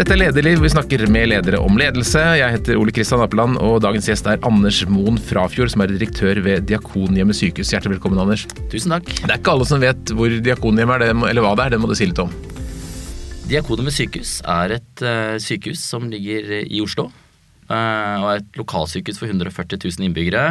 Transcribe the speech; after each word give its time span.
Dette 0.00 0.14
er 0.14 0.20
Lederliv, 0.22 0.62
vi 0.64 0.68
snakker 0.72 1.02
med 1.12 1.26
ledere 1.28 1.58
om 1.60 1.74
ledelse. 1.76 2.20
Jeg 2.38 2.54
heter 2.54 2.78
Ole 2.80 2.92
Kristian 2.96 3.20
Appeland, 3.20 3.58
og 3.60 3.82
dagens 3.84 4.06
gjest 4.08 4.24
er 4.32 4.38
Anders 4.48 4.78
Moen 4.88 5.18
Frafjord, 5.20 5.68
som 5.74 5.82
er 5.84 5.90
direktør 5.92 6.38
ved 6.40 6.62
Diakonhjemmet 6.70 7.36
sykehus. 7.36 7.68
Hjertelig 7.74 7.98
velkommen, 7.98 8.22
Anders. 8.22 8.46
Tusen 8.72 8.94
takk. 8.94 9.10
Det 9.10 9.26
er 9.26 9.34
ikke 9.36 9.52
alle 9.52 9.66
som 9.68 9.82
vet 9.82 10.12
hvor 10.16 10.32
Diakonhjemmet 10.32 11.04
er, 11.04 11.12
eller 11.12 11.44
hva 11.44 11.50
det 11.52 11.66
er. 11.66 11.74
Det 11.74 11.80
må 11.82 11.90
du 11.90 11.92
si 11.98 12.08
litt 12.08 12.22
om. 12.22 12.32
Diakonhjemmet 13.50 13.96
sykehus 13.98 14.30
er 14.48 14.72
et 14.78 15.02
uh, 15.04 15.34
sykehus 15.44 15.82
som 15.92 16.06
ligger 16.08 16.48
i 16.62 16.80
Oslo. 16.80 17.10
Uh, 17.68 17.74
og 17.74 18.28
er 18.30 18.40
et 18.40 18.56
lokalsykehus 18.62 19.20
for 19.20 19.28
140 19.28 19.82
000 19.84 20.06
innbyggere. 20.08 20.46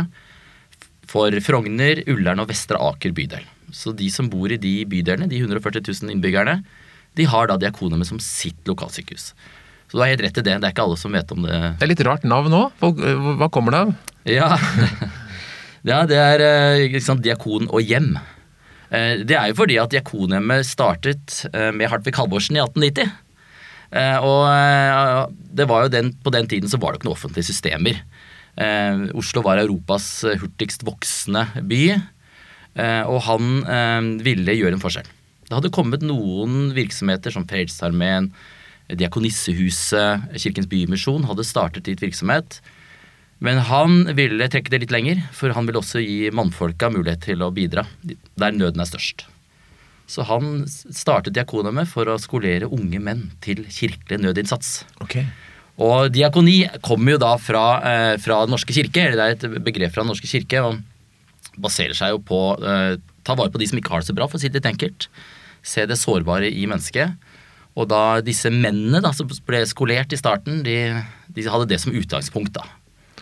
For 1.10 1.34
Frogner, 1.42 2.04
Ullern 2.06 2.46
og 2.46 2.52
Vestre 2.54 2.78
Aker 2.92 3.18
bydel. 3.18 3.50
Så 3.74 3.96
de 3.98 4.12
som 4.14 4.30
bor 4.30 4.54
i 4.54 4.62
de 4.62 4.76
bydelene, 4.94 5.26
de 5.34 5.42
140 5.42 5.90
000 5.90 6.14
innbyggerne, 6.20 6.60
de 7.20 7.28
har 7.30 7.50
da 7.50 7.60
Diakonhjemmet 7.60 8.10
som 8.10 8.22
sitt 8.24 8.60
lokalsykehus. 8.70 9.32
Så 9.90 9.98
du 9.98 10.04
har 10.04 10.12
helt 10.12 10.24
rett 10.24 10.38
i 10.38 10.46
det. 10.46 10.58
Det 10.62 10.68
er 10.68 10.74
ikke 10.74 10.86
alle 10.86 11.00
som 11.02 11.16
vet 11.18 11.32
om 11.34 11.46
det. 11.46 11.60
Det 11.80 11.86
er 11.88 11.94
litt 11.94 12.06
rart 12.06 12.26
navn 12.28 12.54
òg. 12.54 12.84
Hva 13.40 13.50
kommer 13.54 13.74
det 13.74 13.86
av? 13.86 13.94
Ja, 14.30 14.50
ja 15.90 16.04
det 16.10 16.20
er 16.22 16.44
liksom, 16.94 17.24
diakon 17.26 17.70
og 17.72 17.82
hjem. 17.82 18.14
Eh, 18.90 19.22
det 19.26 19.38
er 19.38 19.52
jo 19.52 19.58
fordi 19.60 19.78
at 19.82 19.92
Diakonhjemmet 19.94 20.68
startet 20.68 21.44
eh, 21.54 21.70
med 21.76 21.92
Hartvig 21.92 22.16
Halvorsen 22.18 22.58
i 22.58 22.64
1890. 22.64 23.12
Eh, 23.90 24.18
og 24.26 25.36
det 25.58 25.68
var 25.70 25.86
jo 25.86 25.94
den, 25.94 26.14
på 26.24 26.34
den 26.34 26.50
tiden 26.50 26.70
så 26.70 26.82
var 26.82 26.94
det 26.94 27.00
ikke 27.00 27.10
noen 27.10 27.18
offentlige 27.18 27.52
systemer. 27.52 28.04
Oslo 29.16 29.40
var 29.46 29.62
Europas 29.62 30.26
hurtigst 30.42 30.82
voksende 30.84 31.46
by, 31.70 31.84
og 33.08 33.20
han 33.24 33.62
ville 34.26 34.56
gjøre 34.58 34.76
en 34.76 34.82
forskjell. 34.84 35.08
Det 35.50 35.58
hadde 35.58 35.74
kommet 35.74 36.06
noen 36.06 36.70
virksomheter 36.76 37.34
som 37.34 37.48
Frelsesarmeen, 37.50 38.30
Diakonissehuset, 38.90 40.30
Kirkens 40.38 40.70
Bymisjon 40.70 41.26
hadde 41.26 41.46
startet 41.46 41.88
dit 41.90 42.02
virksomhet. 42.02 42.60
Men 43.42 43.62
han 43.66 44.04
ville 44.18 44.50
trekke 44.52 44.70
det 44.70 44.84
litt 44.84 44.94
lenger, 44.94 45.24
for 45.34 45.56
han 45.56 45.66
ville 45.66 45.82
også 45.82 46.04
gi 46.04 46.30
mannfolka 46.36 46.92
mulighet 46.94 47.24
til 47.32 47.42
å 47.42 47.50
bidra 47.56 47.86
der 48.04 48.54
nøden 48.56 48.84
er 48.84 48.90
størst. 48.90 49.26
Så 50.10 50.26
han 50.30 50.66
startet 50.68 51.34
Diakonhjemmet 51.38 51.90
for 51.90 52.10
å 52.10 52.20
skolere 52.22 52.70
unge 52.70 53.02
menn 53.02 53.28
til 53.46 53.64
kirkelig 53.74 54.22
nødinnsats. 54.22 54.84
Okay. 55.06 55.26
Og 55.80 56.12
diakoni 56.12 56.64
kommer 56.84 57.16
jo 57.16 57.24
da 57.24 57.34
fra, 57.40 57.66
eh, 57.82 58.18
fra 58.22 58.42
Den 58.46 58.54
norske 58.54 58.74
kirke, 58.76 59.02
eller 59.02 59.18
det 59.18 59.26
er 59.26 59.58
et 59.58 59.64
begrep 59.64 59.94
fra 59.94 60.04
Den 60.04 60.12
norske 60.12 60.28
kirke, 60.28 60.62
og 60.62 60.82
baserer 61.58 61.96
seg 61.96 62.14
jo 62.14 62.20
på 62.20 62.40
eh, 62.62 62.98
ta 63.24 63.36
vare 63.36 63.50
på 63.54 63.62
de 63.62 63.68
som 63.70 63.80
ikke 63.80 63.94
har 63.94 64.02
det 64.02 64.10
så 64.10 64.18
bra, 64.18 64.28
for 64.28 64.38
å 64.38 64.42
si 64.42 64.50
det 64.50 64.60
litt 64.60 64.74
enkelt 64.74 65.08
se 65.66 65.86
det 65.90 66.00
sårbare 66.00 66.50
i 66.50 66.66
mennesket. 66.70 67.16
Og 67.80 67.88
da 67.92 68.20
disse 68.26 68.52
mennene 68.52 69.02
da, 69.04 69.14
som 69.16 69.30
ble 69.48 69.62
skolert 69.70 70.14
i 70.14 70.20
starten, 70.20 70.64
de, 70.66 70.78
de, 71.30 71.48
hadde 71.48 71.70
det 71.70 71.80
som 71.84 71.96
utgangspunkt. 71.96 72.58
da. 72.58 72.66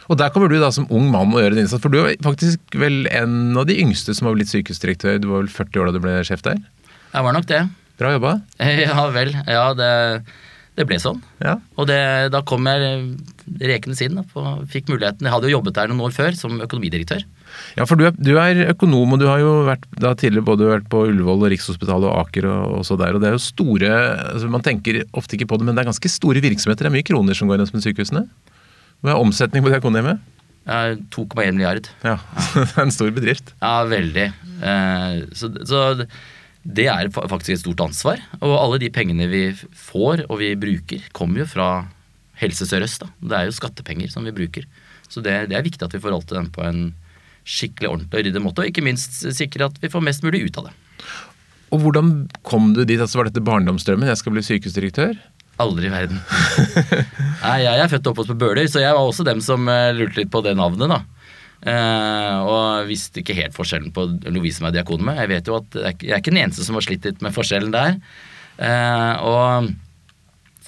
Og 0.07 0.17
der 0.19 0.31
kommer 0.33 0.49
du 0.49 0.57
da 0.61 0.71
som 0.73 0.87
ung 0.93 1.09
mann 1.11 1.33
og 1.35 1.41
gjør 1.43 1.53
en 1.57 1.65
innsats, 1.65 1.83
for 1.83 1.93
du 1.93 1.99
er 1.99 2.15
faktisk 2.23 2.79
vel 2.79 3.09
en 3.11 3.57
av 3.59 3.67
de 3.67 3.75
yngste 3.83 4.15
som 4.15 4.29
har 4.29 4.37
blitt 4.37 4.51
sykehusdirektør. 4.53 5.19
Du 5.21 5.29
var 5.33 5.43
vel 5.43 5.51
40 5.51 5.81
år 5.81 5.89
da 5.89 5.97
du 5.97 6.03
ble 6.05 6.17
sjef 6.27 6.45
der? 6.47 6.61
Jeg 7.11 7.27
var 7.27 7.35
nok 7.35 7.47
det. 7.49 7.63
Bra 7.97 8.13
jobba. 8.15 8.37
Ja 8.87 9.07
vel. 9.13 9.33
Ja, 9.45 9.65
det, 9.77 9.91
det 10.77 10.85
ble 10.87 10.99
sånn. 11.01 11.19
Ja. 11.43 11.57
Og 11.75 11.89
det, 11.89 11.99
da 12.33 12.43
kom 12.47 12.69
jeg 12.69 13.01
rekende 13.61 13.97
inn 14.05 14.21
og 14.21 14.67
fikk 14.71 14.91
muligheten. 14.93 15.27
Jeg 15.27 15.33
hadde 15.33 15.49
jo 15.49 15.57
jobbet 15.57 15.77
der 15.77 15.91
noen 15.91 16.07
år 16.07 16.15
før 16.15 16.37
som 16.39 16.61
økonomidirektør. 16.63 17.25
Ja, 17.77 17.85
for 17.85 17.99
du 17.99 18.07
er, 18.07 18.15
du 18.15 18.33
er, 18.41 18.63
økonom, 18.73 19.15
og 19.15 19.21
du 19.21 19.27
har 19.29 19.41
jo 19.41 19.51
vært, 19.67 19.83
da 20.01 20.13
tidligere 20.17 20.47
både 20.47 20.69
vært 20.69 20.87
på 20.91 21.03
Ullevål 21.09 21.45
og 21.45 21.51
Rikshospitalet 21.53 22.09
og 22.09 22.21
Aker 22.23 22.49
og, 22.49 22.77
og 22.79 22.87
så 22.87 22.97
der. 22.99 23.17
Og 23.17 23.23
det 23.23 23.29
er 23.29 23.35
jo 23.37 23.43
store 23.43 23.91
altså 24.33 24.49
Man 24.51 24.65
tenker 24.65 25.03
ofte 25.17 25.37
ikke 25.37 25.49
på 25.51 25.59
det, 25.59 25.67
men 25.67 25.77
det 25.77 25.83
er 25.83 25.91
ganske 25.91 26.11
store 26.11 26.43
virksomheter. 26.43 26.87
Det 26.87 26.91
er 26.91 26.97
mye 26.97 27.07
kroner 27.07 27.37
som 27.37 27.49
går 27.49 27.61
gjennom 27.61 27.83
sykehusene. 27.85 28.25
Hva 29.03 29.13
er 29.13 29.21
omsetning 29.21 29.65
på 29.65 29.73
Diakonhjemmet? 29.73 30.23
Ja, 30.67 30.95
2,1 31.15 31.53
milliard. 31.55 31.87
Ja, 32.03 32.17
så 32.49 32.65
det 32.65 32.73
er 32.73 32.87
en 32.87 32.95
stor 32.95 33.13
bedrift. 33.15 33.53
Ja, 33.61 33.75
veldig. 33.87 34.25
Eh, 34.71 35.21
så, 35.37 35.51
så 35.69 35.83
det 36.67 36.87
er 36.91 37.11
faktisk 37.15 37.53
et 37.55 37.61
stort 37.63 37.83
ansvar. 37.85 38.21
Og 38.41 38.55
alle 38.57 38.81
de 38.83 38.91
pengene 38.91 39.29
vi 39.31 39.45
får 39.55 40.25
og 40.27 40.41
vi 40.41 40.51
bruker, 40.59 41.05
kommer 41.15 41.45
jo 41.45 41.51
fra 41.53 41.69
Helse 42.41 42.67
Sør-Øst. 42.69 43.07
Det 43.23 43.37
er 43.37 43.47
jo 43.47 43.55
skattepenger 43.55 44.11
som 44.11 44.27
vi 44.27 44.35
bruker. 44.35 44.67
Så 45.07 45.23
det, 45.23 45.47
det 45.51 45.57
er 45.57 45.65
viktig 45.65 45.85
at 45.87 45.95
vi 45.95 46.03
forvalter 46.03 46.41
den 46.41 46.49
på 46.53 46.65
en 46.67 46.81
skikkelig 47.47 47.89
ordentlig 47.89 48.19
og 48.19 48.27
ryddig 48.27 48.43
måte, 48.43 48.63
og 48.63 48.71
ikke 48.71 48.83
minst 48.85 49.21
sikre 49.37 49.69
at 49.69 49.79
vi 49.81 49.91
får 49.91 50.03
mest 50.03 50.25
mulig 50.25 50.43
ut 50.47 50.59
av 50.61 50.69
det. 50.69 50.75
Og 51.73 51.83
hvordan 51.83 52.11
kom 52.47 52.71
du 52.75 52.83
dit? 52.83 52.99
Altså, 52.99 53.19
var 53.19 53.29
dette 53.29 53.43
barndomsdrømmen? 53.43 54.07
Jeg 54.07 54.19
skal 54.21 54.35
bli 54.35 54.43
sykehusdirektør? 54.45 55.17
Aldri 55.63 55.89
i 55.89 55.91
verden. 55.91 56.19
Nei, 57.43 57.57
jeg 57.63 57.81
er 57.81 57.91
født 57.91 58.07
og 58.07 58.13
oppvokst 58.13 58.31
på 58.33 58.39
Bøler, 58.43 58.67
så 58.71 58.83
jeg 58.83 58.93
var 58.95 59.03
også 59.03 59.25
dem 59.27 59.41
som 59.43 59.65
uh, 59.67 59.89
lurte 59.95 60.21
litt 60.21 60.31
på 60.33 60.43
det 60.45 60.53
navnet, 60.59 60.91
da. 60.91 61.01
Uh, 61.57 62.35
og 62.45 62.87
visste 62.87 63.23
ikke 63.23 63.35
helt 63.35 63.55
forskjellen 63.55 63.89
på 63.95 64.05
Lovise 64.29 64.61
som 64.61 64.69
er 64.69 64.77
diakon 64.77 65.03
med. 65.07 65.17
Jeg 65.23 65.31
vet 65.33 65.49
jo 65.49 65.57
at 65.57 65.77
jeg 65.81 66.11
er 66.11 66.21
ikke 66.21 66.31
den 66.35 66.43
eneste 66.43 66.67
som 66.67 66.77
har 66.77 66.85
slitt 66.85 67.07
litt 67.09 67.25
med 67.25 67.35
forskjellen 67.35 67.73
der. 67.73 67.97
Uh, 68.61 69.13
og 69.25 69.73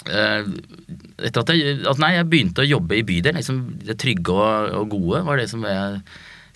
etter 0.00 1.42
at 1.42 1.50
jeg, 1.52 1.76
at 1.86 1.98
nei, 2.00 2.14
jeg 2.16 2.28
begynte 2.32 2.64
å 2.64 2.68
jobbe 2.68 2.96
i 2.96 3.04
bydel, 3.06 3.36
liksom 3.36 3.58
det 3.84 3.98
trygge 4.00 4.32
og, 4.32 4.70
og 4.78 4.94
gode 4.94 5.20
var 5.26 5.38
det 5.38 5.50
som 5.52 5.64
jeg 5.68 6.00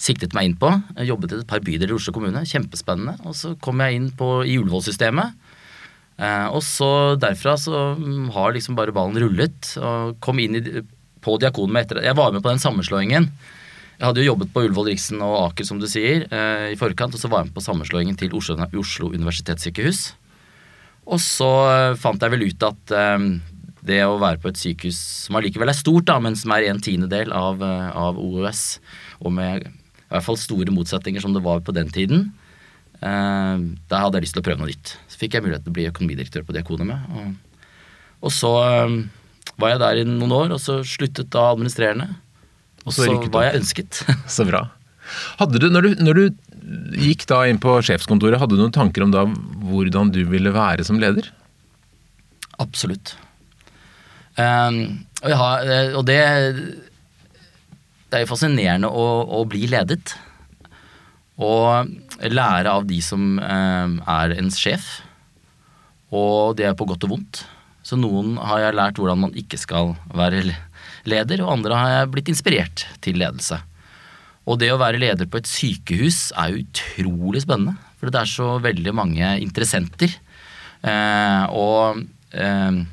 siktet 0.00 0.34
meg 0.34 0.48
inn 0.48 0.58
på. 0.58 0.70
Jeg 0.98 1.10
jobbet 1.12 1.32
i 1.32 1.40
et 1.40 1.48
par 1.50 1.62
bydeler 1.64 1.94
i 1.94 1.96
Oslo 1.96 2.14
kommune. 2.14 2.44
Kjempespennende. 2.48 3.16
Og 3.28 3.36
så 3.38 3.54
kom 3.62 3.82
jeg 3.84 3.98
inn 3.98 4.10
på, 4.18 4.30
i 4.46 4.56
Ullevål-systemet. 4.60 5.34
Eh, 6.14 6.46
og 6.54 6.62
så 6.62 6.88
derfra 7.18 7.56
så 7.58 7.86
har 8.36 8.54
liksom 8.54 8.78
bare 8.78 8.94
ballen 8.94 9.18
rullet. 9.22 9.74
Og 9.80 10.16
kom 10.24 10.42
inn 10.42 10.58
i, 10.60 10.64
på 11.24 11.38
Diakonen 11.40 11.80
etter 11.80 12.02
Jeg 12.04 12.18
var 12.18 12.34
med 12.34 12.44
på 12.44 12.52
den 12.52 12.62
sammenslåingen. 12.62 13.30
Jeg 13.94 14.08
hadde 14.08 14.22
jo 14.22 14.32
jobbet 14.32 14.50
på 14.54 14.66
Ullevål, 14.66 14.90
Riksen 14.92 15.22
og 15.22 15.38
Aker, 15.48 15.66
som 15.66 15.80
du 15.80 15.88
sier, 15.90 16.26
eh, 16.30 16.68
i 16.74 16.78
forkant. 16.78 17.14
Og 17.14 17.22
så 17.22 17.30
var 17.30 17.42
jeg 17.42 17.52
med 17.52 17.58
på 17.58 17.66
sammenslåingen 17.66 18.18
til 18.18 18.34
Oslo, 18.34 18.58
Oslo 18.78 19.10
universitetssykehus. 19.14 20.06
Og 21.04 21.20
så 21.22 21.50
eh, 21.70 21.98
fant 22.00 22.22
jeg 22.22 22.34
vel 22.34 22.48
ut 22.48 22.70
at 22.70 22.96
det 23.84 23.98
å 24.00 24.16
være 24.16 24.40
på 24.40 24.48
et 24.48 24.56
sykehus 24.56 24.96
som 25.26 25.36
allikevel 25.36 25.68
er 25.68 25.76
stort, 25.76 26.06
da, 26.08 26.16
men 26.16 26.32
som 26.40 26.54
er 26.56 26.70
en 26.70 26.80
tiendedel 26.80 27.34
av, 27.36 27.60
av 27.60 28.16
OUS, 28.16 28.78
og 29.20 29.34
med 29.36 29.66
i 30.14 30.16
hvert 30.16 30.28
fall 30.28 30.38
store 30.38 30.70
motsetninger 30.70 31.22
som 31.22 31.34
det 31.34 31.42
var 31.42 31.62
på 31.66 31.74
den 31.74 31.90
tiden. 31.90 32.28
Eh, 33.02 33.64
da 33.90 34.04
hadde 34.04 34.20
jeg 34.20 34.28
lyst 34.28 34.36
til 34.38 34.44
å 34.44 34.46
prøve 34.46 34.62
noe 34.62 34.70
nytt. 34.70 34.94
Så 35.10 35.18
fikk 35.20 35.36
jeg 35.36 35.44
mulighet 35.44 35.66
til 35.66 35.74
å 35.74 35.78
bli 35.80 35.88
økonomidirektør 35.90 36.46
på 36.46 36.54
Diakonumet. 36.54 37.10
Og, 37.18 37.66
og 38.28 38.34
så 38.34 38.52
eh, 38.62 38.96
var 39.58 39.74
jeg 39.74 39.82
der 39.82 40.02
i 40.04 40.06
noen 40.08 40.36
år, 40.38 40.54
og 40.54 40.62
så 40.62 40.78
sluttet 40.86 41.32
da 41.34 41.48
administrerende. 41.50 42.12
Og 42.84 42.92
så, 42.92 43.08
så 43.08 43.18
var 43.34 43.48
jeg 43.48 43.62
ønsket. 43.62 44.04
så 44.36 44.46
bra. 44.48 44.66
Hadde 45.40 45.60
du 45.60 45.68
når, 45.72 45.88
du, 45.88 46.04
når 46.06 46.20
du 46.20 47.00
gikk 47.02 47.26
da 47.28 47.42
inn 47.50 47.60
på 47.60 47.76
sjefskontoret, 47.84 48.38
hadde 48.40 48.56
du 48.56 48.62
noen 48.62 48.74
tanker 48.74 49.04
om 49.04 49.12
da 49.12 49.26
hvordan 49.26 50.14
du 50.14 50.22
ville 50.30 50.54
være 50.54 50.86
som 50.86 51.00
leder? 51.02 51.28
Absolutt. 52.62 53.16
Um, 54.38 55.04
og, 55.22 55.34
har, 55.38 55.68
og, 55.94 56.02
det 56.08 56.18
det 58.14 58.20
er 58.20 58.28
jo 58.28 58.30
fascinerende 58.30 58.86
å, 58.86 59.04
å, 59.26 59.42
bli 59.50 59.66
ledet. 59.66 60.14
Og 61.42 61.90
lære 62.30 62.70
av 62.70 62.86
de 62.86 63.00
som 63.02 63.40
eh, 63.42 63.96
er 64.14 64.34
ens 64.38 64.60
sjef. 64.62 64.86
Og 66.14 66.54
det 66.54 66.68
er 66.68 66.76
på 66.78 66.86
godt 66.86 67.08
og 67.08 67.16
vondt. 67.16 67.42
Så 67.82 67.98
noen 67.98 68.36
har 68.38 68.62
jeg 68.62 68.78
lært 68.78 69.00
hvordan 69.02 69.24
man 69.26 69.34
ikke 69.34 69.58
skal 69.58 69.96
være 70.14 70.44
leder, 71.10 71.42
og 71.42 71.56
andre 71.56 71.80
har 71.80 71.90
jeg 71.96 72.12
blitt 72.14 72.30
inspirert 72.30 72.86
til 73.02 73.18
ledelse. 73.18 73.58
Og 74.46 74.60
det 74.62 74.70
å 74.70 74.78
være 74.78 75.02
leder 75.02 75.26
på 75.26 75.40
et 75.40 75.50
sykehus 75.50 76.28
er 76.38 76.60
utrolig 76.62 77.42
spennende. 77.42 77.74
For 77.98 78.14
det 78.14 78.22
er 78.22 78.30
så 78.30 78.54
veldig 78.62 78.94
mange 78.94 79.34
interessenter. 79.42 80.14
Eh, 80.86 81.44
og 81.50 82.04
eh, 82.30 82.84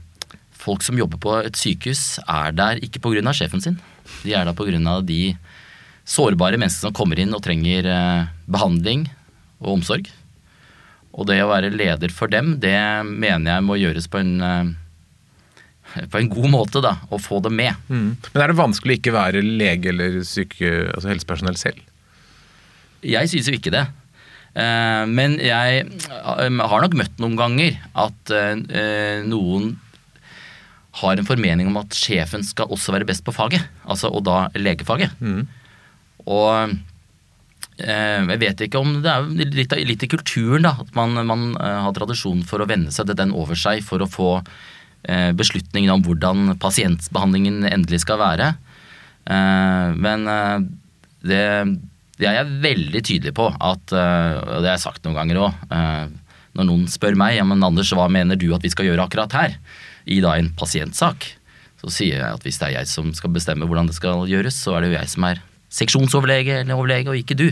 folk 0.61 0.85
som 0.85 0.99
jobber 0.99 1.19
på 1.21 1.37
et 1.41 1.57
sykehus, 1.57 2.19
er 2.29 2.53
der 2.55 2.81
ikke 2.85 3.01
pga. 3.01 3.33
sjefen 3.33 3.63
sin. 3.63 3.79
De 4.23 4.33
er 4.33 4.45
der 4.45 4.53
pga. 4.53 5.01
de 5.01 5.35
sårbare 6.07 6.59
menneskene 6.59 6.89
som 6.89 6.97
kommer 6.97 7.19
inn 7.21 7.33
og 7.35 7.43
trenger 7.45 7.87
eh, 7.87 8.29
behandling 8.49 9.07
og 9.61 9.77
omsorg. 9.77 10.09
Og 11.11 11.27
det 11.27 11.41
å 11.43 11.49
være 11.51 11.73
leder 11.73 12.13
for 12.13 12.31
dem, 12.31 12.55
det 12.63 12.77
mener 13.05 13.57
jeg 13.57 13.67
må 13.67 13.77
gjøres 13.79 14.07
på 14.11 14.21
en, 14.21 14.33
eh, 14.41 16.05
på 16.07 16.21
en 16.21 16.31
god 16.31 16.49
måte, 16.53 16.83
da. 16.83 16.95
Og 17.11 17.21
få 17.21 17.41
det 17.43 17.53
med. 17.53 17.75
Mm. 17.89 18.17
Men 18.33 18.43
er 18.43 18.51
det 18.51 18.59
vanskelig 18.59 18.95
å 18.95 19.01
ikke 19.01 19.15
være 19.15 19.45
lege 19.45 19.91
eller 19.91 20.21
syke, 20.27 20.71
altså 20.95 21.11
helsepersonell 21.11 21.59
selv? 21.59 21.81
Jeg 23.01 23.31
syns 23.31 23.49
jo 23.49 23.57
ikke 23.57 23.73
det. 23.73 23.85
Eh, 24.51 25.03
men 25.09 25.37
jeg 25.41 25.85
har 25.85 26.83
nok 26.83 26.97
møtt 26.99 27.21
noen 27.23 27.37
ganger 27.39 27.79
at 28.07 28.35
noen 29.27 29.73
har 30.99 31.17
en 31.17 31.27
formening 31.27 31.69
om 31.71 31.79
at 31.79 31.95
sjefen 31.95 32.43
skal 32.43 32.71
også 32.73 32.95
være 32.95 33.07
best 33.07 33.23
på 33.23 33.33
faget, 33.35 33.63
altså, 33.87 34.11
og 34.11 34.25
da 34.27 34.49
legefaget. 34.59 35.13
Mm. 35.23 35.45
Og 36.27 36.73
eh, 37.79 38.19
jeg 38.27 38.41
vet 38.41 38.65
ikke 38.67 38.81
om 38.81 38.97
det 39.03 39.13
er 39.13 39.29
litt, 39.55 39.77
litt 39.87 40.03
i 40.03 40.11
kulturen, 40.11 40.67
da, 40.67 40.75
at 40.83 40.91
man, 40.97 41.15
man 41.27 41.47
uh, 41.55 41.87
har 41.87 41.95
tradisjon 41.95 42.43
for 42.47 42.61
å 42.61 42.67
vende 42.69 42.91
seg 42.91 43.07
til 43.07 43.19
den 43.23 43.31
over 43.31 43.57
seg 43.59 43.85
for 43.87 44.03
å 44.03 44.09
få 44.11 44.33
eh, 45.07 45.31
beslutningen 45.37 45.93
om 45.95 46.03
hvordan 46.05 46.57
pasientbehandlingen 46.61 47.63
endelig 47.71 48.03
skal 48.03 48.19
være. 48.21 48.51
Eh, 49.25 49.87
men 50.01 50.27
eh, 50.27 50.57
det, 51.27 51.43
det 52.17 52.27
er 52.27 52.39
jeg 52.39 52.59
veldig 52.65 53.03
tydelig 53.05 53.35
på, 53.37 53.47
at, 53.53 53.93
eh, 53.93 54.33
og 54.41 54.59
det 54.63 54.71
har 54.71 54.75
jeg 54.75 54.85
sagt 54.87 55.05
noen 55.05 55.19
ganger 55.19 55.43
òg. 55.45 55.63
Når 56.51 56.67
noen 56.67 56.87
spør 56.91 57.15
meg 57.15 57.37
ja, 57.37 57.45
men 57.47 57.63
Anders, 57.63 57.93
hva 57.95 58.09
mener 58.11 58.39
du 58.39 58.49
at 58.55 58.65
vi 58.65 58.71
skal 58.73 58.89
gjøre 58.89 59.05
akkurat 59.05 59.37
her, 59.37 59.55
i 60.05 60.19
da 60.23 60.35
en 60.37 60.51
pasientsak, 60.57 61.27
så 61.81 61.91
sier 61.93 62.19
jeg 62.19 62.37
at 62.37 62.45
hvis 62.45 62.59
det 62.61 62.69
er 62.69 62.75
jeg 62.79 62.91
som 62.91 63.09
skal 63.17 63.33
bestemme 63.33 63.67
hvordan 63.69 63.89
det 63.89 63.97
skal 63.97 64.27
gjøres, 64.29 64.57
så 64.57 64.77
er 64.77 64.83
det 64.83 64.91
jo 64.91 64.99
jeg 64.99 65.11
som 65.13 65.27
er 65.29 65.41
seksjonsoverlege 65.71 66.61
eller 66.61 66.77
overlege, 66.77 67.09
og 67.09 67.17
ikke 67.17 67.37
du. 67.39 67.47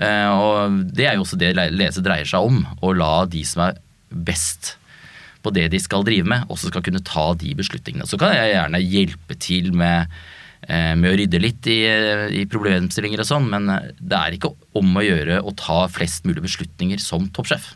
Og 0.00 0.76
det 0.96 1.10
er 1.10 1.18
jo 1.18 1.26
også 1.26 1.36
det 1.36 1.50
ledelse 1.58 2.00
dreier 2.00 2.28
seg 2.28 2.46
om, 2.46 2.62
å 2.80 2.92
la 2.96 3.26
de 3.28 3.42
som 3.44 3.66
er 3.66 3.80
best 4.08 4.76
på 5.44 5.52
det 5.52 5.66
de 5.74 5.80
skal 5.82 6.06
drive 6.06 6.28
med, 6.30 6.46
også 6.48 6.70
skal 6.70 6.84
kunne 6.86 7.02
ta 7.04 7.26
de 7.36 7.52
beslutningene. 7.58 8.08
Så 8.08 8.16
kan 8.20 8.32
jeg 8.32 8.54
gjerne 8.54 8.80
hjelpe 8.80 9.36
til 9.40 9.74
med 9.76 10.08
Eh, 10.68 10.92
med 10.92 11.08
å 11.08 11.16
rydde 11.16 11.40
litt 11.40 11.66
i, 11.72 11.78
i 12.36 12.44
problemstillinger 12.50 13.22
og 13.22 13.28
sånn, 13.30 13.46
men 13.48 13.70
eh, 13.72 13.92
det 13.96 14.16
er 14.18 14.36
ikke 14.36 14.52
om 14.76 14.90
å 14.92 15.04
gjøre 15.04 15.40
å 15.40 15.54
ta 15.56 15.86
flest 15.88 16.28
mulig 16.28 16.44
beslutninger 16.44 17.00
som 17.00 17.30
toppsjef. 17.32 17.72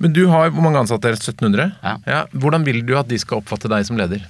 Men 0.00 0.14
du 0.16 0.24
har 0.32 0.52
hvor 0.52 0.64
mange 0.64 0.80
ansatte? 0.80 1.12
1700? 1.16 1.70
Ja. 1.84 1.94
ja. 2.06 2.20
Hvordan 2.32 2.66
vil 2.66 2.82
du 2.86 2.94
at 2.98 3.10
de 3.10 3.18
skal 3.20 3.42
oppfatte 3.42 3.70
deg 3.70 3.86
som 3.88 3.98
leder? 4.00 4.24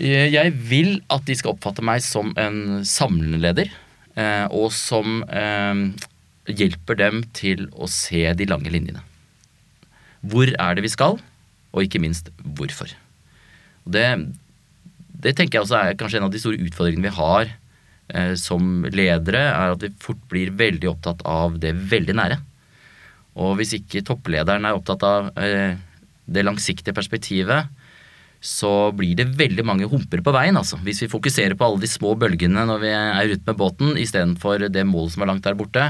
Eh, 0.00 0.28
jeg 0.32 0.52
vil 0.70 1.00
at 1.12 1.24
de 1.28 1.36
skal 1.38 1.54
oppfatte 1.54 1.84
meg 1.84 2.04
som 2.04 2.32
en 2.40 2.82
samlende 2.88 3.42
leder, 3.42 3.72
og 4.48 4.70
som 4.72 5.20
hjelper 6.48 6.96
dem 6.96 7.18
til 7.36 7.66
å 7.76 7.88
se 7.90 8.22
de 8.38 8.46
lange 8.48 8.70
linjene. 8.72 9.02
Hvor 10.24 10.48
er 10.48 10.78
det 10.78 10.86
vi 10.86 10.92
skal, 10.94 11.18
og 11.76 11.84
ikke 11.84 12.00
minst 12.00 12.30
hvorfor. 12.56 12.88
Det, 13.86 14.06
det 15.22 15.36
tenker 15.36 15.58
jeg 15.58 15.66
også 15.66 15.78
er 15.82 15.98
kanskje 15.98 16.20
en 16.20 16.28
av 16.28 16.34
de 16.34 16.40
store 16.42 16.62
utfordringene 16.64 17.06
vi 17.06 17.16
har 17.18 17.44
eh, 17.46 17.56
som 18.38 18.84
ledere, 18.92 19.42
er 19.50 19.74
at 19.74 19.82
vi 19.82 19.90
fort 20.02 20.20
blir 20.30 20.52
veldig 20.54 20.92
opptatt 20.92 21.24
av 21.26 21.56
det 21.62 21.72
veldig 21.90 22.14
nære. 22.16 22.38
Og 23.42 23.56
hvis 23.58 23.74
ikke 23.76 24.04
topplederen 24.06 24.64
er 24.64 24.76
opptatt 24.76 25.02
av 25.04 25.32
eh, 25.40 25.76
det 26.26 26.44
langsiktige 26.46 26.96
perspektivet, 26.96 27.68
så 28.46 28.92
blir 28.94 29.16
det 29.18 29.32
veldig 29.36 29.64
mange 29.66 29.88
humper 29.90 30.22
på 30.24 30.34
veien. 30.34 30.56
altså. 30.56 30.78
Hvis 30.84 31.02
vi 31.04 31.10
fokuserer 31.12 31.56
på 31.58 31.66
alle 31.66 31.82
de 31.82 31.90
små 31.90 32.14
bølgene 32.18 32.66
når 32.68 32.82
vi 32.82 32.92
er 32.92 33.32
ute 33.32 33.42
med 33.48 33.58
båten, 33.58 33.96
istedenfor 34.00 34.68
det 34.72 34.86
målet 34.88 35.16
som 35.16 35.24
er 35.24 35.32
langt 35.32 35.44
der 35.46 35.58
borte, 35.58 35.88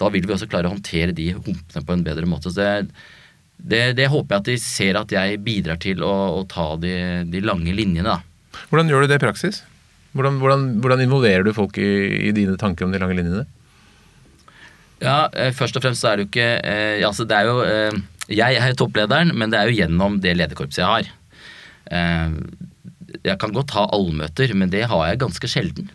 da 0.00 0.10
vil 0.12 0.26
vi 0.26 0.34
også 0.34 0.48
klare 0.50 0.70
å 0.70 0.74
håndtere 0.74 1.16
de 1.16 1.32
humpene 1.34 1.84
på 1.84 1.96
en 1.96 2.04
bedre 2.06 2.28
måte. 2.28 2.52
Så 2.52 2.60
det, 2.60 2.92
det, 3.56 3.82
det 3.98 4.08
håper 4.12 4.36
jeg 4.36 4.44
at 4.44 4.50
de 4.52 4.56
ser 4.62 5.00
at 5.00 5.12
jeg 5.12 5.42
bidrar 5.44 5.80
til 5.82 6.04
å, 6.06 6.14
å 6.38 6.46
ta 6.48 6.72
de, 6.80 6.94
de 7.28 7.44
lange 7.44 7.74
linjene. 7.74 8.16
da. 8.16 8.64
Hvordan 8.70 8.92
gjør 8.92 9.04
du 9.04 9.12
det 9.12 9.20
i 9.20 9.26
praksis? 9.26 9.62
Hvordan, 10.12 10.38
hvordan, 10.42 10.64
hvordan 10.84 11.02
involverer 11.06 11.44
du 11.46 11.54
folk 11.56 11.78
i, 11.80 11.88
i, 12.28 12.32
dine 12.36 12.58
tanker 12.60 12.84
om 12.84 12.92
de 12.92 13.00
lange 13.00 13.16
linjene? 13.16 13.46
Ja, 15.02 15.30
eh, 15.32 15.54
Først 15.56 15.78
og 15.78 15.84
fremst 15.84 16.04
så 16.04 16.12
er 16.12 16.20
det 16.20 16.26
jo 16.26 16.30
ikke 16.30 16.50
eh, 16.60 17.00
altså 17.06 17.24
det 17.26 17.38
er 17.38 17.48
jo, 17.48 17.56
eh, 17.64 18.28
Jeg 18.28 18.60
er 18.60 18.76
topplederen, 18.78 19.32
men 19.34 19.50
det 19.50 19.58
er 19.58 19.70
jo 19.70 19.78
gjennom 19.80 20.20
det 20.22 20.36
lederkorpset 20.36 20.84
jeg 20.84 20.90
har. 20.90 21.10
Eh, 21.90 22.36
jeg 23.22 23.38
kan 23.40 23.52
godt 23.54 23.74
ha 23.76 23.88
allmøter, 23.92 24.54
men 24.56 24.70
det 24.72 24.86
har 24.90 25.08
jeg 25.08 25.20
ganske 25.24 25.50
sjelden. 25.50 25.90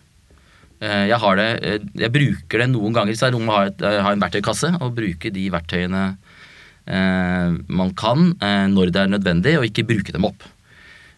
Eh, 0.82 1.08
jeg, 1.10 1.18
har 1.22 1.40
det, 1.40 1.48
eh, 1.66 1.88
jeg 2.04 2.14
bruker 2.14 2.64
det 2.64 2.70
noen 2.74 2.98
ganger, 2.98 3.18
så 3.18 3.28
er 3.28 3.34
det 3.34 3.40
noe 3.40 3.54
å 3.54 3.58
ha, 3.58 3.70
et, 3.72 3.86
har 3.86 4.14
en 4.14 4.26
verktøykasse 4.26 4.74
og 4.78 4.98
bruker 4.98 5.34
de 5.34 5.50
verktøyene 5.54 6.10
man 6.88 7.90
kan 8.00 8.30
når 8.72 8.92
det 8.96 9.02
er 9.02 9.10
nødvendig, 9.12 9.58
og 9.60 9.66
ikke 9.68 9.84
bruke 9.90 10.14
dem 10.16 10.24
opp. 10.24 10.46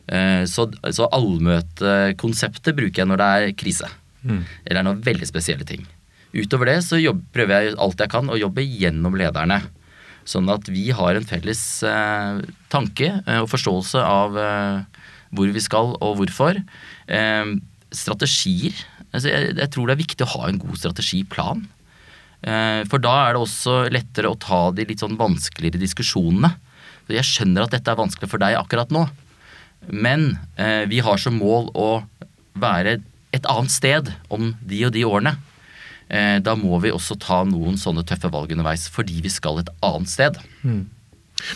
Eh, 0.09 0.43
så, 0.49 0.67
så 0.95 1.07
allmøtekonseptet 1.13 2.77
bruker 2.77 3.03
jeg 3.03 3.09
når 3.09 3.21
det 3.21 3.29
er 3.29 3.55
krise. 3.59 3.89
Mm. 4.25 4.43
Eller 4.65 4.85
noen 4.85 5.01
veldig 5.05 5.27
spesielle 5.29 5.67
ting. 5.67 5.85
Utover 6.33 6.69
det 6.69 6.79
så 6.85 6.99
jobb, 6.99 7.23
prøver 7.33 7.55
jeg 7.55 7.77
alt 7.81 8.01
jeg 8.01 8.11
kan 8.11 8.29
å 8.29 8.37
jobbe 8.37 8.65
gjennom 8.65 9.17
lederne. 9.17 9.61
Sånn 10.29 10.49
at 10.51 10.67
vi 10.69 10.89
har 10.93 11.17
en 11.17 11.25
felles 11.25 11.61
eh, 11.87 12.41
tanke 12.69 13.09
eh, 13.23 13.41
og 13.41 13.49
forståelse 13.49 14.03
av 14.05 14.37
eh, 14.37 15.01
hvor 15.33 15.49
vi 15.53 15.63
skal 15.63 15.95
og 15.97 16.19
hvorfor. 16.19 16.59
Eh, 17.09 17.53
strategier. 17.95 18.77
Altså 19.09 19.31
jeg, 19.31 19.55
jeg, 19.57 19.71
tror 19.73 19.89
det 19.89 19.95
er 19.95 20.03
viktig 20.03 20.25
å 20.25 20.33
ha 20.35 20.49
en 20.49 20.61
god 20.61 20.77
strategiplan. 20.77 21.65
Eh, 22.45 22.81
for 22.91 23.01
da 23.01 23.15
er 23.25 23.35
det 23.35 23.41
også 23.41 23.79
lettere 23.93 24.29
å 24.29 24.37
ta 24.39 24.67
de 24.75 24.85
litt 24.89 25.01
sånn 25.01 25.17
vanskeligere 25.19 25.81
diskusjonene. 25.81 26.53
Så 27.07 27.17
jeg 27.17 27.25
skjønner 27.25 27.65
at 27.65 27.73
dette 27.73 27.89
er 27.89 27.97
vanskelig 27.97 28.29
for 28.29 28.41
deg 28.41 28.59
akkurat 28.59 28.93
nå. 28.93 29.07
Men 29.87 30.37
eh, 30.55 30.85
vi 30.89 30.99
har 31.03 31.17
som 31.21 31.37
mål 31.39 31.71
å 31.77 31.89
være 32.59 32.99
et 33.35 33.45
annet 33.49 33.73
sted 33.73 34.11
om 34.33 34.53
de 34.65 34.83
og 34.87 34.93
de 34.95 35.05
årene. 35.07 35.35
Eh, 36.09 36.37
da 36.41 36.55
må 36.57 36.79
vi 36.83 36.93
også 36.93 37.17
ta 37.21 37.43
noen 37.47 37.77
sånne 37.77 38.05
tøffe 38.07 38.31
valg 38.33 38.51
underveis, 38.55 38.87
fordi 38.91 39.21
vi 39.25 39.31
skal 39.33 39.61
et 39.61 39.69
annet 39.85 40.09
sted. 40.09 40.39
Mm. 40.63 40.87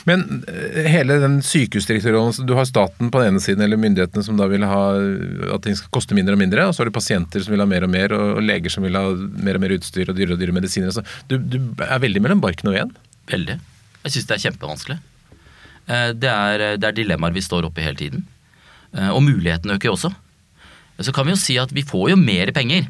Men 0.07 0.43
eh, 0.47 0.85
hele 0.87 1.17
den 1.19 1.41
sykehusdirektørrollen 1.43 2.47
Du 2.47 2.53
har 2.55 2.67
staten 2.69 3.09
på 3.11 3.19
den 3.19 3.33
ene 3.33 3.43
siden, 3.43 3.65
eller 3.65 3.81
myndighetene 3.81 4.23
som 4.23 4.37
da 4.39 4.47
vil 4.51 4.63
ha 4.67 4.83
at 5.55 5.65
ting 5.65 5.75
skal 5.75 5.91
koste 5.93 6.15
mindre 6.15 6.37
og 6.37 6.43
mindre, 6.43 6.67
og 6.69 6.75
så 6.75 6.83
har 6.83 6.91
du 6.91 6.95
pasienter 6.95 7.43
som 7.43 7.55
vil 7.55 7.65
ha 7.65 7.69
mer 7.69 7.87
og 7.87 7.91
mer, 7.91 8.13
og 8.15 8.43
leger 8.45 8.73
som 8.73 8.85
vil 8.85 8.99
ha 8.99 9.07
mer 9.13 9.59
og 9.59 9.65
mer 9.65 9.75
utstyr 9.79 10.07
og 10.07 10.19
dyrere 10.19 10.37
og 10.37 10.43
dyrere 10.43 10.59
medisiner. 10.61 10.93
Så 10.95 11.03
du, 11.27 11.39
du 11.41 11.59
er 11.83 12.03
veldig 12.05 12.23
mellom 12.23 12.43
barken 12.43 12.71
og 12.71 12.77
veden? 12.77 12.93
Veldig. 13.33 13.57
Jeg 14.03 14.15
syns 14.15 14.29
det 14.29 14.37
er 14.37 14.45
kjempevanskelig. 14.47 15.01
Eh, 15.87 16.11
det 16.15 16.31
er, 16.31 16.65
det 16.79 16.87
er 16.87 16.95
dilemmaer 16.95 17.35
vi 17.35 17.43
står 17.43 17.67
oppe 17.67 17.81
i 17.81 17.87
hele 17.87 17.99
tiden. 17.99 18.25
Eh, 18.93 19.09
og 19.09 19.23
mulighetene 19.25 19.77
øker 19.77 19.93
også. 19.93 20.13
Så 21.03 21.13
kan 21.15 21.27
vi 21.27 21.33
jo 21.33 21.41
si 21.41 21.57
at 21.59 21.73
vi 21.73 21.85
får 21.85 22.13
jo 22.13 22.19
mer 22.19 22.51
penger, 22.55 22.87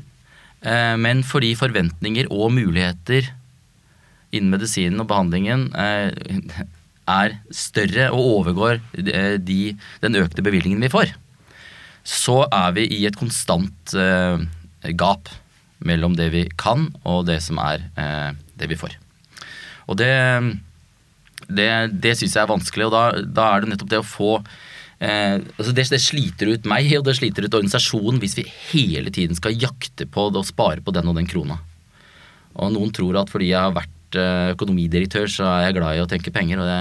eh, 0.61 0.95
men 0.99 1.23
fordi 1.25 1.53
forventninger 1.57 2.29
og 2.29 2.51
muligheter 2.53 3.31
innen 4.33 4.53
medisinen 4.53 4.99
og 4.99 5.07
behandlingen 5.11 5.67
er 5.77 7.35
større 7.53 8.07
og 8.09 8.29
overgår 8.39 8.79
de, 9.45 9.75
den 10.01 10.17
økte 10.17 10.41
bevilgningen 10.41 10.81
vi 10.81 10.89
får, 10.89 11.11
så 12.01 12.39
er 12.49 12.73
vi 12.73 12.87
i 12.97 13.03
et 13.05 13.19
konstant 13.19 13.93
gap 14.97 15.29
mellom 15.85 16.17
det 16.17 16.31
vi 16.33 16.47
kan 16.57 16.89
og 17.05 17.27
det 17.29 17.43
som 17.45 17.61
er 17.61 17.85
det 18.57 18.71
vi 18.73 18.79
får. 18.79 18.97
Og 19.85 20.01
det 20.01 20.09
det, 21.57 21.71
det 22.03 22.15
syns 22.19 22.37
jeg 22.37 22.43
er 22.43 22.51
vanskelig, 22.51 22.87
og 22.89 22.93
da, 22.95 23.03
da, 23.23 23.47
er 23.49 23.63
det 23.63 23.73
nettopp 23.73 23.91
det 23.93 24.01
å 24.01 24.07
få 24.07 24.31
eh, 24.37 25.39
altså 25.39 25.73
det, 25.75 25.87
det, 25.93 26.01
sliter 26.03 26.53
ut 26.53 26.69
meg, 26.69 26.91
og 26.99 27.07
det 27.07 27.17
sliter 27.19 27.47
ut 27.47 27.59
organisasjonen 27.61 28.21
hvis 28.23 28.37
vi 28.39 28.47
hele 28.73 29.13
tiden 29.13 29.39
skal 29.39 29.57
jakte 29.57 30.07
på 30.09 30.29
det 30.33 30.43
og 30.43 30.49
spare 30.49 30.83
på 30.83 30.95
den 30.95 31.09
og 31.11 31.19
den 31.19 31.29
krona. 31.29 31.59
Og 32.53 32.73
noen 32.75 32.93
tror 32.93 33.17
at 33.23 33.33
fordi 33.33 33.51
jeg 33.51 33.61
har 33.61 33.75
vært 33.75 34.19
eh, 34.19 34.53
økonomidirektør, 34.53 35.29
så 35.31 35.49
er 35.49 35.67
jeg 35.67 35.77
glad 35.79 35.97
i 35.97 36.05
å 36.05 36.09
tenke 36.09 36.33
penger, 36.35 36.61
og 36.61 36.69
det 36.69 36.79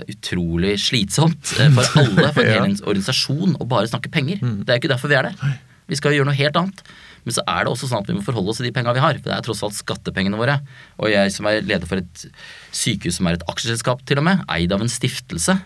det 0.00 0.06
er 0.08 0.16
utrolig 0.16 0.76
slitsomt 0.80 1.54
eh, 1.60 1.70
for 1.76 2.00
alle, 2.00 2.30
for 2.32 2.46
en 2.46 2.52
hel 2.54 2.78
organisasjon, 2.78 3.56
å 3.60 3.68
bare 3.68 3.90
snakke 3.90 4.12
penger. 4.12 4.40
Mm. 4.40 4.62
Det 4.64 4.72
er 4.72 4.80
ikke 4.80 4.92
derfor 4.92 5.12
vi 5.12 5.18
er 5.18 5.28
der. 5.28 5.58
Vi 5.90 5.98
skal 5.98 6.14
gjøre 6.14 6.30
noe 6.30 6.38
helt 6.38 6.56
annet. 6.56 6.80
Men 7.26 7.36
så 7.36 7.44
er 7.44 7.64
det 7.64 7.72
også 7.72 7.90
sånn 7.90 8.04
at 8.04 8.10
vi 8.10 8.16
må 8.16 8.24
forholde 8.24 8.52
oss 8.52 8.60
til 8.60 8.68
de 8.68 8.74
penga 8.76 8.94
vi 8.96 9.02
har. 9.04 9.18
For 9.20 9.28
det 9.28 9.36
er 9.36 9.46
tross 9.46 9.62
alt 9.66 9.76
skattepengene 9.76 10.40
våre. 10.40 10.58
Og 11.00 11.12
jeg 11.12 11.34
som 11.34 11.48
er 11.50 11.60
leder 11.60 11.88
for 11.88 12.00
et 12.00 12.26
sykehus 12.72 13.20
som 13.20 13.28
er 13.28 13.38
et 13.38 13.46
aksjeselskap, 13.50 14.04
til 14.08 14.22
og 14.22 14.28
med, 14.30 14.44
eid 14.52 14.72
av 14.74 14.84
en 14.84 14.92
stiftelse. 14.92 15.58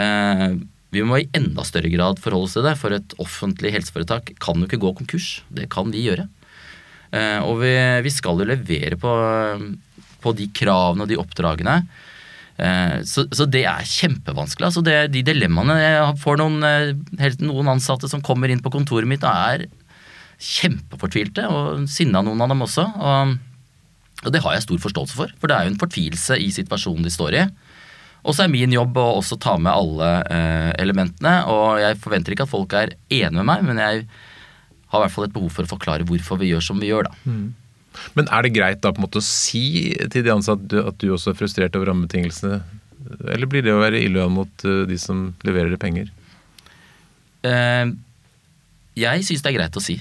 Eh, 0.00 0.46
vi 0.90 1.06
må 1.06 1.20
i 1.20 1.28
enda 1.36 1.62
større 1.66 1.90
grad 1.92 2.20
forholde 2.22 2.48
oss 2.48 2.56
til 2.56 2.66
det, 2.66 2.76
for 2.80 2.94
et 2.96 3.16
offentlig 3.22 3.74
helseforetak 3.76 4.34
kan 4.42 4.58
jo 4.58 4.66
ikke 4.66 4.82
gå 4.82 4.94
konkurs. 5.02 5.32
Det 5.52 5.68
kan 5.72 5.92
vi 5.94 6.06
gjøre. 6.08 6.26
Eh, 7.10 7.38
og 7.42 7.62
vi, 7.62 8.12
skal 8.14 8.38
jo 8.38 8.48
levere 8.48 8.98
på, 9.00 9.12
på, 10.22 10.32
de 10.38 10.48
kravene 10.54 11.06
og 11.06 11.10
de 11.10 11.18
oppdragene. 11.20 11.76
Eh, 12.60 12.96
så, 13.08 13.26
så, 13.30 13.46
det 13.50 13.64
er 13.68 13.86
kjempevanskelig. 13.86 14.70
Altså 14.70 14.82
det, 14.86 14.96
de 15.14 15.22
dilemmaene 15.26 15.78
Jeg 15.78 16.18
får 16.22 16.40
noen, 16.42 16.66
eh, 16.66 17.38
noen 17.42 17.74
ansatte 17.76 18.10
som 18.10 18.22
kommer 18.24 18.50
inn 18.52 18.62
på 18.62 18.72
kontoret 18.74 19.10
mitt 19.10 19.26
er 19.26 19.68
kjempefortvilte, 20.40 21.46
og 21.52 21.86
sinna 21.90 22.22
noen 22.24 22.40
av 22.40 22.52
dem 22.52 22.64
også. 22.64 22.86
Og, 22.96 23.34
og, 24.24 24.30
det 24.32 24.42
har 24.44 24.56
jeg 24.56 24.66
stor 24.66 24.80
forståelse 24.86 25.18
for, 25.18 25.34
for 25.40 25.50
det 25.50 25.56
er 25.56 25.66
jo 25.66 25.74
en 25.74 25.82
fortvilelse 25.82 26.40
i 26.40 26.48
situasjonen 26.54 27.06
de 27.06 27.12
står 27.12 27.36
i. 27.36 27.44
Og 28.20 28.36
så 28.36 28.44
er 28.44 28.52
min 28.52 28.72
jobb 28.74 28.98
å 29.00 29.06
også 29.20 29.38
ta 29.40 29.54
med 29.56 29.72
alle 29.72 30.10
eh, 30.28 30.72
elementene, 30.82 31.38
og 31.48 31.80
jeg 31.80 31.96
forventer 32.02 32.34
ikke 32.34 32.44
at 32.44 32.52
folk 32.52 32.74
er 32.76 32.92
enige 33.08 33.32
med 33.38 33.48
meg, 33.48 33.64
men 33.64 33.80
jeg 33.80 34.04
har 34.90 35.00
i 35.00 35.04
hvert 35.06 35.14
fall 35.14 35.28
et 35.28 35.32
behov 35.32 35.54
for 35.54 35.64
å 35.64 35.70
forklare 35.70 36.04
hvorfor 36.08 36.40
vi 36.40 36.50
gjør 36.50 36.66
som 36.66 36.82
vi 36.82 36.90
gjør, 36.90 37.08
da. 37.08 37.16
Mm. 37.24 37.48
Men 38.14 38.28
er 38.30 38.44
det 38.44 38.52
greit 38.54 38.82
da 38.84 38.92
på 38.92 39.00
en 39.00 39.06
måte 39.06 39.22
å 39.22 39.24
si 39.24 39.92
til 40.12 40.24
de 40.26 40.32
ansatte 40.34 40.84
at 40.86 41.00
du 41.00 41.08
også 41.14 41.32
er 41.32 41.38
frustrert 41.38 41.76
over 41.78 41.90
rammebetingelsene? 41.90 42.60
Eller 43.32 43.48
blir 43.50 43.64
det 43.64 43.72
å 43.74 43.80
være 43.80 44.02
illojal 44.04 44.30
mot 44.32 44.66
uh, 44.68 44.84
de 44.88 44.98
som 45.00 45.30
leverer 45.46 45.80
penger? 45.80 46.12
Eh, 47.46 47.90
jeg 49.00 49.26
syns 49.26 49.42
det 49.42 49.50
er 49.50 49.56
greit 49.56 49.78
å 49.78 49.82
si. 49.82 49.96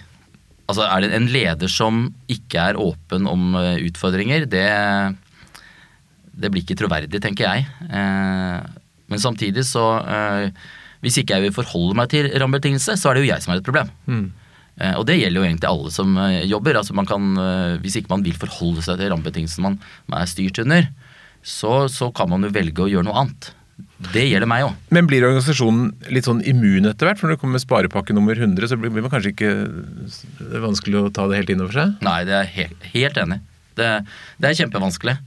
Altså, 0.69 0.85
er 0.85 1.01
det 1.01 1.15
en 1.17 1.29
leder 1.33 1.71
som 1.71 2.03
ikke 2.29 2.69
er 2.71 2.79
åpen 2.79 3.25
om 3.29 3.55
eh, 3.57 3.79
utfordringer, 3.87 4.45
det, 4.49 4.67
det 6.29 6.51
blir 6.53 6.61
ikke 6.61 6.77
troverdig, 6.77 7.21
tenker 7.23 7.47
jeg. 7.47 7.65
Eh, 7.89 8.59
men 9.09 9.23
samtidig 9.23 9.63
så 9.65 9.85
eh, 10.05 10.51
Hvis 11.01 11.17
ikke 11.17 11.37
jeg 11.37 11.47
vil 11.47 11.55
forholde 11.55 11.95
meg 11.97 12.11
til 12.11 12.29
rammebetingelser, 12.29 12.99
så 12.99 13.09
er 13.09 13.17
det 13.17 13.23
jo 13.23 13.31
jeg 13.31 13.41
som 13.41 13.53
er 13.53 13.61
et 13.61 13.65
problem. 13.65 13.89
Mm. 14.05 14.25
og 14.99 15.05
det 15.07 15.15
gjelder 15.17 15.39
jo 15.39 15.45
egentlig 15.47 15.67
alle 15.69 15.91
som 15.91 16.17
jobber. 16.47 16.77
altså 16.79 16.93
man 16.93 17.07
kan, 17.07 17.23
Hvis 17.79 17.95
ikke 17.95 18.11
man 18.11 18.23
vil 18.23 18.35
forholde 18.35 18.83
seg 18.83 18.99
til 18.99 19.09
rammebetingelsene 19.11 19.63
man, 19.63 19.77
man 20.11 20.21
er 20.21 20.27
styrt 20.27 20.59
under, 20.59 20.89
så, 21.39 21.87
så 21.87 22.11
kan 22.11 22.29
man 22.29 22.43
jo 22.43 22.51
velge 22.51 22.83
å 22.83 22.89
gjøre 22.91 23.07
noe 23.07 23.23
annet. 23.23 23.49
Det 24.13 24.25
gjelder 24.25 24.47
meg 24.49 24.65
òg. 24.67 24.75
Men 24.95 25.07
blir 25.09 25.25
organisasjonen 25.27 25.89
litt 26.13 26.27
sånn 26.27 26.41
immun 26.47 26.87
etter 26.89 27.09
hvert? 27.09 27.19
For 27.19 27.27
når 27.27 27.37
det 27.37 27.43
kommer 27.43 27.63
sparepakke 27.63 28.15
nummer 28.15 28.37
100, 28.37 28.71
så 28.71 28.77
blir 28.79 28.93
man 28.95 29.11
kanskje 29.11 29.33
ikke 29.33 29.51
Det 30.39 30.53
er 30.55 30.63
vanskelig 30.63 31.01
å 31.01 31.09
ta 31.15 31.27
det 31.29 31.41
helt 31.41 31.51
inn 31.53 31.63
over 31.65 31.75
seg? 31.75 31.97
Nei, 32.05 32.19
det 32.27 32.37
er 32.37 32.53
helt, 32.55 32.87
helt 32.93 33.19
enig. 33.23 33.41
Det, 33.79 33.89
det 34.39 34.49
er 34.49 34.59
kjempevanskelig. 34.61 35.17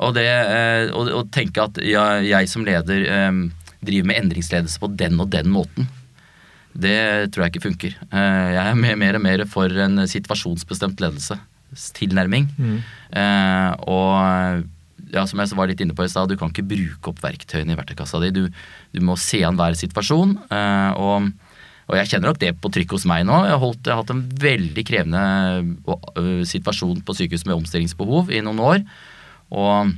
Og 0.00 0.14
det 0.16 0.26
eh, 0.26 0.90
å, 0.96 1.24
tenke 1.32 1.64
at 1.64 1.80
jeg, 1.84 2.28
jeg 2.30 2.50
som 2.52 2.64
leder 2.64 3.04
eh, 3.04 3.40
driver 3.84 4.12
med 4.12 4.22
endringsledelse 4.24 4.80
på 4.80 4.92
den 5.00 5.20
og 5.20 5.28
den 5.32 5.50
måten, 5.52 5.88
det 6.72 7.32
tror 7.34 7.44
jeg 7.44 7.54
ikke 7.54 7.66
funker. 7.66 7.96
Eh, 8.08 8.48
jeg 8.54 8.64
er 8.64 8.78
mer, 8.78 8.98
mer 9.00 9.18
og 9.18 9.24
mer 9.24 9.44
for 9.50 9.80
en 9.84 10.04
situasjonsbestemt 10.08 11.02
ledelsestilnærming. 11.02 12.48
Eh, 13.10 13.70
og 13.90 14.68
ja, 15.10 15.26
som 15.26 15.42
jeg 15.42 15.56
var 15.58 15.70
litt 15.70 15.80
inne 15.82 15.96
på 15.96 16.06
i 16.06 16.10
stad, 16.10 16.30
du 16.30 16.38
kan 16.38 16.52
ikke 16.52 16.66
bruke 16.70 17.12
opp 17.12 17.22
verktøyene 17.24 17.74
i 17.74 17.78
verktøykassa 17.78 18.20
di. 18.22 18.32
Du, 18.34 18.42
du 18.94 19.00
må 19.04 19.16
se 19.20 19.42
an 19.46 19.58
hver 19.58 19.78
situasjon. 19.78 20.36
eh, 20.50 21.00
og, 21.00 21.30
og 21.90 21.96
jeg 21.98 22.12
kjenner 22.12 22.30
nok 22.30 22.42
det 22.42 22.52
på 22.62 22.70
trykk 22.70 22.94
hos 22.94 23.06
meg 23.10 23.24
nå. 23.26 23.40
Jeg 23.48 23.56
har, 23.56 23.62
holdt, 23.64 23.82
jeg 23.82 23.94
har 23.94 24.04
hatt 24.04 24.14
en 24.14 24.22
veldig 24.44 24.84
krevende 24.86 25.24
øh, 25.90 26.44
situasjon 26.46 27.02
på 27.06 27.16
sykehus 27.18 27.46
med 27.48 27.56
omstillingsbehov 27.58 28.30
i 28.30 28.42
noen 28.46 28.62
år. 28.62 28.84
Og 29.50 29.90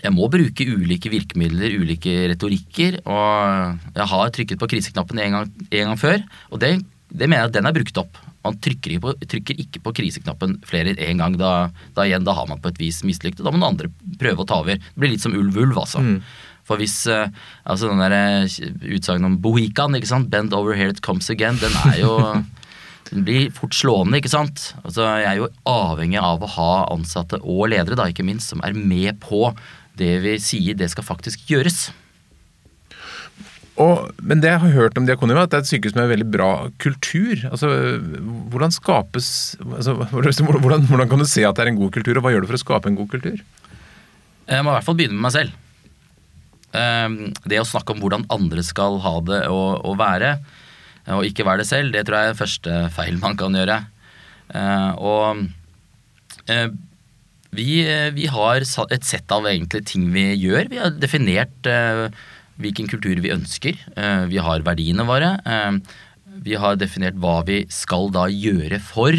jeg 0.00 0.14
må 0.14 0.30
bruke 0.32 0.66
ulike 0.70 1.10
virkemidler, 1.12 1.74
ulike 1.82 2.14
retorikker. 2.30 3.00
Og 3.10 3.90
jeg 3.98 4.08
har 4.14 4.34
trykket 4.36 4.62
på 4.62 4.70
kriseknappen 4.70 5.20
en 5.20 5.38
gang, 5.38 5.54
en 5.68 5.92
gang 5.92 6.00
før, 6.00 6.22
og 6.50 6.62
det, 6.62 6.76
det 7.10 7.26
mener 7.26 7.42
jeg 7.42 7.50
at 7.50 7.58
den 7.58 7.68
er 7.68 7.76
brukt 7.76 8.04
opp. 8.04 8.22
Man 8.46 8.60
trykker 8.64 8.94
ikke, 8.94 9.04
på, 9.04 9.28
trykker 9.34 9.58
ikke 9.64 9.82
på 9.84 9.94
kriseknappen 10.00 10.58
flere 10.68 10.94
én 10.96 11.20
gang. 11.20 11.36
Da, 11.40 11.70
da, 11.96 12.06
igjen, 12.06 12.24
da 12.24 12.36
har 12.38 12.46
man 12.48 12.62
på 12.62 12.72
et 12.72 12.80
vis 12.80 13.02
mislykket. 13.04 13.42
Da 13.44 13.52
må 13.52 13.60
noen 13.60 13.74
andre 13.74 13.90
prøve 14.20 14.44
å 14.44 14.48
ta 14.48 14.62
over. 14.62 14.80
Det 14.80 15.02
blir 15.02 15.12
litt 15.12 15.24
som 15.24 15.36
ulv-ulv, 15.36 15.76
altså. 15.82 16.00
For 16.68 16.80
hvis 16.80 17.02
eh, 17.10 17.32
altså 17.66 17.90
den 17.90 18.00
der 18.00 18.14
eh, 18.14 18.56
utsagnet 18.94 19.26
om 19.26 19.40
bohikan, 19.42 19.96
ikke 19.98 20.12
sant, 20.12 20.30
'bend 20.30 20.54
over 20.54 20.76
here 20.78 20.92
it 20.94 21.02
comes 21.02 21.30
again', 21.32 21.58
den 21.60 21.74
er 21.90 22.00
jo 22.00 22.14
den 23.10 23.26
blir 23.26 23.50
fort 23.50 23.74
slående, 23.74 24.20
ikke 24.20 24.30
sant. 24.30 24.70
Altså, 24.84 25.08
jeg 25.18 25.26
er 25.26 25.40
jo 25.40 25.50
avhengig 25.66 26.20
av 26.22 26.44
å 26.44 26.52
ha 26.54 26.72
ansatte 26.94 27.40
og 27.42 27.72
ledere, 27.72 27.98
da, 27.98 28.06
ikke 28.08 28.26
minst, 28.26 28.52
som 28.52 28.62
er 28.62 28.76
med 28.76 29.18
på 29.24 29.50
det 29.98 30.14
vi 30.24 30.36
sier 30.40 30.78
det 30.78 30.92
skal 30.92 31.04
faktisk 31.04 31.42
gjøres. 31.50 31.90
Og, 33.78 34.10
men 34.20 34.42
det 34.42 34.50
jeg 34.50 34.60
har 34.60 34.74
hørt 34.74 34.98
om 34.98 35.06
Diakonhjemmet, 35.06 35.46
at 35.46 35.52
det 35.52 35.58
er 35.58 35.64
et 35.64 35.70
sykehus 35.70 35.94
med 35.96 36.10
veldig 36.10 36.26
bra 36.32 36.50
kultur. 36.82 37.46
Altså, 37.48 37.70
Hvordan 38.52 38.74
skapes 38.74 39.30
altså, 39.62 39.94
hvordan, 40.10 40.84
hvordan 40.90 41.08
kan 41.08 41.22
du 41.22 41.28
se 41.28 41.46
at 41.46 41.56
det 41.56 41.64
er 41.64 41.72
en 41.72 41.80
god 41.80 41.92
kultur, 41.94 42.18
og 42.18 42.26
hva 42.26 42.34
gjør 42.34 42.44
du 42.44 42.50
for 42.50 42.58
å 42.58 42.64
skape 42.64 42.90
en 42.90 42.98
god 42.98 43.08
kultur? 43.14 43.38
Jeg 44.50 44.66
må 44.66 44.72
i 44.72 44.76
hvert 44.76 44.88
fall 44.88 44.98
begynne 44.98 45.16
med 45.16 45.28
meg 45.28 45.36
selv. 45.36 45.54
Ehm, 46.76 47.16
Det 47.46 47.60
å 47.60 47.68
snakke 47.68 47.94
om 47.94 48.02
hvordan 48.02 48.26
andre 48.34 48.64
skal 48.66 48.98
ha 49.04 49.14
det 49.26 49.40
og 49.50 49.94
være, 50.00 50.34
og 51.16 51.24
ikke 51.26 51.46
være 51.46 51.62
det 51.62 51.70
selv, 51.70 51.94
det 51.94 52.04
tror 52.06 52.20
jeg 52.20 52.34
er 52.34 52.38
første 52.38 52.76
feil 52.94 53.16
man 53.22 53.38
kan 53.38 53.56
gjøre. 53.56 53.80
Eh, 54.54 54.90
Og 54.98 55.46
eh, 56.50 56.68
vi, 57.56 57.82
vi 58.14 58.26
har 58.30 58.62
et 58.62 59.06
sett 59.06 59.32
av 59.34 59.48
egentlig 59.50 59.82
ting 59.90 60.10
vi 60.14 60.28
gjør. 60.38 60.68
Vi 60.70 60.78
har 60.78 60.92
definert 61.02 61.66
eh, 61.66 62.06
hvilken 62.60 62.88
kultur 62.90 63.20
vi 63.24 63.32
ønsker. 63.34 63.78
Eh, 63.96 64.26
Vi 64.30 64.38
har 64.38 64.60
verdiene 64.66 65.06
våre. 65.08 65.34
Eh, 65.44 65.80
Vi 66.40 66.54
har 66.56 66.76
definert 66.76 67.18
hva 67.20 67.40
vi 67.44 67.64
skal 67.68 68.08
da 68.14 68.26
gjøre 68.30 68.78
for 68.80 69.12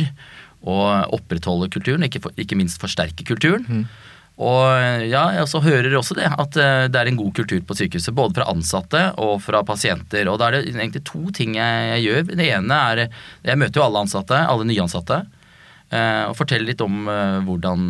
å 0.63 0.77
opprettholde 1.13 1.67
kulturen, 1.73 2.03
ikke, 2.05 2.21
for, 2.21 2.31
ikke 2.37 2.55
minst 2.57 2.79
forsterke 2.81 3.25
kulturen. 3.27 3.85
Og 4.41 4.63
ja, 5.11 5.25
jeg 5.35 5.43
også 5.43 5.59
hører 5.61 5.93
også 5.99 6.15
det, 6.17 6.25
at 6.25 6.55
eh, 6.57 6.87
det 6.89 6.97
er 7.01 7.09
en 7.11 7.17
god 7.19 7.33
kultur 7.35 7.59
på 7.67 7.75
sykehuset. 7.77 8.13
Både 8.17 8.33
fra 8.39 8.47
ansatte 8.49 9.01
og 9.21 9.35
fra 9.43 9.61
pasienter. 9.67 10.25
Og 10.31 10.39
da 10.41 10.47
er 10.47 10.55
det 10.61 10.71
egentlig 10.71 11.03
to 11.05 11.21
ting 11.35 11.57
jeg, 11.59 11.99
gjør. 12.07 12.23
Det 12.31 12.47
ene 12.47 12.79
er 12.93 13.03
Jeg 13.45 13.57
møter 13.61 13.81
jo 13.81 13.85
alle 13.85 14.01
ansatte, 14.07 14.39
alle 14.47 14.65
nyansatte. 14.65 15.19
eh, 15.91 16.23
Og 16.29 16.37
forteller 16.39 16.71
litt 16.71 16.81
om 16.81 17.07
eh, 17.11 17.39
hvordan 17.45 17.85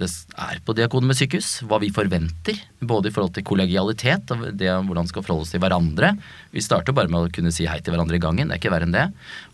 det 0.00 0.08
er 0.40 0.60
på 0.64 0.74
Diakonhjemmet 0.76 1.18
sykehus. 1.18 1.48
Hva 1.68 1.80
vi 1.82 1.90
forventer. 1.92 2.56
Både 2.80 3.10
i 3.10 3.14
forhold 3.14 3.34
til 3.36 3.44
kollegialitet 3.46 4.32
og 4.34 4.46
det 4.56 4.70
hvordan 4.72 5.08
skal 5.10 5.24
forholde 5.26 5.44
oss 5.44 5.52
til 5.52 5.60
hverandre. 5.62 6.14
Vi 6.54 6.64
starter 6.64 6.96
bare 6.96 7.12
med 7.12 7.26
å 7.26 7.34
kunne 7.34 7.52
si 7.54 7.68
hei 7.68 7.80
til 7.84 7.94
hverandre 7.94 8.16
i 8.16 8.22
gangen. 8.22 8.48
Det 8.48 8.56
er 8.56 8.62
ikke 8.62 8.72
verre 8.72 8.88
enn 8.88 8.96
det. 8.96 9.06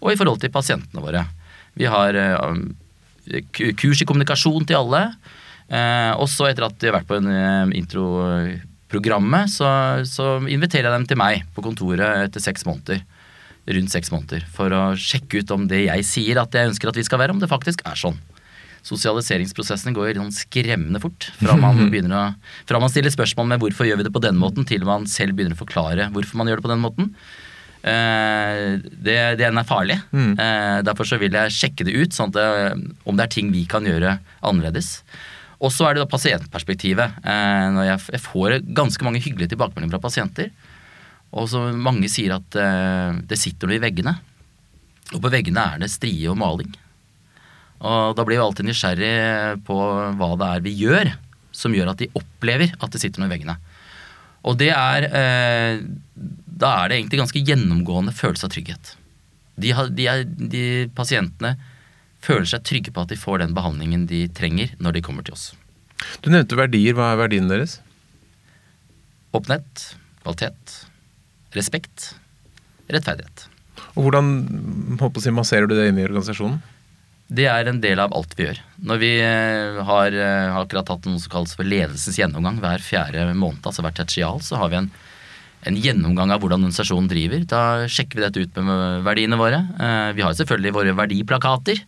Og 0.03 0.12
i 0.12 0.21
forhold 0.21 0.43
til 0.43 0.55
pasientene 0.55 1.03
våre. 1.03 1.25
Vi 1.76 1.88
har 1.91 2.17
eh, 2.21 3.43
kurs 3.81 4.03
i 4.03 4.09
kommunikasjon 4.09 4.69
til 4.69 4.79
alle. 4.79 5.03
Eh, 5.67 6.12
også 6.23 6.47
etter 6.47 6.69
at 6.69 6.79
de 6.79 6.91
har 6.91 7.00
vært 7.00 7.11
på 7.11 7.19
en 7.19 7.29
eh, 7.33 7.75
introprogrammet, 7.81 9.50
så, 9.50 9.69
så 10.07 10.37
inviterer 10.47 10.88
jeg 10.88 10.95
dem 10.95 11.09
til 11.11 11.21
meg 11.21 11.43
på 11.57 11.65
kontoret 11.67 12.29
etter 12.29 12.45
seks 12.45 12.67
måneder. 12.69 13.03
Rundt 13.67 13.91
seks 13.91 14.15
måneder. 14.15 14.47
For 14.55 14.71
å 14.71 14.85
sjekke 14.95 15.43
ut 15.43 15.50
om 15.50 15.67
det 15.67 15.88
jeg 15.88 16.07
sier 16.07 16.38
at 16.38 16.55
jeg 16.55 16.71
ønsker 16.71 16.93
at 16.93 17.03
vi 17.03 17.07
skal 17.09 17.19
være, 17.19 17.35
om 17.35 17.43
det 17.43 17.50
faktisk 17.50 17.83
er 17.88 17.99
sånn. 17.99 18.21
Sosialiseringsprosessen 18.87 19.97
går 19.97 20.14
sånn 20.19 20.35
skremmende 20.35 21.00
fort. 21.02 21.28
Fra 21.40 21.57
man, 21.59 21.81
begynner 21.93 22.16
å, 22.16 22.25
fra 22.69 22.81
man 22.83 22.93
stiller 22.93 23.14
spørsmål 23.14 23.50
med 23.52 23.64
hvorfor 23.64 23.88
gjør 23.88 24.00
vi 24.00 24.07
det 24.09 24.14
på 24.14 24.23
den 24.25 24.38
måten, 24.40 24.66
til 24.69 24.87
man 24.87 25.09
selv 25.11 25.37
begynner 25.37 25.59
å 25.59 25.64
forklare 25.64 26.11
hvorfor 26.14 26.40
man 26.40 26.50
gjør 26.50 26.62
det 26.62 26.66
på 26.69 26.75
den 26.75 26.85
måten. 26.85 27.12
Eh, 27.87 28.76
det, 29.07 29.19
den 29.43 29.59
er 29.61 29.66
farlig. 29.69 29.99
Eh, 30.14 30.83
derfor 30.87 31.09
så 31.09 31.19
vil 31.23 31.35
jeg 31.35 31.55
sjekke 31.55 31.87
det 31.87 31.97
ut, 31.97 32.14
sånn 32.14 32.35
at 32.35 32.38
det, 32.38 32.93
om 33.07 33.19
det 33.19 33.26
er 33.26 33.35
ting 33.35 33.50
vi 33.55 33.66
kan 33.71 33.87
gjøre 33.87 34.19
annerledes. 34.47 35.00
Og 35.64 35.73
så 35.73 35.88
er 35.88 35.97
det 35.97 36.05
da 36.05 36.11
pasientperspektivet. 36.11 37.21
Eh, 37.25 37.66
når 37.75 37.90
jeg, 37.90 38.07
jeg 38.16 38.25
får 38.26 38.59
ganske 38.76 39.07
mange 39.07 39.23
hyggelige 39.25 39.55
tilbakemeldinger 39.55 39.97
fra 39.97 40.05
pasienter. 40.07 40.50
Og 41.37 41.49
så 41.50 41.66
mange 41.75 42.09
sier 42.12 42.37
at 42.37 42.59
eh, 42.61 43.23
det 43.28 43.38
sitter 43.40 43.71
noe 43.71 43.78
i 43.78 43.83
veggene. 43.83 44.16
Og 45.14 45.23
på 45.23 45.33
veggene 45.33 45.62
er 45.73 45.83
det 45.83 45.93
strie 45.93 46.26
og 46.31 46.38
maling. 46.40 46.75
Og 47.85 48.16
da 48.16 48.25
blir 48.25 48.38
vi 48.38 48.45
alltid 48.45 48.68
nysgjerrig 48.68 49.14
på 49.66 49.76
hva 50.16 50.30
det 50.40 50.50
er 50.54 50.64
vi 50.64 50.75
gjør 50.80 51.12
som 51.56 51.75
gjør 51.75 51.92
at 51.92 52.02
de 52.02 52.11
opplever 52.16 52.75
at 52.76 52.92
det 52.92 53.00
sitter 53.02 53.23
noe 53.23 53.30
i 53.30 53.35
veggene. 53.35 53.56
Og 54.47 54.59
det 54.61 54.71
er 54.71 55.09
eh, 55.09 55.80
Da 56.47 56.73
er 56.83 56.88
det 56.88 57.00
egentlig 57.00 57.23
ganske 57.23 57.42
gjennomgående 57.42 58.14
følelse 58.16 58.47
av 58.49 58.52
trygghet. 58.54 58.92
De, 59.56 59.73
har, 59.76 59.88
de, 59.92 60.06
er, 60.09 60.25
de 60.25 60.64
pasientene 60.97 61.56
føler 62.23 62.49
seg 62.49 62.64
trygge 62.66 62.92
på 62.92 63.04
at 63.04 63.12
de 63.12 63.18
får 63.21 63.42
den 63.42 63.56
behandlingen 63.56 64.06
de 64.11 64.26
trenger 64.37 64.75
når 64.83 64.97
de 64.97 65.04
kommer 65.04 65.26
til 65.26 65.37
oss. 65.37 65.50
Du 66.21 66.30
nevnte 66.33 66.59
verdier. 66.59 66.97
Hva 66.97 67.12
er 67.12 67.21
verdiene 67.23 67.50
deres? 67.52 67.78
Åpenhet, 69.37 69.85
kvalitet, 70.23 70.78
respekt, 71.56 72.12
rettferdighet. 72.92 73.47
Og 73.97 74.06
hvordan 74.06 74.30
håper 75.00 75.25
jeg, 75.25 75.37
masserer 75.37 75.68
du 75.68 75.76
det 75.76 75.90
inn 75.90 76.00
i 76.00 76.06
organisasjonen? 76.06 76.61
Det 77.26 77.49
er 77.50 77.66
en 77.66 77.80
del 77.83 77.99
av 77.99 78.12
alt 78.14 78.37
vi 78.38 78.45
gjør. 78.47 78.59
Når 78.87 79.00
vi 79.02 79.11
eh, 79.18 79.80
har, 79.88 80.14
eh, 80.14 80.50
har 80.54 80.62
akkurat 80.62 80.92
hatt 80.92 81.09
noe 81.09 81.18
som 81.18 81.33
kalles 81.33 81.56
for 81.59 81.66
ledelsens 81.66 82.21
gjennomgang 82.21 82.61
hver 82.62 82.85
fjerde 82.85 83.25
måned, 83.35 83.64
altså 83.66 83.83
hvert 83.83 83.99
tertial, 83.99 84.38
så 84.47 84.61
har 84.61 84.71
vi 84.71 84.78
en, 84.78 84.87
en 85.66 85.80
gjennomgang 85.83 86.30
av 86.30 86.45
hvordan 86.45 86.62
organisasjonen 86.62 87.11
driver. 87.11 87.42
Da 87.50 87.62
sjekker 87.90 88.21
vi 88.21 88.26
dette 88.28 88.45
ut 88.45 88.61
med 88.62 89.02
verdiene 89.09 89.40
våre. 89.40 89.59
Eh, 89.75 90.12
Vi 90.14 90.23
har 90.23 90.38
selvfølgelig 90.38 90.76
våre 90.78 90.95
verdiplakater. 91.02 91.83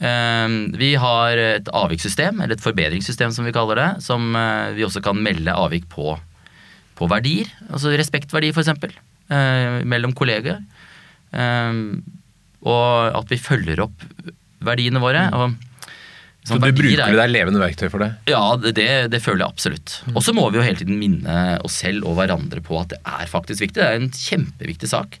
Vi 0.00 0.88
har 0.96 1.36
et 1.36 1.66
avvikssystem, 1.76 2.38
eller 2.40 2.56
et 2.56 2.62
forbedringssystem 2.64 3.34
som 3.36 3.44
vi 3.44 3.52
kaller 3.52 3.76
det, 3.76 3.88
som 4.00 4.32
vi 4.72 4.86
også 4.86 5.02
kan 5.04 5.20
melde 5.20 5.52
avvik 5.52 5.90
på, 5.92 6.14
på 6.96 7.08
verdier. 7.12 7.50
Altså 7.68 7.92
respektverdi, 7.92 8.48
eh, 8.48 9.84
mellom 9.84 10.16
kolleger. 10.16 10.62
Og 12.64 13.18
at 13.20 13.28
vi 13.28 13.36
følger 13.44 13.84
opp 13.84 14.08
verdiene 14.64 15.00
våre. 15.02 15.26
Og, 15.36 15.54
Så 16.46 16.56
du 16.56 16.64
bruker 16.72 16.88
er- 17.04 17.10
det, 17.12 17.18
det 17.18 17.24
er 17.26 17.32
levende 17.34 17.60
verktøy 17.60 17.88
for 17.92 18.00
det? 18.00 18.10
ja, 18.30 18.42
det, 18.56 18.74
det, 19.12 19.20
føler 19.22 19.44
jeg 19.44 19.52
absolutt. 19.52 19.98
Og 20.14 20.22
så 20.24 20.32
må 20.36 20.46
vi 20.50 20.58
jo 20.60 20.64
hele 20.64 20.80
tiden 20.80 20.98
minne 20.98 21.58
oss 21.64 21.80
selv 21.84 22.06
og 22.08 22.16
hverandre 22.20 22.62
på 22.64 22.78
at 22.80 22.94
det 22.94 23.00
er 23.04 23.26
faktisk 23.30 23.60
viktig. 23.66 23.80
Det 23.80 23.86
er 23.88 24.00
en 24.00 24.10
kjempeviktig 24.10 24.88
sak. 24.88 25.18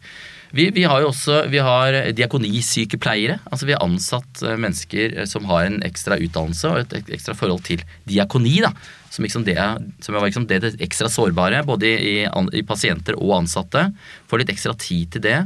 Vi, 0.56 0.64
vi 0.74 0.82
har 0.82 0.98
jo 1.04 1.12
også 1.12 1.44
vi 1.52 1.60
har 1.62 1.94
diakonisykepleiere. 2.16 3.36
Altså 3.52 3.68
vi 3.68 3.74
har 3.76 3.84
ansatt 3.84 4.40
eh, 4.42 4.56
mennesker 4.58 5.18
eh, 5.20 5.28
som 5.30 5.44
har 5.50 5.68
en 5.68 5.76
ekstra 5.86 6.18
utdannelse 6.18 6.70
og 6.72 6.80
et 6.82 7.12
ekstra 7.14 7.36
forhold 7.38 7.62
til 7.68 7.84
diakoni. 8.10 8.56
da, 8.64 8.72
Som, 9.10 9.24
liksom 9.28 9.44
det, 9.46 9.56
som 10.02 10.14
er 10.18 10.26
liksom 10.26 10.48
det, 10.50 10.58
det 10.64 10.72
ekstra 10.82 11.08
sårbare, 11.12 11.62
både 11.66 11.86
i, 11.86 12.16
i 12.26 12.62
pasienter 12.66 13.14
og 13.20 13.36
ansatte. 13.42 13.90
Får 14.30 14.42
litt 14.42 14.50
ekstra 14.56 14.74
tid 14.78 15.12
til 15.14 15.22
det. 15.28 15.38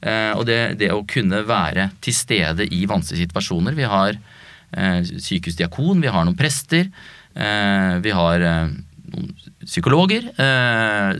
Eh, 0.00 0.32
og 0.36 0.46
det, 0.48 0.76
det 0.80 0.90
å 0.94 1.04
kunne 1.08 1.42
være 1.48 1.90
til 2.04 2.16
stede 2.16 2.66
i 2.72 2.84
vanskelige 2.88 3.26
situasjoner. 3.26 3.76
Vi 3.78 3.88
har 3.90 4.16
eh, 4.16 5.00
sykehusdiakon, 5.04 6.02
vi 6.04 6.12
har 6.12 6.26
noen 6.26 6.38
prester. 6.38 6.90
Eh, 7.36 7.94
vi 8.04 8.14
har 8.16 8.46
noen 8.46 9.32
psykologer 9.66 10.28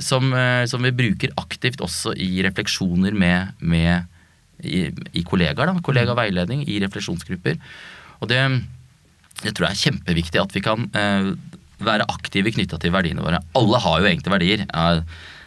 som, 0.03 0.33
som 0.71 0.85
vi 0.85 0.91
bruker 0.95 1.33
aktivt 1.39 1.81
også 1.83 2.13
i 2.19 2.43
refleksjoner 2.43 3.15
med, 3.15 3.55
med 3.59 4.07
i, 4.63 4.89
i 5.15 5.23
kollegaer. 5.27 5.71
da, 5.71 5.85
Kollegaveiledning 5.87 6.65
i 6.67 6.81
refleksjonsgrupper. 6.83 7.61
Og 8.23 8.31
det, 8.31 8.41
det 9.45 9.55
tror 9.55 9.69
jeg 9.69 9.77
er 9.77 9.83
kjempeviktig 9.85 10.43
at 10.43 10.55
vi 10.55 10.65
kan 10.67 10.89
være 11.85 12.07
aktive 12.11 12.53
knytta 12.55 12.79
til 12.81 12.95
verdiene 12.95 13.25
våre. 13.25 13.41
Alle 13.59 13.81
har 13.83 14.01
jo 14.01 14.09
egentlig 14.09 14.33
verdier. 14.33 14.65
Eh, 14.67 15.01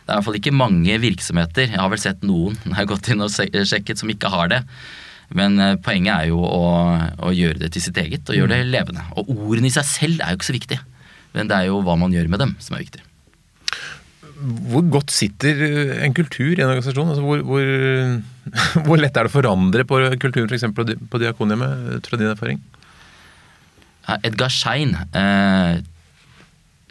det 0.09 0.15
er 0.15 0.17
i 0.17 0.23
hvert 0.23 0.25
fall 0.25 0.39
ikke 0.39 0.55
mange 0.57 0.95
virksomheter, 1.03 1.67
jeg 1.69 1.77
har 1.77 1.91
vel 1.91 2.01
sett 2.01 2.23
noen 2.25 2.55
jeg 2.65 2.77
har 2.79 2.87
gått 2.89 3.11
inn 3.13 3.21
og 3.21 3.29
sjekket, 3.29 4.01
som 4.01 4.09
ikke 4.09 4.31
har 4.33 4.49
det. 4.49 4.63
Men 5.37 5.59
eh, 5.61 5.75
poenget 5.85 6.15
er 6.15 6.31
jo 6.31 6.39
å, 6.41 6.63
å 7.21 7.33
gjøre 7.35 7.61
det 7.61 7.75
til 7.75 7.85
sitt 7.85 7.99
eget, 8.01 8.25
og 8.25 8.39
gjøre 8.39 8.55
det 8.55 8.71
levende. 8.71 9.05
Og 9.21 9.29
ordene 9.35 9.69
i 9.69 9.75
seg 9.75 9.85
selv 9.85 10.23
er 10.25 10.33
jo 10.33 10.39
ikke 10.39 10.49
så 10.49 10.57
viktig, 10.57 10.79
men 11.35 11.51
det 11.51 11.59
er 11.59 11.69
jo 11.69 11.83
hva 11.85 11.93
man 12.01 12.15
gjør 12.15 12.31
med 12.33 12.41
dem 12.41 12.55
som 12.57 12.73
er 12.73 12.87
viktig. 12.87 13.05
Hvor 14.71 14.87
godt 14.95 15.13
sitter 15.13 15.61
eh, 15.67 15.93
en 16.07 16.17
kultur 16.17 16.55
i 16.55 16.63
en 16.63 16.71
organisasjon? 16.71 17.13
Altså 17.13 17.27
hvor, 17.27 17.45
hvor, 17.45 17.69
hvor 18.87 18.97
lett 18.97 19.13
er 19.13 19.29
det 19.29 19.29
å 19.29 19.37
forandre 19.37 19.85
på 19.85 20.01
kulturen 20.17 20.49
f.eks. 20.49 20.65
på 20.73 21.21
Diakonhjemmet, 21.21 21.99
ut 21.99 22.09
fra 22.09 22.17
din 22.17 22.33
erfaring? 22.33 22.65
Edgar 24.25 24.49
Schein, 24.49 24.95
eh, 25.13 25.83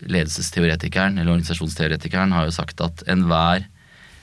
ledelsesteoretikeren 0.05 1.19
eller 1.19 1.35
organisasjonsteoretikeren, 1.35 2.35
har 2.35 2.49
jo 2.49 2.55
sagt 2.55 2.81
at 2.85 3.03
enhver 3.11 3.65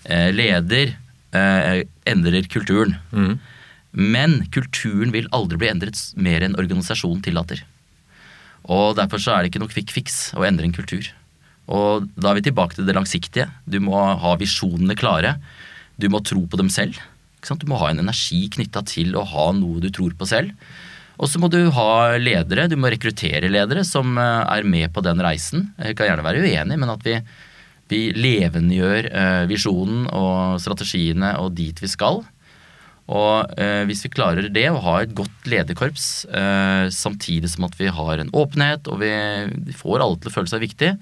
eh, 0.06 0.32
leder 0.34 0.96
eh, 1.36 1.84
endrer 2.08 2.48
kulturen. 2.52 2.98
Mm. 3.12 3.36
Men 3.96 4.38
kulturen 4.52 5.14
vil 5.16 5.30
aldri 5.36 5.60
bli 5.60 5.72
endret 5.72 6.00
mer 6.20 6.44
enn 6.44 6.58
organisasjonen 6.60 7.24
tillater. 7.26 7.64
Og 8.66 8.96
Derfor 8.98 9.22
så 9.22 9.36
er 9.36 9.44
det 9.44 9.54
ikke 9.54 9.62
noe 9.62 9.72
quick 9.72 9.94
fix 9.94 10.34
å 10.36 10.46
endre 10.48 10.68
en 10.68 10.76
kultur. 10.76 11.08
Og 11.72 12.10
Da 12.16 12.32
er 12.32 12.40
vi 12.40 12.48
tilbake 12.50 12.78
til 12.78 12.88
det 12.88 12.96
langsiktige. 12.98 13.50
Du 13.66 13.80
må 13.84 13.96
ha 13.96 14.36
visjonene 14.40 14.98
klare. 14.98 15.38
Du 15.98 16.10
må 16.12 16.22
tro 16.26 16.44
på 16.50 16.60
dem 16.60 16.70
selv. 16.70 16.98
Ikke 17.38 17.52
sant? 17.52 17.64
Du 17.64 17.70
må 17.72 17.80
ha 17.80 17.92
en 17.92 18.02
energi 18.02 18.46
knytta 18.52 18.84
til 18.90 19.16
å 19.16 19.24
ha 19.24 19.52
noe 19.56 19.82
du 19.84 19.90
tror 19.94 20.16
på 20.18 20.28
selv. 20.28 20.52
Og 21.16 21.32
så 21.32 21.40
må 21.40 21.50
du 21.52 21.60
ha 21.76 22.16
ledere, 22.20 22.68
du 22.72 22.78
må 22.80 22.92
rekruttere 22.92 23.52
ledere 23.52 23.86
som 23.88 24.18
eh, 24.20 24.44
er 24.58 24.68
med 24.68 24.92
på 24.96 25.04
den 25.06 25.22
reisen. 25.24 25.70
Jeg 25.80 25.98
kan 25.98 26.10
gjerne 26.10 26.26
være 26.26 26.44
uenig, 26.44 26.80
men 26.82 26.92
at 26.92 27.04
vi, 27.08 27.18
vi 27.92 28.02
levendegjør 28.16 29.10
eh, 29.12 29.44
visjonen 29.52 30.10
og 30.12 30.62
strategiene 30.64 31.36
og 31.42 31.54
dit 31.58 31.80
vi 31.82 31.92
skal. 31.92 32.24
Og 33.06 33.60
eh, 33.62 33.84
hvis 33.88 34.04
vi 34.08 34.14
klarer 34.16 34.50
det, 34.52 34.68
å 34.72 34.82
ha 34.84 35.00
et 35.04 35.14
godt 35.16 35.50
lederkorps, 35.50 36.26
samtidig 36.92 37.52
som 37.54 37.68
at 37.68 37.76
vi 37.80 37.92
har 37.94 38.22
en 38.22 38.34
åpenhet 38.36 38.90
og 38.90 39.04
vi, 39.04 39.14
får 39.78 40.02
alle 40.02 40.20
til 40.20 40.32
å 40.32 40.36
føle 40.40 40.52
seg 40.52 40.66
viktig, 40.66 40.96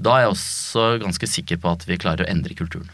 da 0.00 0.16
er 0.16 0.24
jeg 0.24 0.34
også 0.34 0.88
ganske 1.00 1.28
sikker 1.28 1.60
på 1.60 1.76
at 1.76 1.84
vi 1.88 2.00
klarer 2.00 2.24
å 2.24 2.32
endre 2.32 2.56
kulturen. 2.56 2.90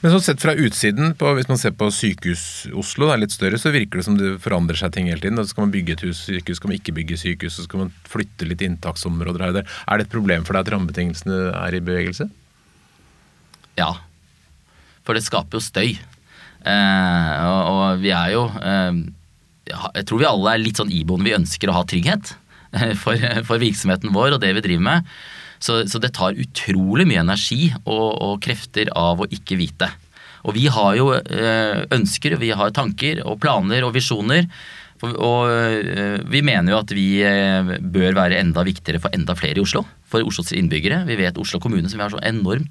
Men 0.00 0.12
sånn 0.12 0.24
sett 0.24 0.42
fra 0.42 0.54
utsiden, 0.56 1.12
på, 1.18 1.30
hvis 1.36 1.48
man 1.50 1.60
ser 1.60 1.74
på 1.78 1.88
sykehus 1.94 2.66
Oslo, 2.76 3.06
det 3.08 3.14
er 3.14 3.22
litt 3.22 3.34
større, 3.34 3.60
så 3.60 3.72
virker 3.74 4.00
det 4.00 4.06
som 4.06 4.16
det 4.18 4.32
forandrer 4.42 4.78
seg 4.80 4.94
ting 4.94 5.10
hele 5.10 5.22
tiden. 5.22 5.38
Da 5.38 5.46
skal 5.46 5.66
man 5.66 5.74
bygge 5.74 5.96
et 5.96 6.04
hus, 6.06 6.24
sykehus, 6.26 6.60
skal 6.60 6.72
man 6.72 6.78
ikke 6.80 6.96
bygge 6.96 7.20
sykehus, 7.20 7.58
så 7.58 7.66
skal 7.66 7.84
man 7.84 7.92
flytte 8.08 8.48
litt 8.48 8.64
inntaksområder 8.66 9.44
her 9.44 9.54
og 9.54 9.60
der. 9.60 9.78
Er 9.86 10.00
det 10.00 10.08
et 10.08 10.14
problem 10.16 10.46
for 10.48 10.56
deg 10.56 10.66
at 10.66 10.72
rammebetingelsene 10.74 11.38
er 11.54 11.78
i 11.78 11.82
bevegelse? 11.84 12.28
Ja. 13.78 13.92
For 15.06 15.16
det 15.16 15.24
skaper 15.26 15.60
jo 15.60 15.64
støy. 15.64 15.94
Eh, 16.66 17.32
og, 17.46 17.60
og 17.70 18.00
vi 18.02 18.10
er 18.10 18.32
jo 18.32 18.40
eh, 18.58 18.96
Jeg 19.68 20.06
tror 20.08 20.18
vi 20.18 20.26
alle 20.26 20.54
er 20.56 20.64
litt 20.64 20.80
sånn 20.80 20.90
iboende. 20.90 21.28
Vi 21.28 21.36
ønsker 21.36 21.70
å 21.70 21.76
ha 21.78 21.86
trygghet 21.86 22.34
eh, 22.74 22.94
for, 22.98 23.20
for 23.46 23.62
virksomheten 23.62 24.14
vår 24.16 24.36
og 24.36 24.42
det 24.42 24.54
vi 24.56 24.64
driver 24.66 24.88
med. 24.90 25.12
Så, 25.58 25.82
så 25.88 26.00
det 26.02 26.14
tar 26.16 26.36
utrolig 26.36 27.06
mye 27.08 27.22
energi 27.22 27.70
og, 27.84 28.08
og 28.22 28.42
krefter 28.44 28.90
av 28.96 29.22
å 29.22 29.30
ikke 29.32 29.58
vite. 29.60 29.90
Og 30.46 30.54
vi 30.54 30.66
har 30.70 30.94
jo 30.98 31.10
eh, 31.16 31.84
ønsker, 31.94 32.38
vi 32.38 32.52
har 32.54 32.74
tanker 32.74 33.22
og 33.26 33.40
planer 33.42 33.86
og 33.86 33.94
visjoner. 33.96 34.46
Og 35.02 35.50
eh, 35.50 36.22
vi 36.30 36.42
mener 36.46 36.72
jo 36.72 36.80
at 36.80 36.94
vi 36.94 37.08
eh, 37.26 37.76
bør 37.82 38.16
være 38.20 38.38
enda 38.40 38.64
viktigere 38.66 39.02
for 39.02 39.16
enda 39.16 39.36
flere 39.38 39.58
i 39.58 39.64
Oslo. 39.64 39.82
For 40.06 40.26
Oslos 40.26 40.54
innbyggere. 40.54 41.02
Vi 41.08 41.18
vet 41.18 41.40
Oslo 41.42 41.60
kommune, 41.62 41.90
som 41.90 41.98
vi 41.98 42.06
har 42.06 42.14
så 42.14 42.22
enormt 42.22 42.70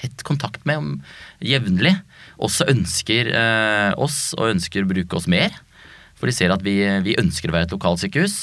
tett 0.00 0.22
kontakt 0.24 0.62
med 0.64 1.02
jevnlig, 1.44 1.90
også 2.40 2.64
ønsker 2.72 3.28
oss 4.00 4.30
og 4.38 4.54
ønsker 4.54 4.86
å 4.86 4.88
bruke 4.88 5.18
oss 5.18 5.26
mer. 5.28 5.52
For 6.16 6.30
de 6.30 6.32
ser 6.32 6.54
at 6.54 6.62
vi, 6.64 6.78
vi 7.04 7.18
ønsker 7.20 7.50
å 7.50 7.56
være 7.58 7.68
et 7.68 7.74
lokalsykehus. 7.74 8.36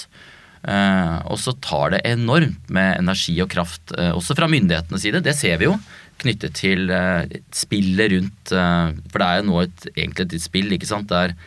Eh, 0.64 1.18
og 1.30 1.38
så 1.42 1.54
tar 1.64 1.94
det 1.94 2.02
enormt 2.08 2.72
med 2.74 2.98
energi 2.98 3.36
og 3.44 3.52
kraft, 3.54 3.94
eh, 3.98 4.12
også 4.16 4.36
fra 4.38 4.50
myndighetenes 4.52 5.06
side. 5.06 5.22
Det 5.26 5.36
ser 5.38 5.60
vi 5.62 5.70
jo. 5.70 5.78
Knyttet 6.24 6.58
til 6.58 6.90
eh, 6.90 7.30
spillet 7.54 8.12
rundt 8.16 8.50
For 8.50 9.22
det 9.22 9.28
er 9.28 9.40
jo 9.40 9.48
nå 9.52 9.62
et, 9.62 9.88
egentlig 9.94 10.26
et 10.26 10.42
spill, 10.42 10.74
ikke 10.74 10.90
sant. 10.90 11.12
Det 11.12 11.18
er 11.22 11.38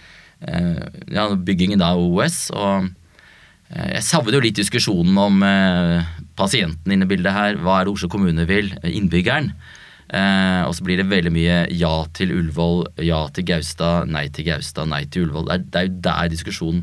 ja, 1.11 1.27
byggingen 1.35 1.83
av 1.85 2.01
OS. 2.01 2.49
og 2.55 2.89
jeg 3.71 4.03
savner 4.03 4.35
jo 4.35 4.41
litt 4.43 4.57
diskusjonen 4.57 5.19
om 5.21 5.43
pasienten 6.35 6.91
inne 6.91 7.07
i 7.07 7.11
bildet 7.11 7.35
her. 7.35 7.59
Hva 7.61 7.77
er 7.79 7.87
det 7.87 7.93
Oslo 7.93 8.09
kommune 8.11 8.47
vil? 8.49 8.73
Innbyggeren. 8.83 9.53
Eh, 10.11 10.63
og 10.67 10.73
så 10.75 10.83
blir 10.83 10.99
det 10.99 11.07
veldig 11.07 11.31
mye 11.31 11.59
ja 11.71 11.93
til 12.17 12.33
Ullevål, 12.35 12.83
ja 13.07 13.21
til 13.35 13.47
Gaustad, 13.47 14.09
nei 14.11 14.25
til 14.35 14.49
Gaustad, 14.49 14.91
nei 14.91 15.05
til 15.07 15.29
Ullevål. 15.29 15.47
Det 15.47 15.55
er, 15.55 15.63
det 15.63 15.81
er 15.81 15.87
jo 15.87 16.01
der 16.09 16.33
diskusjonen 16.33 16.83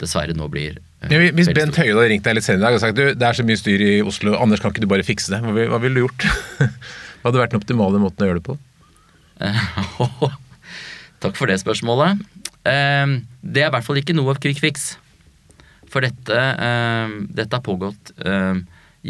dessverre 0.00 0.36
nå 0.36 0.48
blir 0.52 0.78
Hvis 1.10 1.48
Bent. 1.54 1.76
Høie 1.80 1.92
hadde 1.96 2.08
ringt 2.12 2.24
deg 2.26 2.36
litt 2.38 2.46
senere 2.46 2.60
i 2.62 2.66
dag 2.68 2.76
og 2.78 2.82
sagt 2.84 2.96
du, 2.98 3.02
det 3.18 3.26
er 3.26 3.34
så 3.38 3.44
mye 3.46 3.58
styr 3.58 3.82
i 3.82 3.92
Oslo, 4.06 4.36
Anders, 4.38 4.60
kan 4.62 4.70
ikke 4.74 4.84
du 4.84 4.90
bare 4.90 5.02
fikse 5.06 5.32
det? 5.34 5.40
Hva, 5.42 5.52
vil- 5.56 5.70
hva 5.72 5.80
ville 5.82 5.98
du 5.98 6.04
gjort? 6.06 6.26
Hva 7.22 7.30
hadde 7.30 7.40
vært 7.42 7.52
den 7.54 7.60
optimale 7.62 8.00
måten 8.02 8.24
å 8.24 8.28
gjøre 8.30 8.40
det 8.40 8.46
på? 8.46 8.56
Takk 11.22 11.36
for 11.38 11.50
det 11.50 11.58
spørsmålet. 11.62 12.22
Eh, 12.66 13.16
Det 13.42 13.62
er 13.64 13.68
i 13.70 13.74
hvert 13.74 13.86
fall 13.86 14.00
ikke 14.00 14.14
noe 14.16 14.34
quick 14.42 14.58
fix. 14.62 14.92
For 15.92 16.00
dette, 16.02 16.34
eh, 16.34 17.16
dette 17.36 17.58
har 17.58 17.62
pågått 17.66 18.14
eh, 18.24 18.62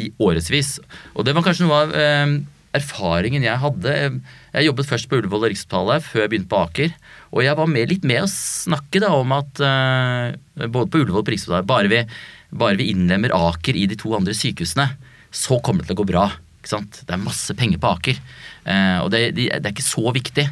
i 0.02 0.09
årevis. 0.20 0.78
Og 1.14 1.24
det 1.28 1.35
var 1.37 1.44
kanskje 1.46 1.68
noe 1.68 1.83
av 1.87 1.92
eh, 1.96 2.35
erfaringen 2.76 3.44
jeg 3.44 3.61
hadde. 3.62 3.94
Jeg 4.52 4.66
jobbet 4.66 4.88
først 4.88 5.08
på 5.08 5.18
Ullevål 5.20 5.46
og 5.46 5.50
Rikshospitalet 5.52 6.06
før 6.06 6.24
jeg 6.24 6.32
begynte 6.32 6.50
på 6.52 6.61
Aker. 6.66 6.94
Og 7.32 7.44
jeg 7.44 7.58
var 7.58 7.68
med, 7.70 7.90
litt 7.92 8.06
med 8.08 8.24
å 8.24 8.30
snakke 8.30 9.02
da 9.02 9.12
om 9.16 9.35
at 9.37 9.61
eh, 9.64 10.66
både 10.66 10.88
på 10.92 11.02
Ullevål 11.02 11.22
og 11.22 11.28
på 11.28 11.61
bare 11.68 11.92
vi, 11.92 12.00
bare 12.62 12.80
vi 12.80 12.88
innlemmer 12.94 13.35
Aker 13.37 13.78
i 13.78 13.87
de 13.90 13.98
to 14.00 14.14
andre 14.16 14.37
sykehusene, 14.37 14.88
så 15.32 15.61
kommer 15.64 15.85
det 15.85 15.92
til 15.92 15.98
å 15.98 16.02
gå 16.02 16.08
bra. 16.12 16.24
Ikke 16.61 16.74
sant? 16.74 17.02
Det 17.04 17.14
er 17.14 17.22
masse 17.22 17.56
penger 17.58 17.80
på 17.82 17.92
Aker. 17.92 18.24
Eh, 18.64 18.98
og 19.04 19.12
det, 19.14 19.22
det 19.37 19.52
er 19.61 19.72
ikke 19.72 19.85
så 19.85 20.12
viktig. 20.16 20.48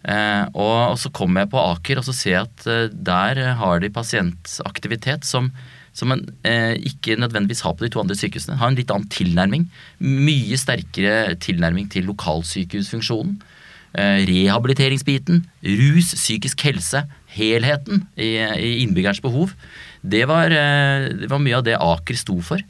Eh, 0.00 0.44
og, 0.54 0.96
så 1.02 1.10
kommer 1.14 1.44
jeg 1.44 1.52
på 1.52 1.66
Aker 1.74 2.00
og 2.00 2.06
så 2.06 2.14
ser 2.16 2.36
jeg 2.38 2.46
at 2.46 2.94
der 2.94 3.42
har 3.58 3.82
de 3.82 3.90
pasientaktivitet 3.92 5.26
som, 5.28 5.50
som 5.96 6.10
man 6.12 6.24
eh, 6.46 6.76
ikke 6.86 7.16
nødvendigvis 7.20 7.62
har 7.66 7.74
på 7.76 7.84
de 7.84 7.90
to 7.92 8.02
andre 8.02 8.16
sykehusene. 8.18 8.58
Har 8.60 8.70
en 8.70 8.78
litt 8.78 8.92
annen 8.94 9.10
tilnærming. 9.10 9.66
Mye 10.00 10.58
sterkere 10.60 11.34
tilnærming 11.42 11.90
til 11.92 12.06
lokalsykehusfunksjonen. 12.10 13.40
Eh, 13.98 14.22
rehabiliteringsbiten, 14.28 15.42
rus, 15.66 16.12
psykisk 16.14 16.62
helse, 16.68 17.02
helheten 17.34 18.04
i, 18.14 18.36
i 18.38 18.76
innbyggerens 18.84 19.22
behov. 19.24 19.56
Det 20.00 20.22
var, 20.30 20.54
eh, 20.54 21.10
det 21.24 21.30
var 21.32 21.42
mye 21.42 21.58
av 21.58 21.66
det 21.66 21.80
Aker 21.80 22.18
sto 22.18 22.38
for. 22.44 22.62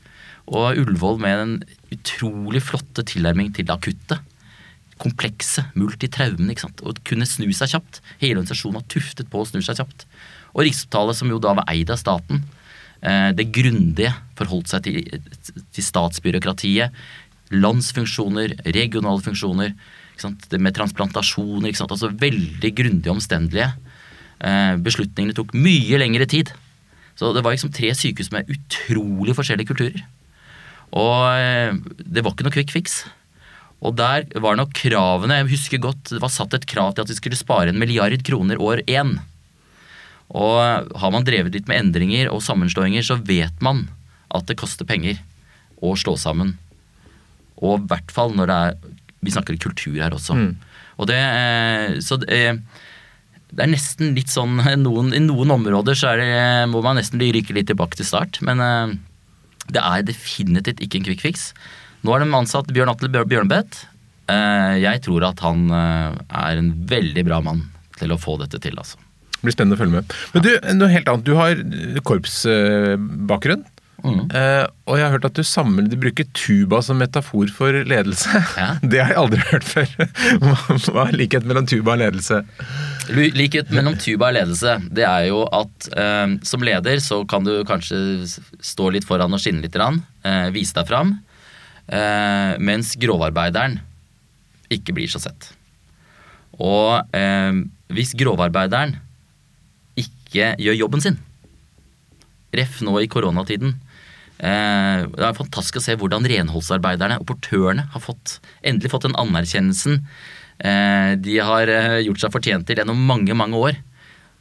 Og 0.50 0.80
Ullevål 0.80 1.20
med 1.22 1.38
den 1.38 1.54
utrolig 1.94 2.64
flotte 2.64 3.04
tilnærming 3.06 3.52
til 3.54 3.68
det 3.68 3.76
akutte 3.76 4.18
komplekse, 5.00 5.64
multitraumene. 5.78 6.54
ikke? 6.54 6.70
Å 6.84 6.94
kunne 7.06 7.28
snu 7.28 7.48
seg 7.56 7.74
kjapt. 7.74 8.00
Hele 8.20 8.40
organisasjonen 8.40 8.80
var 8.80 8.88
tuftet 8.92 9.30
på 9.32 9.42
å 9.42 9.48
snu 9.48 9.60
seg 9.64 9.80
kjapt. 9.80 10.06
Og 10.52 10.64
Rikshospitalet, 10.66 11.16
som 11.16 11.30
jo 11.32 11.40
da 11.42 11.54
var 11.56 11.68
eid 11.72 11.92
av 11.92 12.00
staten, 12.00 12.42
det 13.00 13.46
grundige 13.54 14.10
forholdt 14.36 14.68
seg 14.68 14.84
til, 14.84 14.98
til 15.72 15.84
statsbyråkratiet. 15.84 16.92
Landsfunksjoner, 17.50 18.58
regionale 18.76 19.24
funksjoner, 19.24 19.72
med 20.60 20.74
transplantasjoner. 20.76 21.72
Altså 21.72 22.10
veldig 22.12 22.72
grundige 22.76 23.10
og 23.10 23.16
omstendelige. 23.18 23.70
Eh, 24.40 24.74
Beslutningene 24.80 25.36
tok 25.36 25.54
mye 25.56 26.00
lengre 26.00 26.26
tid. 26.28 26.52
Så 27.18 27.32
det 27.36 27.44
var 27.44 27.54
liksom 27.54 27.72
tre 27.74 27.92
sykehus 27.96 28.32
med 28.32 28.48
utrolig 28.48 29.36
forskjellige 29.36 29.72
kulturer. 29.72 30.04
Og 30.96 31.16
eh, 31.36 31.74
det 32.00 32.24
var 32.24 32.34
ikke 32.34 32.48
noe 32.48 32.54
quick 32.54 32.72
fix. 32.74 33.02
Og 33.80 33.94
der 33.96 34.26
var 34.44 34.58
nok 34.58 34.74
kravene 34.76 35.38
Jeg 35.38 35.52
husker 35.54 35.80
godt 35.80 36.10
det 36.12 36.20
var 36.20 36.32
satt 36.32 36.52
et 36.52 36.66
krav 36.68 36.92
til 36.92 37.06
at 37.06 37.12
vi 37.12 37.16
skulle 37.16 37.38
spare 37.38 37.72
en 37.72 37.80
milliard 37.80 38.20
kroner 38.26 38.60
år 38.60 38.84
én. 38.84 39.16
Og 40.30 40.92
har 41.02 41.10
man 41.14 41.24
drevet 41.26 41.54
litt 41.56 41.66
med 41.70 41.80
endringer 41.80 42.28
og 42.30 42.42
sammenslåinger, 42.46 43.02
så 43.02 43.16
vet 43.18 43.56
man 43.64 43.88
at 44.30 44.46
det 44.46 44.58
koster 44.60 44.86
penger 44.86 45.18
å 45.82 45.96
slå 45.98 46.14
sammen. 46.20 46.54
Og 47.60 47.80
i 47.82 47.88
hvert 47.90 48.12
fall 48.14 48.32
når 48.36 48.46
det 48.52 48.58
er 48.68 48.78
Vi 49.20 49.32
snakker 49.34 49.58
kultur 49.60 49.98
her 50.00 50.14
også. 50.16 50.32
Mm. 50.32 50.52
Og 50.96 51.06
det 51.10 51.16
eh, 51.18 51.98
Så 52.00 52.16
det, 52.22 52.38
det 53.52 53.64
er 53.66 53.68
nesten 53.68 54.14
litt 54.16 54.30
sånn 54.32 54.54
noen, 54.86 55.10
I 55.12 55.20
noen 55.20 55.50
områder 55.58 55.98
så 55.98 56.14
er 56.14 56.22
det, 56.22 56.30
må 56.72 56.80
man 56.84 56.96
nesten 56.96 57.20
rykke 57.20 57.52
litt 57.58 57.68
tilbake 57.68 57.98
til 58.00 58.08
start. 58.08 58.38
Men 58.46 58.62
eh, 58.64 58.94
Det 59.68 59.82
er 59.82 60.06
definitivt 60.08 60.80
ikke 60.80 61.02
en 61.02 61.04
quick 61.10 61.20
fix. 61.26 61.50
Nå 62.00 62.14
har 62.14 62.22
de 62.24 62.30
ansatt 62.32 62.70
Bjørn 62.72 62.88
Atle 62.94 63.10
Bjør- 63.12 63.28
Bjørnbeth. 63.28 63.82
Eh, 64.32 64.78
Jeg 64.86 65.02
tror 65.04 65.26
at 65.28 65.42
han 65.44 65.66
eh, 65.68 66.16
er 66.46 66.62
en 66.62 66.72
veldig 66.88 67.26
bra 67.28 67.42
mann 67.44 67.66
til 68.00 68.14
å 68.14 68.20
få 68.20 68.38
dette 68.40 68.56
til, 68.62 68.78
altså. 68.80 68.96
Det 69.40 69.48
blir 69.48 69.56
spennende 69.56 69.78
å 69.78 69.80
følge 69.80 69.98
med. 69.98 70.16
Men 70.34 70.44
du, 70.44 70.50
noe 70.76 70.92
helt 70.92 71.08
annet. 71.08 71.26
Du 71.26 71.36
har 71.38 71.60
korpsbakgrunn. 72.04 73.64
Mm. 74.00 74.30
Uh, 74.32 74.64
og 74.88 74.96
jeg 74.96 75.04
har 75.04 75.12
hørt 75.12 75.26
at 75.28 75.36
du, 75.36 75.42
samler, 75.44 75.88
du 75.90 75.96
bruker 76.00 76.28
tuba 76.36 76.80
som 76.84 77.00
metafor 77.00 77.50
for 77.52 77.76
ledelse. 77.88 78.42
Ja. 78.56 78.70
Det 78.92 79.00
har 79.02 79.12
jeg 79.12 79.20
aldri 79.20 79.42
hørt 79.50 79.66
før. 79.66 79.92
Hva 80.86 81.06
er 81.06 81.18
likheten 81.18 81.50
mellom 81.50 81.68
tuba 81.68 81.96
og 81.96 82.02
ledelse? 82.02 82.40
Likhet 83.10 83.72
mellom 83.74 83.98
tuba 84.00 84.30
og 84.30 84.38
ledelse, 84.38 84.76
det 84.94 85.04
er 85.08 85.28
jo 85.30 85.42
at 85.56 85.90
uh, 85.92 86.36
som 86.46 86.64
leder 86.64 87.02
så 87.04 87.22
kan 87.28 87.46
du 87.46 87.60
kanskje 87.68 87.98
stå 88.64 88.90
litt 88.94 89.08
foran 89.08 89.36
og 89.36 89.42
skinne 89.42 89.64
litt, 89.64 89.76
eh, 89.76 90.48
vise 90.54 90.76
deg 90.76 90.88
fram, 90.88 91.14
eh, 91.88 92.56
mens 92.60 92.92
grovarbeideren 93.00 93.78
ikke 94.70 94.94
blir 94.96 95.10
så 95.10 95.20
sett. 95.22 95.50
Og 96.60 97.16
eh, 97.16 97.62
hvis 97.94 98.12
grovarbeideren 98.18 98.98
ikke 100.30 100.54
gjør 100.62 100.78
jobben 100.78 101.02
sin, 101.04 101.18
ref 102.56 102.80
nå 102.86 102.96
i 103.02 103.08
koronatiden, 103.10 103.74
eh, 104.38 105.04
det 105.10 105.26
er 105.26 105.36
fantastisk 105.36 105.80
å 105.80 105.84
se 105.84 105.96
hvordan 105.98 106.26
renholdsarbeiderne 106.30 107.20
og 107.20 107.28
portørene 107.30 107.88
har 107.92 108.04
fått, 108.04 108.38
endelig 108.62 108.92
fått 108.94 109.08
den 109.08 109.18
anerkjennelsen 109.20 110.00
eh, 110.62 111.12
de 111.20 111.36
har 111.44 111.70
eh, 111.70 112.00
gjort 112.06 112.22
seg 112.22 112.34
fortjent 112.34 112.68
til 112.68 112.80
gjennom 112.80 112.98
mange, 113.10 113.34
mange 113.36 113.58
år. 113.58 113.82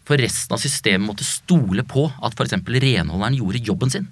For 0.10 0.18
resten 0.18 0.56
av 0.56 0.62
systemet 0.62 1.06
måtte 1.06 1.28
stole 1.28 1.84
på 1.86 2.08
at 2.10 2.34
f.eks. 2.34 2.58
renholderen 2.66 3.38
gjorde 3.38 3.66
jobben 3.68 3.94
sin. 3.94 4.08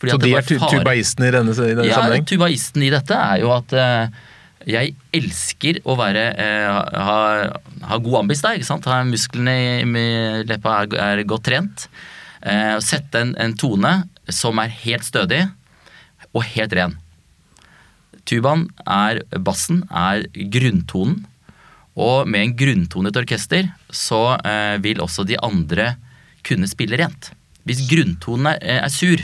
Fordi 0.00 0.12
Så 0.12 0.16
at 0.16 0.24
det 0.24 0.28
de 0.28 0.34
var 0.34 0.42
er 0.42 0.48
tubaisten 0.48 0.80
tubaistene 0.80 1.28
i 1.28 1.32
denne, 1.36 1.54
i 1.54 1.72
denne 1.76 1.88
ja, 1.88 1.96
sammenheng? 1.96 2.26
tubaisten 2.28 2.84
i 2.84 2.92
dette 2.92 3.16
er 3.16 3.40
jo 3.42 3.50
at 3.52 3.74
jeg 4.68 4.92
elsker 5.16 5.80
å 5.88 5.96
være 5.96 6.24
eh, 6.36 6.80
ha, 7.00 7.20
ha 7.88 7.98
god 8.02 8.18
ambis 8.24 8.42
da, 8.44 8.52
ikke 8.56 8.68
sant? 8.68 8.88
Ha 8.90 9.00
musklene 9.08 9.54
i, 9.80 10.04
leppa 10.48 10.82
er, 10.82 10.96
er 11.00 11.22
godt 11.28 11.46
trent. 11.48 11.86
Eh, 12.44 12.76
sette 12.84 13.24
en, 13.24 13.32
en 13.40 13.56
tone 13.56 13.94
som 14.28 14.60
er 14.60 14.74
helt 14.82 15.06
stødig 15.06 15.46
og 16.30 16.44
helt 16.52 16.76
ren. 16.76 16.98
Tubaen 18.28 18.68
er 18.84 19.22
bassen, 19.40 19.82
er 19.88 20.28
grunntonen. 20.52 21.24
Og 22.00 22.28
med 22.30 22.44
en 22.44 22.54
grunntonet 22.56 23.16
orkester, 23.18 23.72
så 23.90 24.36
eh, 24.46 24.76
vil 24.84 25.02
også 25.02 25.24
de 25.26 25.40
andre 25.42 25.94
kunne 26.46 26.68
spille 26.70 27.00
rent. 27.00 27.32
Hvis 27.66 27.82
grunntonen 27.90 28.52
er, 28.54 28.84
er 28.86 28.92
sur, 28.92 29.20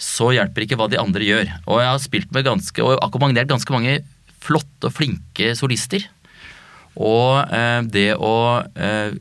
så 0.00 0.32
hjelper 0.34 0.64
ikke 0.64 0.78
hva 0.80 0.88
de 0.90 0.98
andre 0.98 1.26
gjør. 1.26 1.52
Og 1.68 1.82
jeg 1.82 1.90
har 1.90 2.02
spilt 2.02 2.32
med 2.34 2.46
ganske, 2.46 2.82
og 2.82 2.98
akkompagnert 3.04 3.50
ganske 3.50 3.74
mange 3.74 4.00
flotte 4.44 4.90
og 4.90 4.94
flinke 4.94 5.54
solister. 5.58 6.04
Og 7.00 7.54
eh, 7.54 7.80
det 7.90 8.10
å 8.14 8.34
eh, 8.62 9.16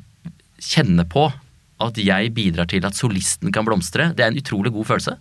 kjenne 0.61 1.05
på 1.09 1.29
at 1.83 1.97
jeg 1.99 2.31
bidrar 2.35 2.69
til 2.69 2.85
at 2.87 2.95
solisten 2.95 3.51
kan 3.51 3.65
blomstre, 3.67 4.11
det 4.15 4.23
er 4.23 4.31
en 4.31 4.39
utrolig 4.39 4.71
god 4.75 4.91
følelse. 4.91 5.15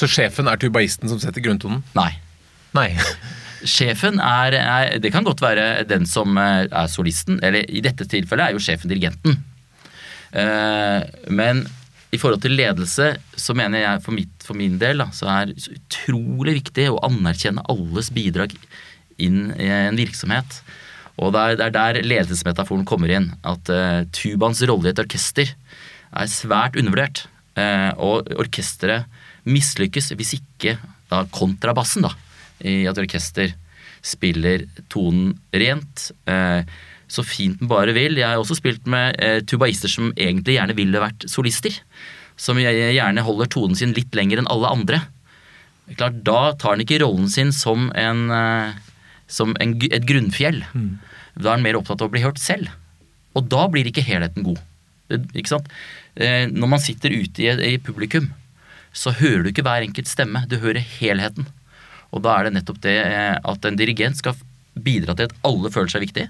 Så 0.00 0.08
sjefen 0.10 0.48
er 0.50 0.58
tubaisten 0.58 1.10
som 1.10 1.20
setter 1.22 1.44
grunntonen? 1.44 1.84
Nei. 1.98 2.10
Nei. 2.76 2.90
Sjefen 3.58 4.20
er, 4.22 4.54
er 4.54 5.00
Det 5.02 5.10
kan 5.10 5.24
godt 5.26 5.40
være 5.42 5.82
den 5.90 6.06
som 6.06 6.38
eh, 6.38 6.66
er 6.66 6.90
solisten, 6.90 7.40
eller 7.44 7.66
i 7.66 7.82
dette 7.84 8.06
tilfellet 8.08 8.48
er 8.48 8.56
jo 8.56 8.62
sjefen 8.62 8.90
dirigenten. 8.90 9.40
Men 10.28 11.62
i 12.12 12.18
forhold 12.20 12.42
til 12.44 12.52
ledelse 12.52 13.06
så 13.40 13.54
mener 13.56 13.80
jeg 13.80 14.02
for, 14.04 14.16
mitt, 14.16 14.44
for 14.44 14.56
min 14.56 14.74
del 14.80 15.00
da, 15.00 15.06
så 15.16 15.28
er 15.32 15.50
det 15.50 15.72
utrolig 15.72 16.58
viktig 16.58 16.84
å 16.92 17.00
anerkjenne 17.08 17.64
alles 17.72 18.10
bidrag 18.12 18.52
inn 19.22 19.52
i 19.58 19.68
en 19.72 19.98
virksomhet. 19.98 20.60
Og 21.18 21.32
det 21.34 21.42
er, 21.42 21.56
det 21.58 21.66
er 21.66 21.74
der 21.74 22.00
ledelsesmetaforen 22.06 22.86
kommer 22.88 23.10
inn. 23.10 23.32
At 23.42 23.70
uh, 23.72 24.04
tubaens 24.14 24.62
rolle 24.70 24.90
i 24.90 24.94
et 24.94 25.02
orkester 25.02 25.50
er 25.50 26.30
svært 26.30 26.78
undervurdert. 26.78 27.26
Uh, 27.58 27.90
og 27.98 28.30
orkesteret 28.38 29.08
mislykkes 29.48 30.12
hvis 30.14 30.36
ikke 30.38 30.76
da 31.08 31.24
kontrabassen 31.34 32.04
da, 32.04 32.12
i 32.62 32.84
et 32.86 33.00
orkester 33.00 33.54
spiller 34.04 34.66
tonen 34.92 35.32
rent. 35.50 36.10
Uh, 36.28 36.62
så 37.08 37.24
fint 37.24 37.58
den 37.60 37.70
bare 37.70 37.94
vil. 37.96 38.18
Jeg 38.20 38.28
har 38.28 38.40
også 38.40 38.58
spilt 38.58 38.86
med 38.90 39.16
eh, 39.24 39.40
tubaister 39.48 39.90
som 39.90 40.10
egentlig 40.12 40.58
gjerne 40.58 40.76
ville 40.76 41.00
vært 41.00 41.24
solister. 41.30 41.72
Som 42.38 42.60
gjerne 42.60 43.24
holder 43.24 43.48
tonen 43.50 43.78
sin 43.78 43.94
litt 43.96 44.14
lenger 44.14 44.42
enn 44.42 44.50
alle 44.52 44.72
andre. 44.76 45.00
Klart, 45.96 46.20
Da 46.22 46.52
tar 46.60 46.76
han 46.76 46.84
ikke 46.84 47.00
rollen 47.00 47.30
sin 47.32 47.50
som, 47.56 47.88
en, 47.96 48.28
eh, 48.30 48.76
som 49.28 49.54
en, 49.62 49.76
et 49.88 50.08
grunnfjell. 50.08 50.64
Da 51.38 51.52
er 51.52 51.58
en 51.58 51.64
mer 51.64 51.78
opptatt 51.78 52.02
av 52.02 52.10
å 52.10 52.14
bli 52.14 52.24
hørt 52.24 52.40
selv. 52.42 52.72
Og 53.36 53.46
da 53.52 53.68
blir 53.70 53.86
ikke 53.88 54.06
helheten 54.06 54.46
god. 54.46 54.60
Det, 55.08 55.20
ikke 55.38 55.54
sant? 55.54 55.68
Eh, 56.16 56.48
når 56.50 56.72
man 56.74 56.82
sitter 56.82 57.14
ute 57.14 57.44
i, 57.44 57.52
i 57.74 57.78
publikum, 57.78 58.32
så 58.92 59.12
hører 59.14 59.44
du 59.44 59.52
ikke 59.52 59.64
hver 59.66 59.84
enkelt 59.86 60.10
stemme. 60.10 60.44
Du 60.50 60.58
hører 60.62 60.82
helheten. 60.98 61.46
Og 62.14 62.24
da 62.24 62.38
er 62.38 62.48
det 62.48 62.56
nettopp 62.56 62.80
det 62.84 62.96
eh, 63.04 63.36
at 63.36 63.68
en 63.68 63.78
dirigent 63.78 64.18
skal 64.18 64.36
bidra 64.78 65.14
til 65.16 65.28
at 65.28 65.38
alle 65.46 65.70
føler 65.74 65.92
seg 65.92 66.06
viktig. 66.06 66.28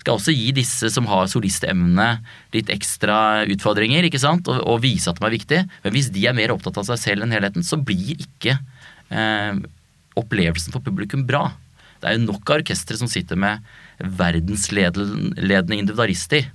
Skal 0.00 0.16
også 0.16 0.32
gi 0.32 0.52
disse 0.56 0.88
som 0.92 1.08
har 1.10 1.28
solistemne 1.28 2.08
litt 2.54 2.70
ekstra 2.72 3.44
utfordringer, 3.52 4.06
ikke 4.08 4.20
sant? 4.22 4.48
Og, 4.48 4.62
og 4.64 4.80
vise 4.84 5.10
at 5.10 5.20
de 5.20 5.26
er 5.28 5.34
viktige. 5.34 5.66
Men 5.84 5.96
hvis 5.96 6.12
de 6.14 6.24
er 6.28 6.36
mer 6.36 6.54
opptatt 6.54 6.78
av 6.80 6.88
seg 6.88 7.02
selv 7.02 7.26
enn 7.26 7.34
helheten, 7.36 7.66
så 7.66 7.76
blir 7.76 8.16
ikke 8.16 8.56
eh, 9.12 9.60
opplevelsen 10.20 10.72
for 10.74 10.84
publikum 10.84 11.26
bra. 11.28 11.50
Det 12.00 12.08
er 12.08 12.16
jo 12.16 12.26
nok 12.26 12.48
av 12.48 12.62
orkestre 12.62 12.96
som 12.96 13.10
sitter 13.10 13.38
med 13.40 13.64
verdensledende 14.00 15.76
individualister 15.76 16.48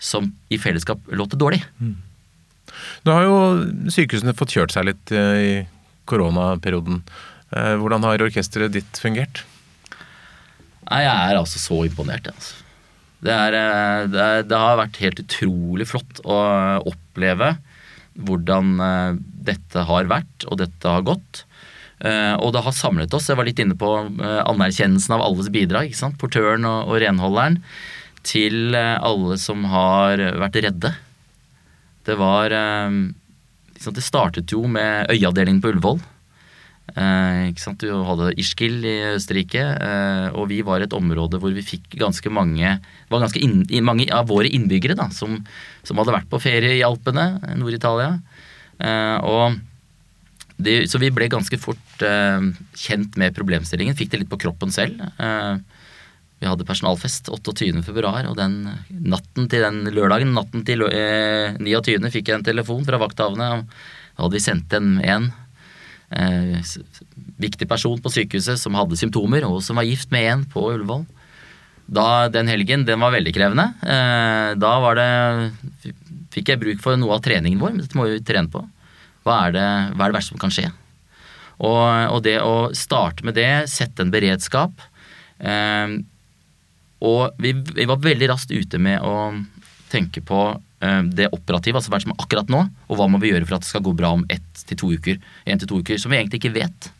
som 0.00 0.30
i 0.48 0.58
fellesskap 0.58 1.04
låter 1.14 1.38
dårlig. 1.38 1.60
Nå 3.04 3.14
har 3.14 3.26
jo 3.26 3.36
sykehusene 3.92 4.34
fått 4.36 4.56
kjørt 4.56 4.74
seg 4.74 4.88
litt 4.88 5.12
eh, 5.14 5.36
i 5.42 5.52
koronaperioden. 6.10 7.02
Eh, 7.52 7.74
Hvordan 7.80 8.06
har 8.06 8.24
orkesteret 8.24 8.74
ditt 8.74 9.00
fungert? 9.02 9.44
Nei, 10.90 11.04
jeg 11.04 11.12
er 11.12 11.38
altså 11.38 11.60
så 11.62 11.82
imponert, 11.86 12.30
altså. 12.32 12.64
Det, 13.20 13.34
er, 13.34 13.56
eh, 13.58 14.06
det, 14.10 14.22
er, 14.24 14.46
det 14.48 14.62
har 14.64 14.80
vært 14.80 15.02
helt 15.04 15.22
utrolig 15.26 15.86
flott 15.90 16.22
å 16.24 16.40
oppleve 16.88 17.54
hvordan 18.20 18.74
dette 19.46 19.84
har 19.86 20.08
vært, 20.10 20.44
og 20.50 20.58
dette 20.60 20.90
har 20.92 21.04
gått. 21.06 21.44
Eh, 22.00 22.34
Og 22.40 22.52
det 22.54 22.62
har 22.64 22.72
samlet 22.76 23.12
oss. 23.14 23.28
Jeg 23.28 23.36
var 23.36 23.48
litt 23.48 23.60
inne 23.60 23.76
på 23.78 23.90
eh, 24.08 24.42
anerkjennelsen 24.48 25.16
av 25.16 25.24
alles 25.26 25.50
bidrag. 25.52 25.90
ikke 25.90 26.00
sant? 26.00 26.18
Portøren 26.20 26.64
og, 26.64 26.88
og 26.88 27.00
renholderen. 27.02 27.60
Til 28.26 28.74
eh, 28.76 28.96
alle 29.00 29.36
som 29.40 29.64
har 29.68 30.20
vært 30.40 30.60
redde. 30.64 30.94
Det 32.08 32.16
var 32.16 32.50
sant? 33.80 33.96
Det 33.96 34.02
startet 34.04 34.52
jo 34.52 34.64
med 34.68 35.10
øyeavdelingen 35.12 35.60
på 35.62 35.70
Ullevål. 35.74 36.00
Eh, 36.96 37.50
ikke 37.52 37.62
sant? 37.62 37.84
Du 37.84 38.02
hadde 38.08 38.32
Ischgl 38.40 38.80
i 38.88 38.94
Østerrike, 39.14 39.60
eh, 39.62 40.26
og 40.34 40.48
vi 40.50 40.60
var 40.66 40.82
et 40.82 40.96
område 40.96 41.38
hvor 41.38 41.52
vi 41.54 41.62
fikk 41.62 41.94
ganske 42.00 42.32
mange 42.32 42.72
var 43.12 43.22
ganske 43.22 43.38
inn, 43.44 43.62
mange 43.86 44.08
av 44.14 44.26
våre 44.32 44.50
innbyggere 44.50 44.96
da, 44.98 45.06
som, 45.14 45.36
som 45.86 46.00
hadde 46.00 46.16
vært 46.16 46.30
på 46.32 46.40
ferie 46.42 46.78
i 46.78 46.84
Alpene, 46.86 47.28
Nord-Italia. 47.60 48.16
Eh, 48.80 49.18
og 49.22 49.60
det, 50.64 50.76
så 50.90 51.00
vi 51.02 51.12
ble 51.14 51.28
ganske 51.32 51.58
fort 51.60 52.04
eh, 52.06 52.48
kjent 52.78 53.18
med 53.20 53.36
problemstillingen. 53.36 53.96
Fikk 53.98 54.12
det 54.12 54.22
litt 54.22 54.32
på 54.32 54.40
kroppen 54.40 54.72
selv. 54.74 55.00
Eh, 55.20 55.60
vi 56.40 56.48
hadde 56.48 56.64
personalfest 56.64 57.28
28. 57.28 57.82
februar, 57.84 58.24
og 58.30 58.38
den 58.38 58.62
natten 58.88 59.48
til 59.52 59.60
den 59.66 59.82
lørdagen, 59.92 60.32
natten 60.32 60.64
til 60.64 60.86
eh, 60.88 61.58
29. 61.60 62.08
fikk 62.14 62.30
jeg 62.30 62.40
en 62.40 62.46
telefon 62.46 62.86
fra 62.88 63.00
vakthavende. 63.02 63.50
Da 64.16 64.24
hadde 64.24 64.38
vi 64.38 64.44
sendt 64.44 64.72
en, 64.76 64.94
en 65.04 65.28
eh, 66.16 66.70
viktig 67.44 67.68
person 67.68 68.00
på 68.00 68.12
sykehuset 68.14 68.60
som 68.60 68.78
hadde 68.78 68.96
symptomer, 68.96 69.44
og 69.48 69.60
som 69.64 69.76
var 69.76 69.88
gift 69.88 70.08
med 70.14 70.30
en 70.30 70.46
på 70.48 70.64
Ullevål. 70.72 71.04
Da, 71.90 72.30
den 72.32 72.48
helgen 72.48 72.86
den 72.86 73.02
var 73.02 73.12
veldig 73.12 73.36
krevende. 73.36 73.72
Eh, 73.84 74.56
da 74.62 74.74
var 74.80 74.96
det, 74.96 75.92
fikk 76.32 76.54
jeg 76.54 76.62
bruk 76.62 76.84
for 76.84 76.96
noe 76.96 77.18
av 77.18 77.24
treningen 77.26 77.60
vår, 77.60 77.74
men 77.74 77.84
dette 77.84 77.98
må 77.98 78.08
vi 78.08 78.22
trene 78.24 78.48
på. 78.52 78.64
Hva 79.26 79.36
er 79.46 79.56
det, 79.56 79.66
hva 79.94 80.06
er 80.06 80.12
det 80.12 80.18
verste 80.18 80.34
som 80.34 80.40
kan 80.40 80.54
skje? 80.54 80.68
Og, 81.60 81.82
og 82.14 82.22
det 82.24 82.38
å 82.40 82.70
starte 82.76 83.26
med 83.26 83.36
det, 83.36 83.50
sette 83.68 84.00
en 84.00 84.12
beredskap 84.12 84.80
eh, 85.44 85.98
Og 87.04 87.42
vi, 87.42 87.52
vi 87.52 87.84
var 87.90 88.00
veldig 88.00 88.30
raskt 88.30 88.54
ute 88.54 88.80
med 88.80 89.04
å 89.04 89.34
tenke 89.92 90.22
på 90.24 90.38
eh, 90.54 91.02
det 91.04 91.28
operative, 91.34 91.76
altså 91.76 91.92
hva 91.92 92.00
som 92.00 92.14
er 92.14 92.22
akkurat 92.22 92.52
nå, 92.52 92.62
og 92.88 92.96
hva 92.96 93.10
må 93.12 93.20
vi 93.20 93.34
gjøre 93.34 93.44
for 93.48 93.58
at 93.58 93.66
det 93.66 93.72
skal 93.72 93.84
gå 93.84 93.92
bra 93.98 94.14
om 94.16 94.24
ett 94.32 94.64
til 94.70 94.80
to 94.80 94.92
uker, 94.94 95.20
en 95.44 95.60
til 95.60 95.68
to 95.68 95.82
uker, 95.82 96.00
som 96.00 96.14
vi 96.14 96.20
egentlig 96.20 96.40
ikke 96.40 96.56
vet. 96.56 96.90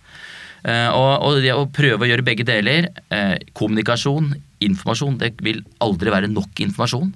Eh, 0.61 0.89
og, 0.93 1.11
og 1.25 1.41
det 1.41 1.55
å 1.57 1.69
prøve 1.73 2.05
å 2.05 2.11
gjøre 2.11 2.27
begge 2.27 2.45
deler, 2.49 2.91
eh, 3.15 3.37
kommunikasjon, 3.57 4.33
informasjon, 4.67 5.17
det 5.21 5.33
vil 5.45 5.63
aldri 5.85 6.13
være 6.13 6.33
nok 6.33 6.65
informasjon, 6.67 7.13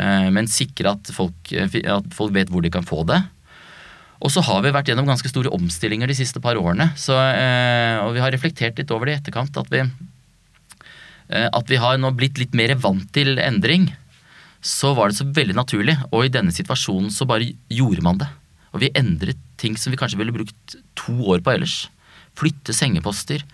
eh, 0.00 0.28
men 0.32 0.48
sikre 0.48 0.94
at 0.96 1.12
folk, 1.12 1.52
at 1.52 2.08
folk 2.16 2.36
vet 2.36 2.52
hvor 2.52 2.64
de 2.64 2.72
kan 2.72 2.86
få 2.86 3.04
det. 3.08 3.20
Og 4.18 4.32
så 4.34 4.42
har 4.42 4.64
vi 4.64 4.72
vært 4.74 4.90
gjennom 4.90 5.06
ganske 5.06 5.30
store 5.30 5.52
omstillinger 5.54 6.10
de 6.10 6.16
siste 6.18 6.42
par 6.42 6.58
årene. 6.58 6.90
Så, 6.98 7.14
eh, 7.14 7.98
og 8.02 8.16
vi 8.16 8.22
har 8.22 8.34
reflektert 8.34 8.78
litt 8.78 8.90
over 8.90 9.06
det 9.06 9.14
i 9.14 9.18
etterkant. 9.20 9.54
At 9.60 9.70
vi, 9.70 9.84
eh, 11.30 11.48
at 11.52 11.70
vi 11.70 11.78
har 11.78 11.98
nå 11.98 12.10
blitt 12.16 12.38
litt 12.38 12.54
mer 12.54 12.74
vant 12.74 13.06
til 13.12 13.38
endring. 13.38 13.92
Så 14.60 14.94
var 14.96 15.08
det 15.08 15.20
så 15.20 15.24
veldig 15.24 15.54
naturlig, 15.54 15.94
og 16.10 16.24
i 16.24 16.34
denne 16.34 16.50
situasjonen 16.50 17.12
så 17.14 17.26
bare 17.26 17.52
gjorde 17.70 18.02
man 18.02 18.18
det. 18.18 18.26
Og 18.74 18.82
vi 18.82 18.90
endret 18.90 19.38
ting 19.56 19.76
som 19.76 19.92
vi 19.92 19.96
kanskje 19.96 20.18
ville 20.18 20.34
brukt 20.34 20.76
to 20.98 21.14
år 21.30 21.38
på 21.38 21.54
ellers. 21.54 21.86
Flytte 22.34 22.74
sengeposter. 22.74 23.44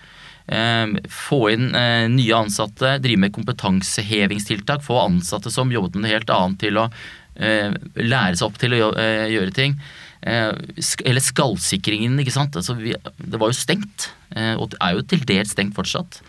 Eh, 0.48 0.86
få 1.08 1.52
inn 1.52 1.68
nye 2.16 2.38
ansatte, 2.38 3.02
drive 3.04 3.20
med 3.20 3.34
kompetansehevingstiltak. 3.36 4.80
Få 4.80 5.04
ansatte 5.04 5.52
som 5.52 5.70
jobbet 5.70 5.94
med 5.94 6.06
noe 6.06 6.16
helt 6.16 6.30
annet 6.30 6.58
til 6.58 6.80
å 6.80 6.88
lære 7.34 8.36
seg 8.38 8.46
opp 8.46 8.58
til 8.62 8.76
å 8.78 8.92
gjøre 8.94 9.52
ting. 9.52 9.72
Eh, 10.24 10.52
eller 11.04 11.20
skallsikringen, 11.20 12.16
ikke 12.22 12.32
sant. 12.34 12.56
Altså, 12.56 12.76
vi, 12.78 12.96
det 13.20 13.40
var 13.40 13.52
jo 13.52 13.58
stengt, 13.58 14.08
eh, 14.32 14.54
og 14.56 14.72
det 14.72 14.80
er 14.80 14.96
jo 14.96 15.06
til 15.12 15.28
dels 15.28 15.52
stengt 15.52 15.76
fortsatt. 15.76 16.22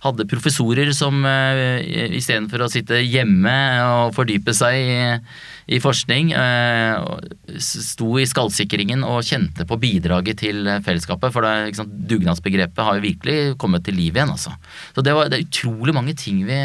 Hadde 0.00 0.28
professorer 0.30 0.88
som 0.96 1.18
eh, 1.28 1.82
istedenfor 2.16 2.62
å 2.64 2.70
sitte 2.72 3.02
hjemme 3.02 3.56
og 3.84 4.14
fordype 4.16 4.54
seg 4.56 4.78
i, 4.78 5.00
i 5.76 5.80
forskning, 5.82 6.30
sto 7.60 8.14
i 8.18 8.24
skallsikringen 8.26 9.04
og 9.06 9.26
kjente 9.26 9.66
på 9.68 9.76
bidraget 9.82 10.40
til 10.46 10.64
fellesskapet. 10.86 11.34
For 11.34 11.44
det, 11.44 11.76
sant, 11.76 11.92
dugnadsbegrepet 12.10 12.86
har 12.86 12.96
jo 12.96 13.04
virkelig 13.04 13.38
kommet 13.60 13.84
til 13.86 13.98
liv 13.98 14.14
igjen. 14.14 14.32
Altså. 14.32 14.54
Så 14.94 15.04
det, 15.04 15.14
var, 15.18 15.28
det 15.28 15.40
er 15.40 15.48
utrolig 15.50 15.94
mange 15.96 16.16
ting 16.18 16.44
vi 16.48 16.58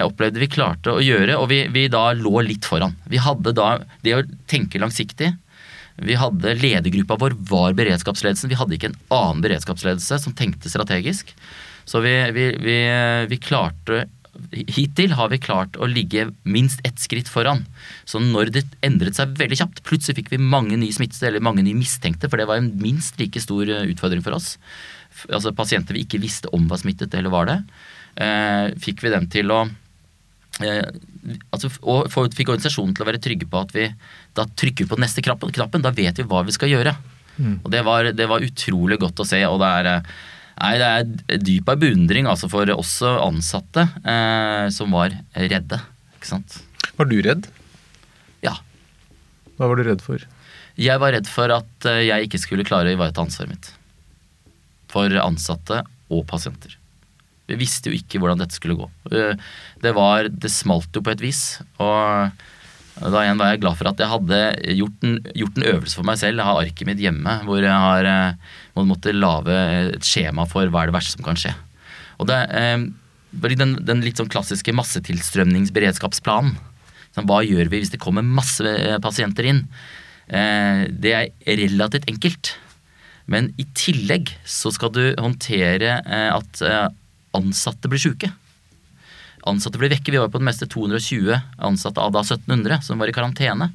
jeg 0.00 0.08
opplevde 0.08 0.40
vi 0.40 0.48
klarte 0.48 0.94
å 0.94 1.02
gjøre, 1.04 1.34
og 1.36 1.50
vi, 1.50 1.64
vi 1.68 1.82
da 1.92 2.06
lå 2.16 2.40
litt 2.46 2.64
foran. 2.64 2.94
Vi 3.10 3.20
hadde 3.20 3.52
da 3.52 3.74
det 4.04 4.14
å 4.16 4.22
tenke 4.48 4.80
langsiktig. 4.80 5.34
Vi 6.00 6.16
hadde 6.16 6.54
Ledergruppa 6.56 7.18
vår 7.20 7.34
var 7.50 7.74
beredskapsledelsen. 7.78 8.50
Vi 8.50 8.58
hadde 8.58 8.76
ikke 8.76 8.90
en 8.92 9.00
annen 9.12 9.42
beredskapsledelse 9.44 10.20
som 10.22 10.36
tenkte 10.36 10.72
strategisk. 10.72 11.34
Så 11.88 12.00
vi, 12.04 12.14
vi, 12.36 12.46
vi, 12.62 12.78
vi 13.30 13.38
klarte 13.42 14.06
Hittil 14.50 15.12
har 15.18 15.28
vi 15.28 15.40
klart 15.42 15.74
å 15.76 15.88
ligge 15.90 16.28
minst 16.48 16.80
ett 16.86 17.00
skritt 17.02 17.28
foran. 17.28 17.64
Så 18.08 18.22
når 18.22 18.52
det 18.54 18.62
endret 18.86 19.18
seg 19.18 19.34
veldig 19.36 19.58
kjapt, 19.58 19.82
plutselig 19.84 20.20
fikk 20.20 20.30
vi 20.32 20.40
mange 20.40 20.78
nye 20.80 20.94
smittede 20.94 21.28
eller 21.28 21.44
mange 21.44 21.64
nye 21.66 21.76
mistenkte, 21.76 22.30
for 22.30 22.40
det 22.40 22.46
var 22.48 22.60
en 22.60 22.70
minst 22.80 23.18
like 23.20 23.42
stor 23.42 23.68
eh, 23.68 23.90
utfordring 23.90 24.22
for 24.24 24.38
oss. 24.38 24.54
Altså 25.28 25.52
Pasienter 25.56 25.98
vi 25.98 26.06
ikke 26.06 26.22
visste 26.22 26.48
om 26.56 26.70
var 26.70 26.80
smittet 26.80 27.14
eller 27.18 27.34
var 27.34 27.50
det, 27.50 27.58
eh, 28.22 28.70
fikk 28.80 29.04
vi 29.04 29.12
dem 29.12 29.28
til 29.34 29.52
å 29.52 29.64
altså, 30.60 31.70
og 31.82 32.10
fikk 32.10 32.52
organisasjonen 32.52 32.92
til 32.96 33.04
å 33.04 33.08
være 33.08 33.22
trygge 33.22 33.48
på 33.50 33.62
at 33.62 33.72
vi 33.76 33.86
da 34.36 34.46
trykker 34.46 34.88
på 34.90 34.98
neste 35.00 35.24
knappen, 35.24 35.52
knappen 35.54 35.84
da 35.84 35.92
vet 35.94 36.20
vi 36.20 36.26
hva 36.28 36.44
vi 36.46 36.54
skal 36.56 36.72
gjøre. 36.72 36.94
Og 37.64 37.70
det 37.72 37.80
var, 37.86 38.10
det 38.16 38.26
var 38.28 38.44
utrolig 38.44 38.98
godt 39.00 39.22
å 39.22 39.28
se. 39.28 39.40
og 39.48 39.60
det 39.62 39.70
er, 39.80 39.88
eh, 39.90 40.10
nei, 40.60 40.72
det 40.80 40.90
er 40.90 41.44
dyp 41.44 41.70
av 41.72 41.80
beundring 41.80 42.28
altså 42.28 42.50
for 42.52 42.68
også 42.74 43.14
ansatte 43.24 43.86
eh, 44.04 44.66
som 44.74 44.92
var 44.96 45.14
redde. 45.34 45.80
Ikke 46.18 46.32
sant? 46.34 46.60
Var 46.98 47.08
du 47.08 47.16
redd? 47.24 47.48
Ja. 48.44 48.58
Hva 49.56 49.70
var 49.70 49.80
du 49.80 49.86
redd 49.88 50.04
for? 50.04 50.26
Jeg 50.80 51.00
var 51.00 51.14
redd 51.16 51.28
for 51.28 51.52
at 51.52 51.88
eh, 51.88 52.04
jeg 52.08 52.28
ikke 52.28 52.42
skulle 52.42 52.68
klare 52.68 52.92
å 52.92 52.98
ivareta 52.98 53.24
ansvaret 53.24 53.54
mitt. 53.54 53.72
For 54.92 55.12
ansatte 55.22 55.84
og 56.10 56.26
pasienter. 56.28 56.76
Vi 57.50 57.58
visste 57.60 57.90
jo 57.90 57.98
ikke 57.98 58.20
hvordan 58.22 58.40
dette 58.40 58.56
skulle 58.56 58.78
gå. 58.78 58.86
Eh, 59.12 59.34
Det, 59.82 59.92
var, 59.96 60.28
det 60.30 60.50
smalt 60.52 60.94
jo 60.96 61.02
på 61.02 61.12
et 61.12 61.20
vis. 61.24 61.60
Og 61.80 62.30
da 63.00 63.22
igjen 63.24 63.38
var 63.40 63.52
jeg 63.54 63.60
glad 63.62 63.76
for 63.78 63.88
at 63.88 64.00
jeg 64.02 64.10
hadde 64.12 64.38
gjort 64.76 65.04
en, 65.08 65.14
gjort 65.34 65.56
en 65.60 65.68
øvelse 65.74 65.96
for 65.96 66.04
meg 66.08 66.18
selv. 66.20 66.36
Jeg 66.42 66.48
har 66.50 66.60
arket 66.64 66.86
mitt 66.90 67.00
hjemme 67.00 67.36
hvor 67.48 67.62
jeg 67.64 67.72
har 67.86 68.04
eh, 68.04 68.56
må- 68.76 68.84
måtte 68.90 69.14
lage 69.16 69.56
et 69.96 70.04
skjema 70.04 70.44
for 70.50 70.68
hva 70.68 70.82
er 70.84 70.90
det 70.90 70.96
verste 70.98 71.16
som 71.16 71.24
kan 71.24 71.38
skje. 71.40 71.54
Og 72.20 72.28
det, 72.28 72.40
eh, 72.52 72.84
den, 73.56 73.76
den 73.88 74.02
litt 74.04 74.20
sånn 74.20 74.28
klassiske 74.32 74.74
massetilstrømningsberedskapsplanen. 74.76 76.56
Hva 77.20 77.40
gjør 77.42 77.68
vi 77.72 77.80
hvis 77.82 77.90
det 77.94 78.00
kommer 78.02 78.22
masse 78.22 78.62
pasienter 79.02 79.48
inn? 79.50 79.64
Det 80.30 81.10
er 81.16 81.30
relativt 81.58 82.06
enkelt. 82.10 82.52
Men 83.30 83.48
i 83.58 83.64
tillegg 83.78 84.30
så 84.46 84.70
skal 84.74 84.92
du 84.94 85.02
håndtere 85.18 85.96
at 86.06 86.62
ansatte 87.36 87.90
blir 87.90 88.02
syke. 88.02 88.30
Ansatte 89.48 89.80
blir 89.80 89.92
vekke. 89.92 90.12
Vi 90.12 90.20
var 90.20 90.32
på 90.32 90.40
det 90.40 90.48
meste 90.48 90.68
220 90.70 91.32
ansatte 91.58 92.02
av 92.02 92.12
da 92.14 92.24
1700 92.24 92.82
som 92.84 93.00
var 93.00 93.10
i 93.10 93.16
karantene. 93.16 93.70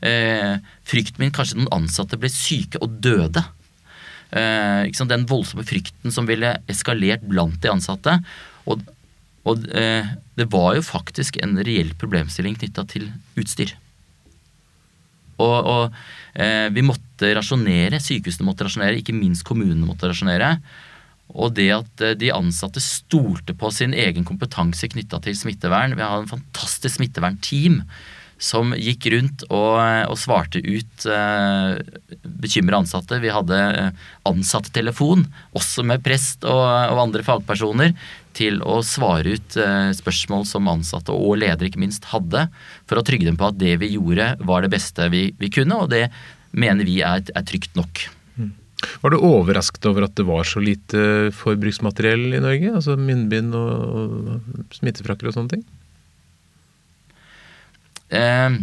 Eh, 0.00 0.56
frykten 0.88 1.20
min 1.20 1.34
kanskje 1.34 1.58
noen 1.58 1.72
ansatte 1.82 2.18
ble 2.20 2.30
syke 2.32 2.80
og 2.80 3.00
døde. 3.02 3.42
Eh, 4.30 4.86
sant? 4.94 5.10
Den 5.10 5.26
voldsomme 5.28 5.66
frykten 5.66 6.14
som 6.14 6.28
ville 6.28 6.54
eskalert 6.70 7.26
blant 7.26 7.58
de 7.62 7.72
ansatte. 7.72 8.16
Og, 8.70 8.82
og 9.48 9.66
eh, 9.74 10.14
det 10.38 10.48
var 10.52 10.76
jo 10.78 10.86
faktisk 10.86 11.40
en 11.42 11.58
reell 11.58 11.92
problemstilling 11.98 12.58
knytta 12.58 12.86
til 12.90 13.10
utstyr. 13.40 13.74
Og, 15.40 15.56
og 15.56 15.98
eh, 16.36 16.68
vi 16.72 16.84
måtte 16.84 17.32
rasjonere, 17.36 18.00
sykehusene 18.02 18.46
måtte 18.46 18.66
rasjonere, 18.66 19.00
ikke 19.00 19.16
minst 19.16 19.46
kommunene 19.48 19.88
måtte 19.88 20.10
rasjonere. 20.10 20.54
Og 21.34 21.54
det 21.58 21.68
at 21.74 22.06
eh, 22.06 22.16
de 22.18 22.32
ansatte 22.34 22.82
stolte 22.84 23.56
på 23.56 23.72
sin 23.74 23.94
egen 23.94 24.26
kompetanse 24.28 24.90
knytta 24.90 25.22
til 25.24 25.36
smittevern. 25.38 25.96
Vi 25.98 26.06
har 26.06 26.22
en 26.22 26.30
fantastisk 26.30 26.98
smittevernteam 26.98 27.84
som 28.40 28.72
gikk 28.72 29.10
rundt 29.12 29.44
og, 29.52 29.76
og 30.08 30.16
svarte 30.18 30.62
ut 30.64 31.04
eh, 31.04 31.76
bekymra 32.40 32.80
ansatte. 32.80 33.20
Vi 33.20 33.32
hadde 33.32 33.58
ansattetelefon, 33.60 35.26
ansatttelefon, 35.26 35.26
også 35.60 35.84
med 35.86 36.02
prest 36.04 36.46
og, 36.48 36.64
og 36.64 37.02
andre 37.04 37.24
fagpersoner, 37.26 37.92
til 38.36 38.62
å 38.62 38.78
svare 38.86 39.36
ut 39.36 39.58
eh, 39.60 39.90
spørsmål 39.96 40.46
som 40.48 40.70
ansatte 40.72 41.12
og 41.12 41.36
ledere 41.42 41.68
ikke 41.68 41.82
minst 41.82 42.08
hadde, 42.14 42.46
for 42.88 43.00
å 43.00 43.04
trygge 43.04 43.28
dem 43.28 43.36
på 43.40 43.50
at 43.50 43.60
det 43.60 43.76
vi 43.82 43.92
gjorde 43.98 44.32
var 44.48 44.64
det 44.64 44.72
beste 44.72 45.10
vi, 45.12 45.26
vi 45.36 45.52
kunne, 45.52 45.82
og 45.84 45.92
det 45.92 46.06
mener 46.56 46.88
vi 46.88 47.00
er, 47.04 47.20
er 47.20 47.46
trygt 47.46 47.76
nok. 47.78 48.06
Var 48.80 49.12
du 49.12 49.18
overrasket 49.20 49.86
over 49.90 50.06
at 50.06 50.16
det 50.16 50.26
var 50.28 50.46
så 50.48 50.62
lite 50.62 51.30
forbruksmateriell 51.36 52.36
i 52.36 52.42
Norge? 52.42 52.72
Altså 52.72 52.96
munnbind 53.00 53.56
og 53.56 54.72
smittefrakker 54.76 55.28
og 55.28 55.36
sånne 55.36 55.54
ting? 55.56 55.64
Eh, 58.10 58.56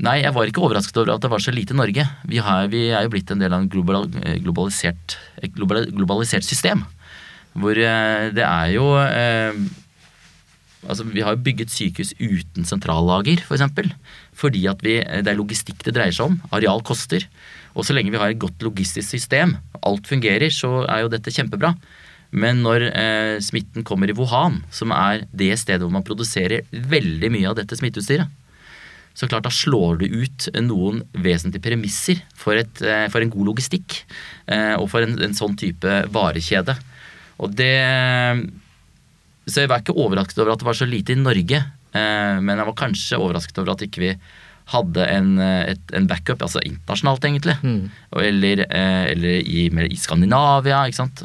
nei, 0.00 0.16
jeg 0.24 0.34
var 0.36 0.48
ikke 0.50 0.64
overrasket 0.64 1.02
over 1.02 1.14
at 1.14 1.26
det 1.26 1.32
var 1.32 1.44
så 1.44 1.54
lite 1.54 1.76
i 1.76 1.80
Norge. 1.80 2.06
Vi, 2.30 2.40
har, 2.44 2.70
vi 2.72 2.86
er 2.88 3.04
jo 3.06 3.12
blitt 3.12 3.30
en 3.34 3.42
del 3.42 3.54
av 3.56 3.68
global, 3.70 4.08
globalisert, 4.44 5.18
et 5.44 5.54
globalisert 5.54 6.46
system. 6.46 6.86
Hvor 7.60 7.76
eh, 7.76 8.30
det 8.34 8.46
er 8.46 8.74
jo 8.76 8.90
eh, 9.04 9.62
Altså, 10.80 11.04
vi 11.04 11.20
har 11.20 11.36
bygget 11.36 11.68
sykehus 11.68 12.14
uten 12.16 12.64
sentrallager, 12.64 13.42
f.eks. 13.44 13.66
For 14.32 14.46
fordi 14.46 14.62
vi, 14.80 14.94
det 15.04 15.28
er 15.28 15.36
logistikk 15.36 15.82
det 15.84 15.92
dreier 15.92 16.14
seg 16.16 16.30
om. 16.30 16.38
Areal 16.56 16.80
koster. 16.80 17.26
Og 17.74 17.86
så 17.86 17.94
lenge 17.94 18.12
vi 18.12 18.20
har 18.20 18.32
et 18.32 18.40
godt 18.40 18.62
logistisk 18.66 19.08
system, 19.08 19.56
alt 19.86 20.08
fungerer, 20.10 20.50
så 20.52 20.84
er 20.86 21.04
jo 21.04 21.12
dette 21.12 21.32
kjempebra. 21.34 21.74
Men 22.30 22.62
når 22.62 22.86
eh, 22.90 23.36
smitten 23.42 23.84
kommer 23.86 24.10
i 24.10 24.14
Wuhan, 24.14 24.60
som 24.74 24.94
er 24.94 25.24
det 25.34 25.56
stedet 25.58 25.82
hvor 25.82 25.94
man 25.94 26.06
produserer 26.06 26.62
veldig 26.70 27.30
mye 27.34 27.48
av 27.50 27.56
dette 27.58 27.78
smitteutstyret, 27.78 28.30
så 29.14 29.26
klart 29.26 29.48
da 29.48 29.52
slår 29.52 29.98
du 30.00 30.06
ut 30.22 30.46
noen 30.62 31.02
vesentlige 31.18 31.64
premisser 31.64 32.20
for, 32.38 32.54
et, 32.56 32.82
eh, 32.82 33.08
for 33.10 33.22
en 33.22 33.32
god 33.32 33.50
logistikk 33.50 33.98
eh, 34.46 34.76
og 34.78 34.86
for 34.92 35.04
en, 35.04 35.16
en 35.18 35.34
sånn 35.36 35.58
type 35.58 35.96
varekjede. 36.14 36.76
Og 37.40 37.54
det 37.56 37.74
Så 39.48 39.64
jeg 39.64 39.70
var 39.72 39.80
ikke 39.80 39.96
overrasket 39.96 40.38
over 40.38 40.52
at 40.52 40.60
det 40.60 40.68
var 40.68 40.78
så 40.78 40.86
lite 40.86 41.16
i 41.16 41.18
Norge, 41.18 41.58
eh, 41.58 42.36
men 42.38 42.54
jeg 42.54 42.68
var 42.68 42.78
kanskje 42.78 43.18
overrasket 43.18 43.58
over 43.58 43.74
at 43.74 43.82
ikke 43.88 44.04
vi 44.04 44.12
hadde 44.70 45.06
en, 45.10 45.30
eh, 45.42 45.72
et, 45.74 45.94
en 45.96 46.06
backup, 46.10 46.42
altså 46.46 46.62
internasjonalt 46.66 47.24
egentlig. 47.26 47.56
mm. 47.62 47.80
Eller, 48.22 48.64
eh, 48.68 49.04
eller 49.12 49.40
i, 49.42 49.68
mer 49.74 49.90
i 49.90 49.98
Skandinavia, 49.98 50.84
ikke 50.86 51.00
sant. 51.02 51.24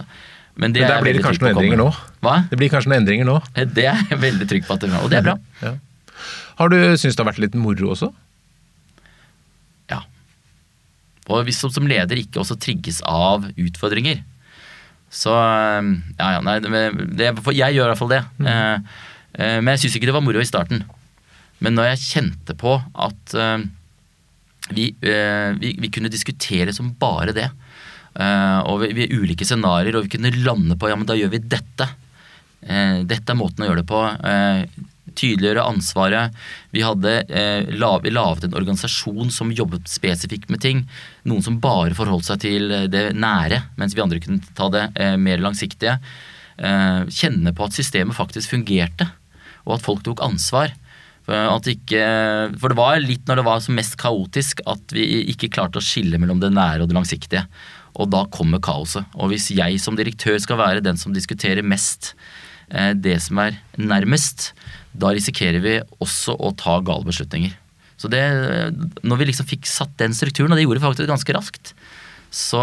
Men, 0.55 0.71
det 0.71 0.81
Men 0.81 0.89
er 0.89 0.93
der 0.95 1.03
blir 1.03 1.17
det 1.17 1.23
kanskje 1.25 1.43
noen 1.43 1.57
endringer 1.57 1.81
nå? 1.81 1.89
Hva? 2.23 2.35
Det 2.49 2.59
blir 2.59 2.71
kanskje 2.71 2.91
noen 2.91 3.01
endringer 3.03 3.27
nå? 3.27 3.39
Det 3.75 3.89
er 3.91 4.05
jeg 4.09 4.21
veldig 4.21 4.47
trygg 4.47 4.67
på 4.67 4.77
at 4.77 4.85
det 4.85 4.93
Og 5.01 5.09
det 5.11 5.19
er 5.19 5.25
bra. 5.25 5.35
Ja. 5.61 5.73
Har 6.61 6.71
du 6.71 6.77
syntes 6.95 7.17
det 7.17 7.23
har 7.25 7.27
vært 7.33 7.41
litt 7.43 7.57
moro 7.59 7.91
også? 7.91 8.07
Ja. 9.91 9.99
Og 11.27 11.43
hvis 11.47 11.59
du 11.59 11.67
som 11.75 11.89
leder 11.91 12.21
ikke 12.21 12.39
også 12.39 12.55
trigges 12.55 13.01
av 13.03 13.49
utfordringer, 13.51 14.23
så 15.11 15.35
eh, 15.35 15.91
Ja, 16.19 16.29
ja, 16.37 16.43
nei, 16.43 16.59
det, 16.63 17.33
jeg 17.55 17.75
gjør 17.75 17.89
i 17.89 17.91
hvert 17.91 17.99
fall 17.99 18.13
det. 18.15 18.23
Eh, 18.47 18.77
eh, 19.35 19.57
men 19.59 19.73
jeg 19.75 19.85
syns 19.85 19.99
ikke 19.99 20.09
det 20.09 20.15
var 20.15 20.23
moro 20.25 20.39
i 20.39 20.47
starten. 20.47 20.85
Men 21.63 21.77
når 21.77 21.91
jeg 21.93 22.05
kjente 22.05 22.55
på 22.59 22.75
at 22.77 23.35
eh, 23.39 23.67
vi, 24.75 24.89
eh, 25.05 25.51
vi, 25.59 25.75
vi 25.79 25.91
kunne 25.93 26.11
diskutere 26.11 26.73
som 26.75 26.93
bare 26.99 27.35
det, 27.35 27.47
eh, 28.19 28.59
og 28.65 28.81
vi, 28.83 28.91
vi 28.97 29.11
ulike 29.13 29.47
scenarioer, 29.47 29.99
og 29.99 30.07
vi 30.07 30.17
kunne 30.17 30.33
lande 30.41 30.77
på 30.79 30.91
ja, 30.91 30.97
men 30.99 31.07
da 31.07 31.17
gjør 31.17 31.35
vi 31.35 31.45
dette. 31.45 31.91
Dette 32.65 33.29
er 33.29 33.37
måten 33.37 33.61
å 33.61 33.67
gjøre 33.67 33.81
det 33.83 33.89
på. 33.91 33.99
Tydeliggjøre 35.13 35.65
ansvaret. 35.69 36.37
Vi 36.73 36.81
hadde 36.81 37.11
lav, 37.77 38.07
laget 38.09 38.47
en 38.47 38.55
organisasjon 38.57 39.29
som 39.29 39.51
jobbet 39.53 39.85
spesifikt 39.91 40.49
med 40.49 40.63
ting. 40.63 40.81
Noen 41.29 41.45
som 41.45 41.59
bare 41.61 41.93
forholdt 41.93 42.25
seg 42.25 42.41
til 42.41 42.73
det 42.89 43.03
nære, 43.13 43.59
mens 43.77 43.93
vi 43.93 44.01
andre 44.01 44.17
kunne 44.23 44.55
ta 44.57 44.71
det 44.73 44.87
mer 45.21 45.43
langsiktige. 45.45 45.99
Kjenne 46.57 47.53
på 47.53 47.67
at 47.67 47.77
systemet 47.77 48.17
faktisk 48.17 48.55
fungerte, 48.55 49.11
og 49.67 49.77
at 49.77 49.85
folk 49.85 50.01
tok 50.07 50.25
ansvar. 50.25 50.73
For, 51.25 51.69
ikke, 51.71 52.05
for, 52.61 52.69
det 52.69 52.77
var 52.77 52.99
litt 53.01 53.25
når 53.25 53.39
det 53.39 53.45
var 53.47 53.63
som 53.65 53.77
mest 53.77 53.97
kaotisk 53.97 54.61
at 54.69 54.93
vi 54.93 55.25
ikke 55.33 55.49
klarte 55.55 55.81
å 55.81 55.85
skille 55.85 56.19
mellom 56.21 56.41
det 56.43 56.53
nære 56.53 56.85
og 56.85 56.91
det 56.91 56.97
langsiktige. 56.97 57.45
Og 57.97 58.11
da 58.13 58.25
kommer 58.29 58.61
kaoset. 58.61 59.07
Og 59.17 59.31
hvis 59.31 59.49
jeg 59.55 59.79
som 59.81 59.97
direktør 59.97 60.37
skal 60.43 60.59
være 60.61 60.83
den 60.85 60.99
som 61.01 61.15
diskuterer 61.15 61.65
mest 61.65 62.13
eh, 62.69 62.93
det 62.93 63.17
som 63.25 63.41
er 63.41 63.57
nærmest, 63.79 64.51
da 64.93 65.15
risikerer 65.15 65.63
vi 65.63 65.79
også 66.03 66.37
å 66.37 66.53
ta 66.59 66.77
gale 66.85 67.07
beslutninger. 67.07 67.55
Så 67.95 68.11
det, 68.11 68.21
når 69.07 69.19
vi 69.21 69.29
liksom 69.31 69.47
fikk 69.47 69.67
satt 69.71 69.93
den 70.01 70.13
strukturen, 70.13 70.51
og 70.51 70.59
det 70.59 70.65
gjorde 70.65 70.81
vi 70.81 70.87
faktisk 70.89 71.09
ganske 71.09 71.35
raskt, 71.37 71.74
så, 72.35 72.61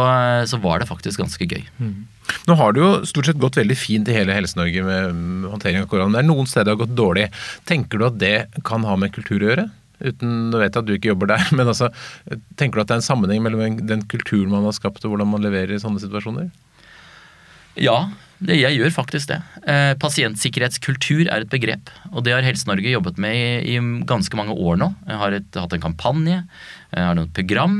så 0.49 0.59
var 0.61 0.83
det 0.83 0.89
faktisk 0.91 1.23
ganske 1.23 1.47
gøy. 1.49 1.63
Mm. 1.81 2.09
Nå 2.49 2.57
har 2.59 2.75
det 2.75 2.83
jo 2.83 2.91
stort 3.09 3.29
sett 3.29 3.41
gått 3.41 3.59
veldig 3.59 3.77
fint 3.79 4.09
i 4.09 4.17
hele 4.17 4.35
Helse-Norge 4.37 4.85
med 4.87 5.47
håndtering 5.51 5.83
av 5.83 5.89
korona. 5.91 6.19
Det 6.19 6.23
er 6.23 6.29
noen 6.29 6.49
steder 6.49 6.69
det 6.69 6.75
har 6.75 6.83
gått 6.85 6.99
dårlig. 6.99 7.29
Tenker 7.69 8.01
du 8.01 8.09
at 8.09 8.19
det 8.21 8.37
kan 8.69 8.85
ha 8.89 8.97
med 9.01 9.15
kultur 9.15 9.41
å 9.41 9.49
gjøre? 9.49 9.69
Uten, 10.03 10.51
Nå 10.51 10.59
vet 10.59 10.75
jeg 10.75 10.83
at 10.83 10.89
du 10.89 10.95
ikke 10.97 11.13
jobber 11.13 11.31
der, 11.33 11.47
men 11.57 11.71
altså, 11.71 11.89
tenker 12.61 12.79
du 12.79 12.85
at 12.85 12.91
det 12.91 12.99
er 12.99 13.03
en 13.03 13.09
sammenheng 13.09 13.43
mellom 13.45 13.81
den 13.81 14.05
kulturen 14.11 14.53
man 14.53 14.67
har 14.69 14.77
skapt 14.77 15.05
og 15.07 15.15
hvordan 15.15 15.31
man 15.33 15.45
leverer 15.47 15.77
i 15.77 15.83
sånne 15.83 16.03
situasjoner? 16.03 16.51
Ja, 17.81 18.11
det, 18.43 18.57
jeg 18.59 18.79
gjør 18.79 18.95
faktisk 18.95 19.31
det. 19.31 19.39
Eh, 19.71 19.93
pasientsikkerhetskultur 20.03 21.29
er 21.29 21.45
et 21.45 21.53
begrep. 21.53 21.93
Og 22.11 22.25
det 22.27 22.35
har 22.35 22.45
Helse-Norge 22.45 22.91
jobbet 22.93 23.21
med 23.23 23.37
i, 23.37 23.77
i, 23.77 24.05
ganske 24.09 24.39
mange 24.39 24.57
år 24.57 24.81
nå. 24.83 24.91
Jeg 25.09 25.21
har 25.21 25.37
et, 25.39 25.61
hatt 25.63 25.77
en 25.77 25.85
kampanje, 25.85 26.41
har 26.93 27.21
et 27.23 27.37
program, 27.37 27.79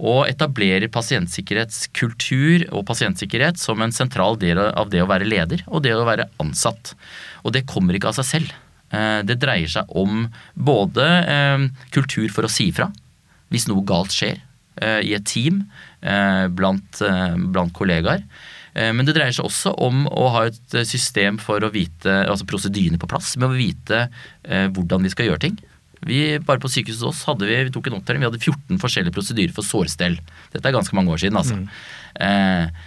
og 0.00 0.24
etablerer 0.26 0.90
pasientsikkerhetskultur 0.92 2.66
og 2.72 2.86
pasientsikkerhet 2.88 3.60
som 3.60 3.80
en 3.84 3.94
sentral 3.94 4.40
del 4.40 4.58
av 4.60 4.90
det 4.92 5.04
å 5.04 5.08
være 5.10 5.28
leder 5.28 5.62
og 5.68 5.84
det 5.84 5.94
å 5.94 6.08
være 6.08 6.30
ansatt. 6.42 6.94
Og 7.44 7.54
det 7.54 7.68
kommer 7.68 7.96
ikke 7.96 8.10
av 8.10 8.18
seg 8.18 8.28
selv. 8.30 8.58
Eh, 8.90 9.20
det 9.26 9.38
dreier 9.42 9.70
seg 9.70 9.90
om 9.94 10.24
både 10.58 11.06
eh, 11.30 11.66
kultur 11.94 12.30
for 12.34 12.46
å 12.46 12.50
si 12.50 12.70
fra 12.74 12.90
hvis 13.50 13.68
noe 13.70 13.82
galt 13.86 14.14
skjer 14.14 14.40
eh, 14.82 15.00
i 15.06 15.14
et 15.16 15.26
team 15.26 15.64
blant, 16.00 16.96
blant 17.52 17.74
kollegaer. 17.76 18.22
Men 18.74 19.02
det 19.02 19.16
dreier 19.16 19.34
seg 19.34 19.48
også 19.48 19.72
om 19.82 20.04
å 20.06 20.28
ha 20.30 20.44
et 20.46 20.74
system 20.86 21.40
for 21.42 21.64
å 21.66 21.72
vite, 21.74 22.12
altså 22.30 22.46
prosedyrene 22.46 23.00
på 23.02 23.08
plass. 23.10 23.32
Med 23.40 23.48
å 23.50 23.56
vite 23.56 24.04
hvordan 24.46 25.02
vi 25.02 25.10
skal 25.10 25.26
gjøre 25.26 25.42
ting. 25.42 25.56
Vi, 26.06 26.20
bare 26.46 26.62
på 26.62 26.70
sykehuset 26.70 27.02
hos 27.02 27.10
oss 27.10 27.26
hadde 27.26 27.48
vi, 27.48 27.56
vi 27.66 27.72
tok 27.74 27.90
en 27.90 27.98
opptelling, 27.98 28.22
vi 28.22 28.28
hadde 28.30 28.38
14 28.40 28.78
forskjellige 28.80 29.16
prosedyrer 29.16 29.56
for 29.56 29.66
sårstell. 29.66 30.14
Dette 30.54 30.70
er 30.70 30.76
ganske 30.76 30.94
mange 30.96 31.10
år 31.12 31.20
siden, 31.24 31.40
altså. 31.40 31.58
Mm. 31.58 32.78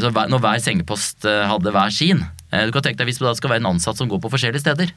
så 0.00 0.10
når 0.16 0.40
hver 0.40 0.64
sengepost 0.64 1.28
hadde 1.28 1.72
hver 1.76 1.92
sin 1.92 2.24
Du 2.24 2.72
kan 2.72 2.84
tenke 2.86 3.02
deg 3.02 3.10
hvis 3.10 3.20
det 3.20 3.36
skal 3.36 3.52
være 3.52 3.60
en 3.60 3.74
ansatt 3.74 4.00
som 4.00 4.08
går 4.08 4.24
på 4.24 4.32
forskjellige 4.32 4.64
steder. 4.64 4.96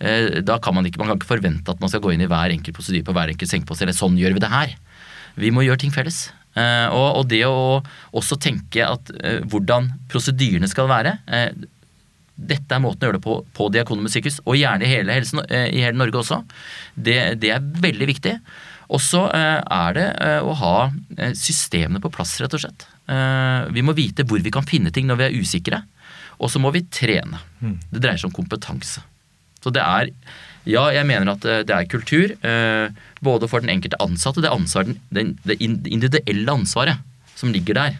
Eh, 0.00 0.40
da 0.40 0.56
kan 0.58 0.74
man 0.74 0.86
ikke, 0.88 1.00
man 1.00 1.12
kan 1.12 1.20
ikke 1.20 1.34
forvente 1.34 1.72
at 1.72 1.80
man 1.82 1.92
skal 1.92 2.00
gå 2.00 2.14
inn 2.14 2.24
i 2.24 2.28
hver 2.30 2.54
enkelt 2.54 2.76
prosedyre 2.76 3.04
på 3.04 3.14
hver 3.16 3.32
enkelt 3.34 3.52
sengepost. 3.52 3.84
Eller 3.84 3.96
sånn 3.96 4.16
gjør 4.18 4.36
vi 4.36 4.42
det 4.42 4.52
her. 4.52 4.76
Vi 5.40 5.52
må 5.54 5.64
gjøre 5.66 5.84
ting 5.84 5.92
felles. 5.94 6.28
Eh, 6.58 6.86
og, 6.90 7.20
og 7.20 7.28
det 7.30 7.44
å 7.46 7.80
også 8.16 8.38
tenke 8.42 8.82
at 8.86 9.12
eh, 9.20 9.38
hvordan 9.50 9.92
prosedyrene 10.10 10.70
skal 10.70 10.90
være 10.90 11.18
dette 12.40 12.72
er 12.72 12.80
måten 12.80 13.04
å 13.04 13.10
gjøre 13.10 13.18
det 13.18 13.26
på 13.26 13.34
på 13.52 13.66
Diakonhjemmet 13.68 14.14
sykehus, 14.14 14.38
og 14.48 14.56
gjerne 14.56 14.86
i 14.86 14.88
hele, 14.88 15.12
helsen, 15.12 15.42
i 15.44 15.82
hele 15.84 15.98
Norge 16.00 16.22
også. 16.22 16.38
Det, 16.96 17.16
det, 17.36 17.50
er 17.52 17.66
veldig 17.84 18.08
viktig. 18.08 18.32
Og 18.88 19.02
så 19.04 19.26
er 19.28 19.92
det 19.92 20.06
å 20.40 20.54
ha 20.56 20.72
systemene 21.36 22.00
på 22.00 22.08
plass, 22.14 22.32
rett 22.40 22.56
og 22.56 22.62
slett. 22.64 22.86
Vi 23.76 23.84
må 23.84 23.92
vite 23.92 24.24
hvor 24.24 24.40
vi 24.40 24.54
kan 24.54 24.64
finne 24.64 24.88
ting 24.88 25.04
når 25.10 25.20
vi 25.20 25.26
er 25.26 25.36
usikre. 25.36 25.82
Og 26.40 26.48
så 26.48 26.64
må 26.64 26.72
vi 26.72 26.86
trene. 26.88 27.42
Mm. 27.60 27.76
Det 27.92 28.00
dreier 28.00 28.22
seg 28.22 28.32
om 28.32 28.38
kompetanse. 28.40 29.04
Så 29.64 29.72
det 29.74 29.84
er 29.84 30.12
Ja, 30.68 30.90
jeg 30.92 31.06
mener 31.08 31.32
at 31.32 31.44
eh, 31.48 31.62
det 31.64 31.72
er 31.72 31.88
kultur. 31.88 32.34
Eh, 32.44 32.92
både 33.24 33.48
for 33.48 33.64
den 33.64 33.72
enkelte 33.72 33.96
ansatte, 34.04 34.42
det, 34.44 34.52
ansvar, 34.52 34.84
den, 35.08 35.32
det 35.48 35.56
individuelle 35.64 36.52
ansvaret 36.52 37.00
som 37.34 37.48
ligger 37.52 37.78
der. 37.78 37.96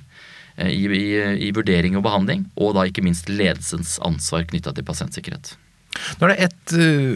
Eh, 0.61 0.69
I, 0.69 0.85
i, 0.85 1.07
i, 1.49 1.51
vurdering 1.57 1.97
og 1.97 2.05
behandling, 2.05 2.45
og 2.61 2.77
da 2.77 2.85
ikke 2.85 3.05
minst 3.07 3.33
ledelsens 3.33 3.97
ansvar 4.05 4.45
knytta 4.45 4.75
til 4.77 4.85
pasientsikkerhet. 4.85 5.55
Nå 6.21 6.29
er 6.29 6.35
det 6.35 6.51
ett 6.51 6.75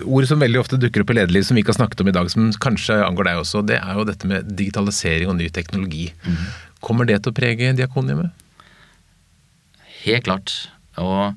ord 0.08 0.26
som 0.26 0.40
veldig 0.40 0.58
ofte 0.58 0.80
dukker 0.80 1.04
opp 1.04 1.12
i 1.12 1.18
lederliv 1.20 1.44
som 1.46 1.54
vi 1.54 1.62
ikke 1.62 1.74
har 1.74 1.82
snakket 1.82 2.00
om 2.02 2.08
i 2.10 2.16
dag, 2.16 2.30
som 2.32 2.48
kanskje 2.64 2.96
angår 3.04 3.28
deg 3.28 3.42
også. 3.44 3.62
Det 3.68 3.76
er 3.78 4.00
jo 4.00 4.08
dette 4.08 4.28
med 4.28 4.48
digitalisering 4.56 5.30
og 5.30 5.38
ny 5.38 5.46
teknologi. 5.52 6.08
Mm. 6.24 6.40
Kommer 6.84 7.06
det 7.08 7.20
til 7.22 7.32
å 7.32 7.36
prege 7.36 7.70
Diakonhjemmet? 7.76 8.32
Helt 10.04 10.26
klart. 10.26 10.56
Og 11.00 11.36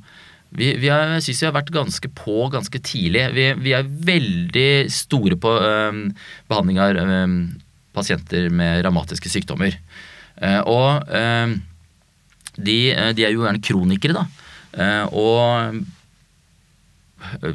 vi, 0.55 0.71
vi 0.79 0.89
har, 0.91 1.17
syns 1.23 1.41
vi 1.43 1.47
har 1.49 1.55
vært 1.55 1.73
ganske 1.75 2.09
på 2.15 2.47
ganske 2.53 2.79
tidlig. 2.79 3.25
Vi, 3.35 3.47
vi 3.65 3.73
er 3.75 3.87
veldig 3.87 4.69
store 4.93 5.35
på 5.41 5.51
um, 5.51 6.05
behandling 6.47 6.79
av 6.81 6.97
um, 7.01 7.39
pasienter 7.97 8.47
med 8.53 8.85
revmatiske 8.85 9.31
sykdommer. 9.31 9.75
Uh, 10.39 10.61
og 10.63 10.89
um, 11.11 11.57
de, 12.57 12.79
de, 13.17 13.25
er 13.25 13.33
jo 13.33 13.43
gjerne 13.43 13.63
kronikere, 13.65 14.13
da. 14.17 14.25
Uh, 14.77 15.05
og 15.17 15.43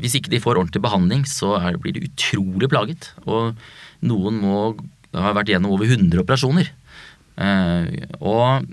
hvis 0.03 0.19
ikke 0.19 0.33
de 0.33 0.43
får 0.43 0.59
ordentlig 0.59 0.83
behandling, 0.85 1.25
så 1.29 1.57
er, 1.61 1.79
blir 1.81 1.95
de 1.97 2.07
utrolig 2.09 2.69
plaget. 2.71 3.13
Og 3.25 3.55
noen 4.05 4.41
må 4.43 4.57
ha 5.17 5.33
vært 5.37 5.53
gjennom 5.53 5.75
over 5.75 5.87
100 5.89 6.21
operasjoner. 6.23 6.73
Uh, 7.41 7.89
og 8.21 8.69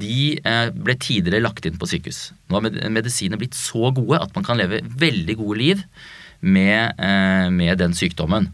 de 0.00 0.38
eh, 0.38 0.68
ble 0.74 0.96
tidligere 1.00 1.44
lagt 1.44 1.66
inn 1.68 1.78
på 1.80 1.88
sykehus. 1.88 2.30
Nå 2.48 2.58
har 2.58 2.90
medisinene 2.94 3.40
blitt 3.40 3.58
så 3.58 3.92
gode 3.94 4.20
at 4.22 4.34
man 4.36 4.46
kan 4.46 4.58
leve 4.60 4.82
veldig 4.82 5.38
gode 5.40 5.58
liv 5.60 5.84
med, 6.40 6.98
eh, 6.98 7.48
med 7.54 7.78
den 7.80 7.96
sykdommen. 7.96 8.50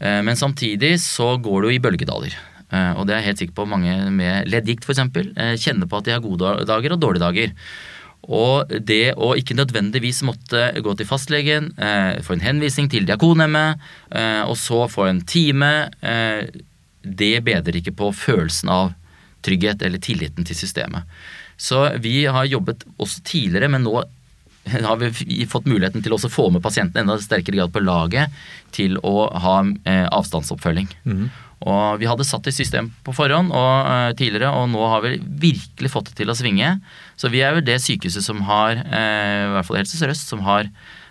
Eh, 0.00 0.20
men 0.26 0.38
samtidig 0.38 0.96
så 1.02 1.34
går 1.42 1.62
det 1.62 1.70
jo 1.70 1.76
i 1.76 1.84
bølgedaler. 1.88 2.38
Og 2.70 3.02
det 3.02 3.16
er 3.16 3.18
jeg 3.18 3.26
helt 3.26 3.40
sikker 3.40 3.54
på 3.56 3.64
mange 3.66 3.92
med 4.14 4.46
leddgikt 4.46 4.84
f.eks. 4.86 5.00
kjenner 5.58 5.88
på 5.90 5.98
at 5.98 6.04
de 6.06 6.12
har 6.14 6.20
gode 6.22 6.52
dager 6.68 6.92
og 6.94 7.00
dårlige 7.02 7.24
dager. 7.24 7.54
Og 8.30 8.70
det 8.86 9.16
å 9.18 9.32
ikke 9.34 9.56
nødvendigvis 9.58 10.20
måtte 10.22 10.68
gå 10.78 10.94
til 10.94 11.08
fastlegen, 11.08 11.72
få 12.22 12.36
en 12.36 12.44
henvisning 12.44 12.86
til 12.92 13.08
Diakonhjemmet, 13.08 13.82
og 14.46 14.54
så 14.54 14.84
få 14.86 15.08
en 15.08 15.18
time, 15.26 15.72
det 17.02 17.32
bedrer 17.42 17.80
ikke 17.80 17.96
på 17.98 18.12
følelsen 18.14 18.70
av 18.70 18.94
trygghet 19.44 19.82
eller 19.86 20.02
tilliten 20.02 20.46
til 20.46 20.58
systemet. 20.58 21.08
Så 21.60 21.82
vi 22.00 22.24
har 22.24 22.48
jobbet 22.48 22.86
også 22.96 23.22
tidligere, 23.26 23.68
men 23.72 23.84
nå 23.84 24.00
har 24.70 24.96
vi 25.00 25.44
fått 25.48 25.68
muligheten 25.68 26.04
til 26.04 26.14
å 26.14 26.20
få 26.20 26.48
med 26.52 26.62
pasientene 26.64 27.04
enda 27.04 27.18
sterkere 27.20 27.60
grad 27.60 27.72
på 27.72 27.82
laget 27.84 28.32
til 28.76 28.98
å 29.04 29.30
ha 29.32 29.60
eh, 29.88 30.06
avstandsoppfølging. 30.08 30.90
Mm. 31.04 31.30
Og 31.68 32.00
Vi 32.00 32.08
hadde 32.08 32.24
satt 32.24 32.46
i 32.48 32.54
system 32.56 32.88
på 33.04 33.12
forhånd 33.12 33.52
og, 33.52 33.72
uh, 33.84 34.12
tidligere, 34.16 34.48
og 34.56 34.70
nå 34.72 34.80
har 34.88 35.02
vi 35.04 35.18
virkelig 35.20 35.90
fått 35.92 36.08
det 36.08 36.16
til 36.22 36.32
å 36.32 36.36
svinge. 36.36 36.78
Så 37.20 37.28
vi 37.28 37.42
er 37.44 37.52
vel 37.52 37.66
det 37.66 37.76
sykehuset 37.84 38.24
som 38.24 38.40
har, 38.48 38.80
uh, 38.80 39.40
i 39.44 39.50
hvert 39.52 39.68
fall 39.68 39.80
Helse 39.82 40.00
Sør-Øst, 40.00 40.32
som 40.32 40.40
har 40.46 40.70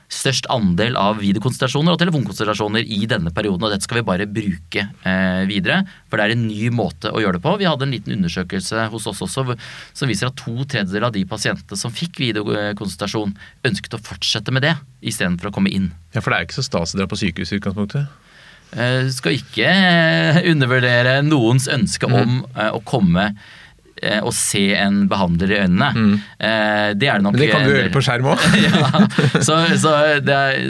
størst 0.10 0.48
andel 0.50 0.98
av 0.98 1.20
videokonsultasjoner 1.22 1.94
og 1.94 2.00
telefonkonsultasjoner 2.02 2.86
i 2.86 3.04
denne 3.10 3.32
perioden, 3.36 3.68
og 3.68 3.74
dette 3.74 3.86
skal 3.86 4.00
vi 4.00 4.08
bare 4.08 4.28
bruke 4.30 4.86
eh, 5.06 5.44
videre. 5.50 5.84
For 6.10 6.18
det 6.18 6.26
er 6.26 6.34
en 6.36 6.48
ny 6.48 6.72
måte 6.74 7.12
å 7.14 7.22
gjøre 7.22 7.38
det 7.38 7.44
på. 7.46 7.54
Vi 7.62 7.68
hadde 7.70 7.86
en 7.86 7.94
liten 7.94 8.16
undersøkelse 8.18 8.88
hos 8.94 9.06
oss 9.12 9.22
også 9.26 9.46
som 9.54 10.10
viser 10.10 10.32
at 10.32 10.40
to 10.40 10.56
tredjedeler 10.64 11.10
av 11.10 11.16
de 11.16 11.26
pasientene 11.30 11.78
som 11.80 11.94
fikk 11.94 12.20
videokonsultasjon, 12.24 13.36
ønsket 13.70 13.96
å 13.96 14.02
fortsette 14.10 14.54
med 14.56 14.66
det 14.66 14.76
istedenfor 15.06 15.52
å 15.52 15.56
komme 15.56 15.72
inn. 15.74 15.92
Ja, 16.16 16.24
For 16.24 16.34
det 16.34 16.40
er 16.40 16.50
ikke 16.50 16.60
så 16.60 16.66
stas 16.66 16.96
å 16.96 17.02
dra 17.02 17.10
på 17.10 17.20
sykehus 17.20 17.54
i 17.54 17.62
utgangspunktet? 17.62 18.10
Eh, 18.74 19.08
skal 19.14 19.38
ikke 19.38 19.70
eh, 19.70 20.44
undervurdere 20.52 21.20
noens 21.26 21.70
ønske 21.72 22.10
mm. 22.10 22.20
om 22.20 22.38
eh, 22.56 22.74
å 22.74 22.82
komme 22.86 23.32
Eh, 23.34 23.59
å 24.24 24.32
se 24.36 24.64
en 24.78 25.02
behandler 25.12 25.54
i 25.54 25.60
øynene. 25.64 25.90
Mm. 25.96 26.14
Eh, 26.38 26.90
det 27.00 27.10
er 27.10 27.20
det 27.20 27.26
nok 27.26 27.36
Men 27.36 27.42
det 27.44 27.50
kan 27.52 27.66
du 27.66 27.74
gjøre 27.74 27.94
på 27.94 28.04
skjerm 28.06 28.30
òg. 28.34 28.46
ja, 28.66 29.02
så, 29.46 29.58
så, 29.80 29.96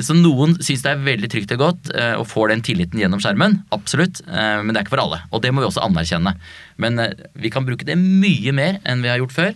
så, 0.05 0.17
noen 0.17 0.55
syns 0.63 0.85
det 0.85 0.93
er 0.93 1.03
veldig 1.07 1.31
trygt 1.31 1.53
og 1.55 1.63
godt 1.63 1.91
eh, 1.93 2.15
og 2.19 2.27
får 2.29 2.53
den 2.53 2.63
tilliten 2.65 3.01
gjennom 3.01 3.21
skjermen. 3.23 3.59
Absolutt. 3.75 4.23
Men 4.29 4.71
det 4.71 4.79
er 4.79 4.87
ikke 4.87 4.95
for 4.95 5.05
alle. 5.05 5.21
Og 5.33 5.43
det 5.43 5.53
må 5.53 5.63
vi 5.63 5.69
også 5.69 5.83
anerkjenne. 5.85 6.35
Men 6.81 6.99
vi 7.39 7.51
kan 7.53 7.67
bruke 7.67 7.87
det 7.87 7.97
mye 7.99 8.53
mer 8.55 8.79
enn 8.87 9.03
vi 9.05 9.11
har 9.11 9.21
gjort 9.21 9.35
før. 9.35 9.53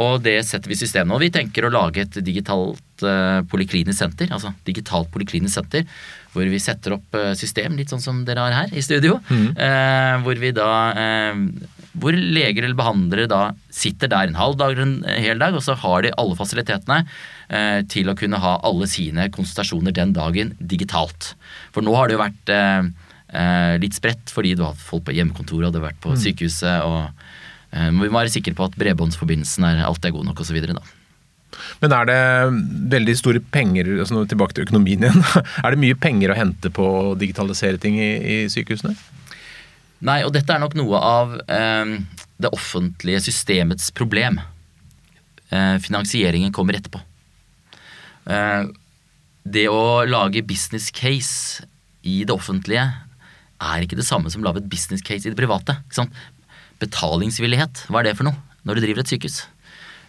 Og 0.00 0.22
det 0.24 0.38
setter 0.48 0.70
vi 0.70 0.76
i 0.78 0.80
systemet. 0.80 1.12
Og 1.12 1.20
vi 1.20 1.32
tenker 1.34 1.66
å 1.66 1.72
lage 1.72 2.06
et 2.06 2.20
digitalt 2.24 3.04
poliklinisk 3.50 3.98
senter. 3.98 4.30
Altså 4.32 4.52
digitalt 4.66 5.10
poliklinisk 5.12 5.60
senter 5.60 5.84
hvor 6.30 6.46
vi 6.46 6.60
setter 6.62 6.94
opp 6.94 7.16
system, 7.34 7.74
litt 7.74 7.90
sånn 7.90 8.02
som 8.02 8.20
dere 8.22 8.44
har 8.44 8.54
her 8.54 8.74
i 8.76 8.84
studio. 8.86 9.18
Mm. 9.28 10.22
hvor 10.24 10.38
vi 10.40 10.52
da 10.54 10.70
hvor 11.98 12.14
leger 12.14 12.62
eller 12.62 12.78
behandlere 12.78 13.26
da 13.30 13.40
sitter 13.74 14.10
der 14.10 14.28
en 14.28 14.38
halv 14.38 14.58
dag 14.60 14.74
eller 14.74 14.86
en 14.86 15.22
hel 15.24 15.40
dag, 15.42 15.56
og 15.56 15.64
så 15.64 15.74
har 15.82 16.04
de 16.04 16.12
alle 16.20 16.38
fasilitetene 16.38 17.00
eh, 17.02 17.80
til 17.90 18.10
å 18.10 18.16
kunne 18.18 18.38
ha 18.42 18.56
alle 18.66 18.86
sine 18.90 19.26
konsultasjoner 19.34 19.94
den 19.96 20.14
dagen 20.14 20.54
digitalt. 20.60 21.32
For 21.74 21.82
nå 21.82 21.96
har 21.98 22.08
det 22.08 22.18
jo 22.18 22.22
vært 22.22 22.54
eh, 22.54 22.90
eh 23.30 23.74
litt 23.82 23.98
spredt 23.98 24.30
fordi 24.34 24.54
du 24.54 24.64
har 24.64 24.74
hatt 24.74 24.86
folk 24.86 25.08
på 25.08 25.16
hjemmekontoret 25.18 25.68
og 25.68 25.74
du 25.74 25.80
har 25.80 25.90
vært 25.90 26.02
på 26.02 26.14
mm. 26.14 26.22
sykehuset. 26.22 26.86
og 26.86 27.10
eh, 27.74 27.90
må 27.90 28.06
være 28.06 28.32
sikre 28.32 28.54
på 28.54 28.70
at 28.70 28.78
bredbåndsforbindelsen 28.78 29.66
er, 29.66 29.84
alltid 29.86 30.12
er 30.12 30.18
god 30.18 30.30
nok 30.30 30.46
osv. 30.46 30.62
Men 31.82 31.94
er 31.96 32.06
det 32.06 32.20
veldig 32.94 33.16
store 33.18 33.42
penger, 33.42 33.96
altså 33.98 34.22
tilbake 34.30 34.54
til 34.54 34.68
økonomien 34.68 35.02
igjen, 35.02 35.24
er 35.64 35.74
det 35.74 35.82
mye 35.82 35.98
penger 35.98 36.30
å 36.30 36.38
hente 36.38 36.70
på 36.70 36.86
å 36.86 37.16
digitalisere 37.18 37.82
ting 37.82 37.98
i, 37.98 38.12
i 38.20 38.36
sykehusene? 38.52 38.94
Nei, 40.06 40.22
og 40.24 40.32
dette 40.32 40.54
er 40.54 40.62
nok 40.62 40.76
noe 40.78 40.96
av 40.96 41.36
eh, 41.44 41.98
det 42.40 42.50
offentlige 42.56 43.20
systemets 43.26 43.90
problem. 43.96 44.40
Eh, 45.50 45.76
finansieringen 45.84 46.54
kommer 46.56 46.78
etterpå. 46.78 47.02
Eh, 48.30 48.70
det 49.44 49.66
å 49.72 50.02
lage 50.08 50.44
business 50.46 50.90
case 50.94 51.66
i 52.06 52.22
det 52.24 52.32
offentlige 52.32 52.86
er 53.60 53.84
ikke 53.84 53.98
det 53.98 54.08
samme 54.08 54.32
som 54.32 54.42
å 54.42 54.48
lage 54.48 54.62
et 54.62 54.72
business 54.72 55.04
case 55.04 55.26
i 55.26 55.32
det 55.32 55.38
private. 55.38 55.76
Betalingsvillighet, 56.80 57.86
hva 57.92 58.00
er 58.00 58.10
det 58.10 58.18
for 58.18 58.30
noe 58.30 58.38
når 58.64 58.78
du 58.78 58.86
driver 58.86 59.02
et 59.02 59.12
sykehus? 59.12 59.42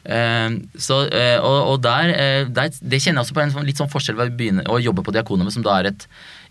Uh, 0.01 0.57
så, 0.81 1.03
uh, 1.13 1.37
og, 1.45 1.57
og 1.75 1.81
der, 1.83 2.09
uh, 2.09 2.47
der, 2.49 2.71
Det 2.73 2.97
kjenner 3.03 3.19
jeg 3.19 3.27
også 3.27 3.35
på 3.37 3.41
en 3.43 3.51
sånn, 3.53 3.67
litt 3.67 3.77
sånn 3.77 3.91
forskjell 3.91 4.15
ved 4.17 4.31
å 4.31 4.37
begynne 4.39 4.63
å 4.65 4.79
jobbe 4.81 5.03
på 5.05 5.13
Diakonene, 5.13 5.53
som 5.53 5.61
da 5.61 5.75
er 5.77 5.91
et 5.91 6.07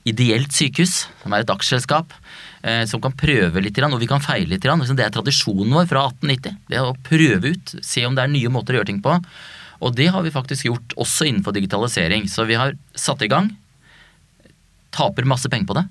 ideelt 0.07 0.55
sykehus, 0.55 1.09
som 1.25 1.35
er 1.35 1.43
et 1.43 1.51
aksjeselskap. 1.51 2.15
Eh, 2.63 2.85
som 2.85 3.01
kan 3.01 3.15
prøve 3.17 3.63
litt, 3.65 3.79
og 3.81 4.01
vi 4.01 4.09
kan 4.09 4.21
feile 4.21 4.53
litt. 4.53 4.67
Liksom, 4.69 4.97
det 4.99 5.07
er 5.07 5.15
tradisjonen 5.15 5.73
vår 5.73 5.87
fra 5.89 6.05
1890. 6.11 6.59
Det 6.69 6.83
å 6.83 6.93
prøve 7.07 7.55
ut, 7.55 7.75
se 7.81 8.05
om 8.05 8.17
det 8.17 8.27
er 8.27 8.33
nye 8.33 8.53
måter 8.53 8.77
å 8.77 8.81
gjøre 8.81 8.91
ting 8.93 9.01
på. 9.05 9.15
Og 9.81 9.95
det 9.97 10.11
har 10.13 10.21
vi 10.21 10.35
faktisk 10.35 10.69
gjort 10.69 10.93
også 11.01 11.31
innenfor 11.31 11.57
digitalisering. 11.57 12.29
Så 12.29 12.45
vi 12.45 12.59
har 12.61 12.77
satt 12.93 13.25
i 13.25 13.31
gang. 13.33 13.49
Taper 14.93 15.25
masse 15.25 15.49
penger 15.49 15.71
på 15.71 15.79
det, 15.79 15.87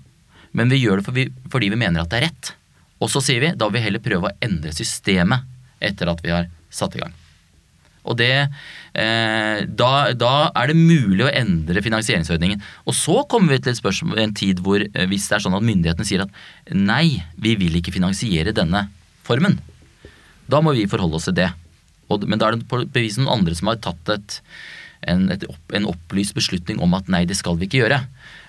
men 0.52 0.70
vi 0.70 0.82
gjør 0.84 1.00
det 1.00 1.30
fordi 1.50 1.72
vi 1.72 1.80
mener 1.80 2.04
at 2.04 2.12
det 2.12 2.20
er 2.20 2.28
rett. 2.28 2.52
Og 3.00 3.10
så 3.10 3.24
sier 3.24 3.42
vi 3.42 3.54
da 3.56 3.70
vil 3.70 3.80
vi 3.80 3.86
heller 3.88 4.04
prøve 4.04 4.30
å 4.30 4.38
endre 4.44 4.76
systemet 4.76 5.48
etter 5.80 6.12
at 6.12 6.22
vi 6.22 6.36
har 6.36 6.52
satt 6.70 7.00
i 7.00 7.02
gang. 7.02 7.16
Og 8.10 8.18
det, 8.18 8.34
eh, 8.98 9.62
da, 9.70 9.92
da, 10.18 10.34
er 10.58 10.72
det 10.72 10.78
mulig 10.78 11.28
å 11.28 11.32
endre 11.32 11.84
finansieringsordningen. 11.86 12.62
Og 12.90 12.98
så 12.98 13.22
kommer 13.30 13.54
vi 13.54 13.62
til 13.64 13.74
et 13.76 13.82
spørsmål, 13.82 14.22
en 14.24 14.36
tid 14.38 14.64
hvor 14.66 14.82
eh, 14.82 15.08
hvis 15.12 15.30
det 15.30 15.38
er 15.38 15.46
sånn 15.46 15.58
at 15.58 15.66
myndighetene 15.66 16.08
sier 16.08 16.26
at 16.26 16.74
nei, 16.74 17.22
vi 17.38 17.56
vil 17.60 17.78
ikke 17.80 17.94
finansiere 17.96 18.56
denne 18.56 18.88
formen, 19.28 19.60
da 20.50 20.64
må 20.66 20.74
vi 20.74 20.90
forholde 20.90 21.20
oss 21.20 21.30
til 21.30 21.38
det. 21.38 21.52
Og, 22.10 22.26
men 22.26 22.42
da 22.42 22.50
er 22.50 22.58
det 22.58 22.86
bevis 22.96 23.20
noen 23.20 23.36
andre 23.38 23.54
som 23.58 23.70
har 23.70 23.82
tatt 23.86 24.14
et, 24.16 24.40
en, 25.12 25.28
et, 25.36 25.46
en, 25.78 25.90
opplyst 25.92 26.34
beslutning 26.38 26.82
om 26.82 26.96
at 26.98 27.12
nei, 27.12 27.28
det 27.30 27.38
skal 27.38 27.60
vi 27.60 27.70
ikke 27.70 27.84
gjøre. 27.84 28.02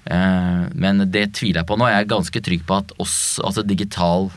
Eh, 0.09 0.63
men 0.73 1.05
det 1.13 1.35
tviler 1.37 1.61
jeg 1.61 1.69
på 1.69 1.77
nå. 1.77 1.91
Jeg 1.93 2.07
er 2.07 2.15
ganske 2.15 2.45
trygg 2.49 2.65
på 2.65 2.81
at 2.81 2.97
oss, 3.03 3.37
altså 3.45 3.67
digital, 3.67 4.31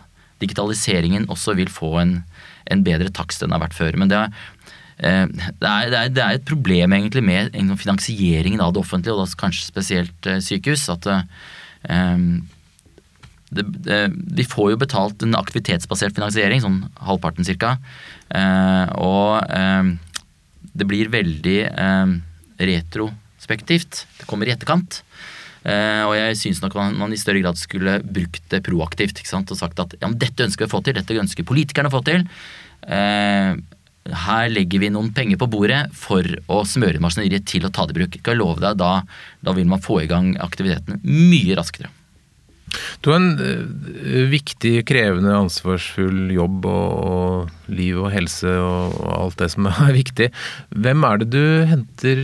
digitaliseringen 0.43 1.30
også 1.32 1.55
vil 1.55 1.71
få 1.71 1.95
en, 2.01 2.17
en 2.67 2.84
bedre 2.84 3.07
takst 3.15 3.45
enn 3.45 3.53
det 3.53 3.61
har 3.61 3.63
vært 3.69 3.80
før. 3.80 4.01
Men 4.01 4.11
det, 4.11 4.19
Eh, 4.19 4.62
det 4.97 5.67
er, 5.67 5.89
det, 5.89 5.99
er, 5.99 6.09
det 6.13 6.23
er, 6.23 6.37
et 6.37 6.47
problem 6.47 6.93
egentlig 6.95 7.23
med 7.25 7.55
finansieringen 7.81 8.61
av 8.63 8.73
det 8.73 8.83
offentlige, 8.83 9.15
og 9.15 9.23
da 9.23 9.39
kanskje 9.39 9.65
spesielt 9.65 10.29
eh, 10.29 10.41
sykehus. 10.43 10.85
at 10.93 11.07
um, 11.89 12.27
det, 13.53 13.65
vi 14.33 14.45
får 14.49 14.71
jo 14.73 14.81
betalt 14.81 15.25
en 15.25 15.37
aktivitetsbasert 15.37 16.15
finansiering, 16.17 16.61
sånn 16.63 16.79
halvparten 17.05 17.45
ca. 17.61 17.75
Og 18.97 19.99
det 20.73 20.87
blir 20.89 21.11
veldig 21.13 21.59
retrospektivt. 22.57 24.07
Det 24.17 24.25
kommer 24.25 24.49
i 24.49 24.55
etterkant. 24.55 25.03
Uh, 25.63 26.03
og 26.09 26.13
jeg 26.17 26.39
syns 26.41 26.59
nok 26.59 26.73
man, 26.75 26.95
man, 26.99 27.13
i 27.15 27.19
større 27.19 27.39
grad 27.39 27.55
skulle 27.55 28.01
brukt 28.03 28.43
det 28.51 28.65
proaktivt 28.65 29.21
og 29.23 29.53
sagt 29.55 29.79
at 29.79 29.93
ja, 29.95 30.09
dette 30.11 30.43
ønsker 30.43 30.65
vi 30.65 30.67
å 30.67 30.73
få 30.73 30.81
til, 30.83 30.97
dette 30.97 31.15
ønsker 31.21 31.47
politikerne 31.47 31.87
å 31.87 31.93
få 31.93 32.01
til. 32.03 32.25
Uh, 32.83 33.55
her 34.11 34.49
legger 34.51 34.81
vi 34.83 34.91
noen 34.91 35.13
penger 35.15 35.39
på 35.39 35.47
bordet 35.51 35.85
for 35.95 36.27
å 36.51 36.63
smøre 36.67 36.99
maskineriet 37.03 37.45
til 37.47 37.63
å 37.67 37.71
ta 37.71 37.85
det 37.87 37.95
i 37.95 38.01
bruk. 38.01 38.17
Kan 38.19 38.35
jeg 38.35 38.41
love 38.41 38.63
deg, 38.63 38.79
da, 38.81 39.03
da 39.45 39.53
vil 39.55 39.69
man 39.69 39.83
få 39.83 40.01
i 40.03 40.09
gang 40.11 40.33
aktiviteten 40.43 40.99
mye 41.07 41.55
raskere. 41.59 41.91
Du 43.03 43.11
har 43.11 43.19
en 43.19 43.37
uh, 43.37 44.25
viktig, 44.31 44.81
krevende, 44.89 45.35
ansvarsfull 45.37 46.33
jobb 46.33 46.65
og, 46.65 46.89
og 47.05 47.71
liv 47.71 47.99
og 48.01 48.09
helse 48.13 48.49
og, 48.49 48.97
og, 48.97 49.11
alt 49.19 49.39
det 49.43 49.49
som 49.53 49.69
er 49.71 49.95
viktig. 49.95 50.29
Hvem 50.73 51.07
er 51.07 51.21
det 51.21 51.29
du 51.35 51.45
henter 51.69 52.23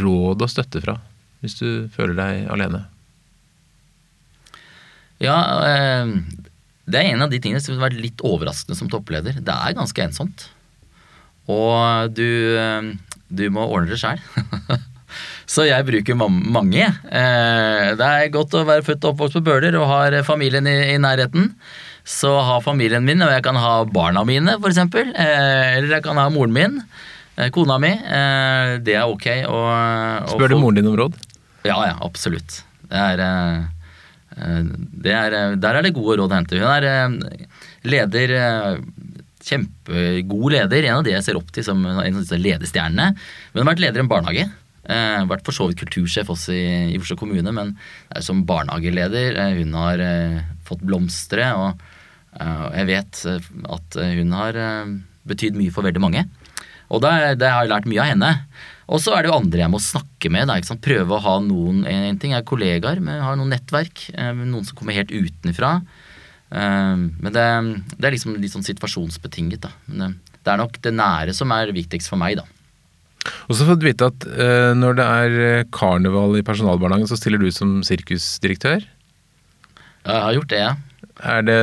råd 0.00 0.44
og 0.44 0.52
støtte 0.52 0.84
fra, 0.84 0.98
hvis 1.40 1.58
du 1.58 1.66
føler 1.94 2.18
deg 2.18 2.46
alene? 2.52 2.84
Ja, 5.20 5.36
uh, 5.64 6.14
det 6.90 7.02
er 7.02 7.12
en 7.14 7.26
av 7.26 7.32
de 7.32 7.40
tingene 7.42 7.62
som 7.62 7.76
har 7.76 7.88
vært 7.88 8.00
litt 8.02 8.22
overraskende 8.26 8.78
som 8.78 8.90
toppleder. 8.92 9.42
Det 9.42 9.56
er 9.56 9.78
ganske 9.78 10.06
ensomt. 10.06 10.48
Og 11.50 12.14
du, 12.14 12.30
eh, 12.58 12.92
du 13.28 13.44
må 13.54 13.66
ordne 13.66 13.94
det 13.94 14.00
sjæl. 14.00 14.20
Så 15.50 15.64
jeg 15.66 15.86
bruker 15.86 16.14
mange. 16.14 16.84
Eh, 16.86 17.86
det 17.98 18.08
er 18.08 18.32
godt 18.34 18.54
å 18.54 18.66
være 18.68 18.86
født 18.86 19.06
og 19.06 19.14
oppvokst 19.14 19.40
på 19.40 19.46
Bøler 19.48 19.78
og 19.80 19.88
har 19.90 20.20
familien 20.26 20.68
i, 20.70 20.94
nærheten. 21.02 21.50
Så 22.06 22.30
ha 22.46 22.60
familien 22.62 23.04
min, 23.06 23.22
og 23.26 23.32
jeg 23.34 23.42
kan 23.44 23.58
ha 23.58 23.72
barna 23.90 24.22
mine, 24.26 24.54
f.eks. 24.60 24.78
Eh, 24.78 25.78
eller 25.80 25.96
jeg 25.96 26.06
kan 26.06 26.20
ha 26.20 26.28
moren 26.32 26.54
min. 26.54 26.78
Kona 27.54 27.78
mi. 27.80 27.88
Det 28.84 28.94
er 28.98 29.08
ok. 29.08 29.26
Og, 29.48 29.68
og 30.28 30.32
Spør 30.34 30.52
du 30.52 30.58
moren 30.60 30.76
din 30.76 30.90
om 30.90 30.96
råd? 30.98 31.14
Ja, 31.64 31.78
ja, 31.88 31.94
absolutt. 32.04 32.58
Det 32.90 33.00
er, 33.00 33.22
det 35.06 35.14
er, 35.14 35.36
der 35.56 35.78
er 35.78 35.86
det 35.86 35.94
gode 35.96 36.18
råd 36.20 36.34
å 36.34 36.36
hente. 36.36 36.60
Hun 36.60 36.68
er 36.68 37.30
leder 37.88 38.34
Kjempegod 39.40 40.52
leder. 40.54 40.86
En 40.88 41.00
av 41.00 41.06
de 41.06 41.14
jeg 41.14 41.26
ser 41.26 41.38
opp 41.38 41.52
til 41.54 41.64
som 41.66 41.80
en 41.84 42.00
av 42.02 42.18
disse 42.18 42.38
ledestjernene. 42.38 43.14
Hun 43.54 43.62
har 43.62 43.70
vært 43.72 43.84
leder 43.86 44.02
i 44.02 44.04
en 44.04 44.10
barnehage. 44.10 44.48
Eh, 44.90 45.22
vært 45.28 45.44
for 45.44 45.54
så 45.54 45.68
vidt 45.68 45.82
kultursjef 45.82 46.30
også 46.32 46.54
i, 46.56 46.66
i, 46.94 46.98
Oslo 46.98 47.18
kommune, 47.20 47.52
men 47.54 47.74
er 48.08 48.24
som 48.24 48.42
barnehageleder. 48.48 49.36
Eh, 49.36 49.60
hun 49.60 49.76
har 49.76 50.02
eh, 50.02 50.40
fått 50.66 50.82
blomstre, 50.86 51.50
og 51.52 51.82
eh, 52.40 52.66
jeg 52.80 52.88
vet 52.88 53.22
at 53.76 54.00
hun 54.00 54.36
har 54.38 54.60
betydd 55.28 55.58
mye 55.58 55.74
for 55.74 55.86
veldig 55.86 56.02
mange. 56.02 56.26
Og 56.90 57.04
det, 57.04 57.12
det 57.38 57.50
har 57.52 57.66
jeg 57.66 57.74
lært 57.74 57.90
mye 57.90 58.02
av 58.02 58.10
henne. 58.10 58.30
Og 58.90 58.98
så 58.98 59.14
er 59.14 59.22
det 59.22 59.30
jo 59.30 59.36
andre 59.36 59.62
jeg 59.62 59.70
må 59.70 59.78
snakke 59.78 60.30
med. 60.32 60.50
Da, 60.50 60.78
Prøve 60.82 61.14
å 61.14 61.22
ha 61.22 61.36
noen 61.44 61.84
En 61.86 62.16
ting 62.18 62.32
er 62.34 62.42
kollegaer, 62.42 62.98
men 62.98 63.22
har 63.22 63.36
noen 63.38 63.52
nettverk. 63.54 64.08
Noen 64.18 64.66
som 64.66 64.74
kommer 64.74 64.96
helt 64.96 65.12
utenfra. 65.14 65.76
Ehm, 66.50 67.10
men 67.22 67.34
det, 67.34 67.44
det, 67.96 68.06
er 68.06 68.16
liksom 68.16 68.34
litt 68.40 68.54
sånn 68.54 68.66
situasjonsbetinget. 68.66 69.66
da. 69.66 69.72
Men 69.86 70.02
det, 70.02 70.38
det, 70.40 70.48
er 70.52 70.62
nok 70.62 70.80
det 70.82 70.94
nære 70.96 71.36
som 71.36 71.52
er 71.54 71.74
viktigst 71.76 72.10
for 72.10 72.20
meg, 72.20 72.40
da. 72.40 72.46
Og 73.50 73.56
så 73.56 73.66
fått 73.68 73.84
vite 73.84 74.08
at 74.08 74.24
uh, 74.26 74.72
når 74.78 74.96
det 74.96 75.06
er 75.22 75.34
eh, 75.44 75.66
karneval 75.76 76.38
i 76.38 76.44
personalbarnehagen, 76.46 77.10
så 77.10 77.18
stiller 77.20 77.42
du 77.42 77.50
som 77.52 77.80
sirkusdirektør? 77.84 78.86
Ja, 80.06 80.14
jeg 80.14 80.22
har 80.24 80.38
gjort 80.38 80.52
det, 80.52 80.62
ja. 80.62 80.70
Er 81.34 81.44
det 81.44 81.58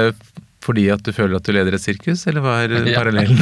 fordi 0.67 0.83
at 0.91 1.01
du 1.01 1.13
føler 1.15 1.39
at 1.39 1.47
du 1.47 1.53
leder 1.55 1.77
et 1.77 1.81
sirkus, 1.81 2.25
eller 2.29 2.43
hva 2.43 2.59
er 2.65 2.75
ja. 2.91 2.99
parallellen? 2.99 3.41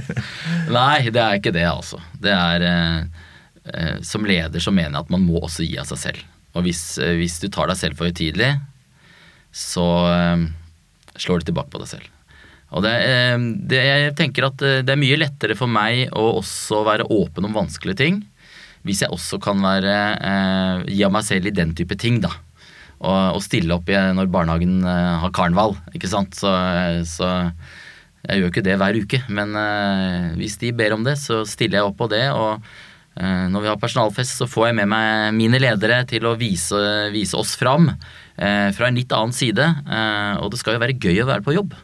Nei, 0.78 1.10
det 1.12 1.20
er 1.20 1.40
ikke 1.40 1.52
det, 1.54 1.66
altså. 1.68 2.00
Det 2.22 2.32
er 2.32 2.64
uh, 2.64 3.24
uh, 3.68 3.96
Som 4.06 4.24
leder 4.28 4.62
så 4.62 4.72
mener 4.72 4.94
jeg 4.94 5.04
at 5.04 5.12
man 5.12 5.26
må 5.26 5.42
også 5.42 5.66
gi 5.66 5.76
av 5.82 5.90
seg 5.90 6.00
selv. 6.00 6.24
Og 6.54 6.64
hvis, 6.64 6.84
hvis 7.18 7.40
du 7.42 7.48
tar 7.50 7.68
deg 7.68 7.76
selv 7.76 7.98
for 7.98 8.06
høytidelig, 8.06 8.52
så 9.54 9.84
slår 11.20 11.42
du 11.42 11.50
tilbake 11.50 11.72
på 11.72 11.80
deg 11.82 11.90
selv. 11.90 12.10
Og 12.74 12.82
det, 12.82 12.94
eh, 13.06 13.36
det, 13.70 13.82
jeg 13.86 14.14
tenker 14.18 14.48
at 14.48 14.64
eh, 14.64 14.80
det 14.86 14.94
er 14.94 15.00
mye 15.00 15.18
lettere 15.20 15.56
for 15.58 15.70
meg 15.70 16.08
å 16.16 16.38
også 16.40 16.82
være 16.86 17.08
åpen 17.12 17.46
om 17.46 17.54
vanskelige 17.54 18.00
ting, 18.02 18.22
hvis 18.84 19.04
jeg 19.04 19.14
også 19.14 19.38
kan 19.40 19.62
være, 19.64 19.94
eh, 20.18 20.82
gi 20.92 21.04
av 21.06 21.14
meg 21.14 21.24
selv 21.26 21.48
i 21.48 21.54
den 21.54 21.72
type 21.76 21.96
ting, 22.00 22.20
da. 22.24 22.32
Og, 23.04 23.36
og 23.36 23.42
stille 23.44 23.74
opp 23.74 23.88
når 23.90 24.30
barnehagen 24.32 24.82
eh, 24.86 25.14
har 25.22 25.34
karneval, 25.36 25.76
ikke 25.96 26.10
sant. 26.10 26.36
Så, 26.38 26.50
så, 27.08 27.30
jeg 28.24 28.40
gjør 28.40 28.52
ikke 28.52 28.64
det 28.64 28.78
hver 28.80 28.96
uke, 28.96 29.20
men 29.36 29.54
eh, 29.60 30.34
hvis 30.40 30.56
de 30.62 30.72
ber 30.76 30.96
om 30.96 31.04
det, 31.04 31.18
så 31.20 31.42
stiller 31.48 31.80
jeg 31.80 31.90
opp 31.90 31.98
på 32.00 32.08
det. 32.12 32.24
og 32.32 32.56
eh, 32.56 32.84
når 33.14 33.62
vi 33.62 33.68
har 33.70 33.78
personalfest, 33.78 34.40
så 34.40 34.48
får 34.50 34.68
jeg 34.68 34.76
med 34.80 34.88
meg 34.90 35.34
mine 35.36 35.60
ledere 35.62 36.00
til 36.10 36.24
å 36.26 36.32
vise, 36.38 36.78
vise 37.14 37.36
oss 37.38 37.52
fram 37.54 37.86
eh, 37.88 38.70
fra 38.74 38.88
en 38.88 38.98
litt 38.98 39.12
annen 39.14 39.34
side. 39.34 39.64
Eh, 39.64 40.32
og 40.42 40.50
det 40.52 40.60
skal 40.60 40.76
jo 40.76 40.82
være 40.82 40.96
gøy 40.98 41.22
å 41.22 41.28
være 41.28 41.44
på 41.46 41.54
jobb. 41.56 41.76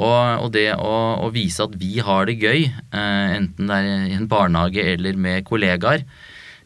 Og, 0.00 0.44
og 0.44 0.50
det 0.54 0.68
å, 0.76 0.92
å, 1.24 1.30
vise 1.34 1.64
at 1.64 1.72
vi 1.80 1.98
har 2.04 2.28
det 2.28 2.38
gøy, 2.40 2.68
eh, 2.68 3.30
enten 3.38 3.70
det 3.70 3.78
er 3.78 4.04
i 4.12 4.18
en 4.18 4.28
barnehage 4.30 4.84
eller 4.94 5.18
med 5.18 5.46
kollegaer, 5.48 6.04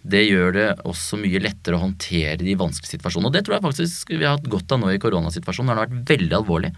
det 0.04 0.26
gjør 0.26 0.50
det 0.52 0.66
også 0.84 1.16
mye 1.16 1.40
lettere 1.40 1.78
å 1.78 1.84
håndtere 1.86 2.42
de 2.42 2.58
vanskelige 2.60 2.98
situasjonene. 2.98 3.30
Og 3.30 3.36
det 3.38 3.46
tror 3.46 3.56
jeg 3.56 3.64
faktisk 3.64 4.12
vi 4.12 4.20
har 4.20 4.36
hatt 4.36 4.50
godt 4.52 4.74
av 4.76 4.82
nå 4.82 4.90
i 4.92 5.00
koronasituasjonen. 5.00 5.72
Det 5.72 5.78
har 5.78 5.86
vært 5.86 6.10
veldig 6.10 6.36
alvorlig. 6.42 6.74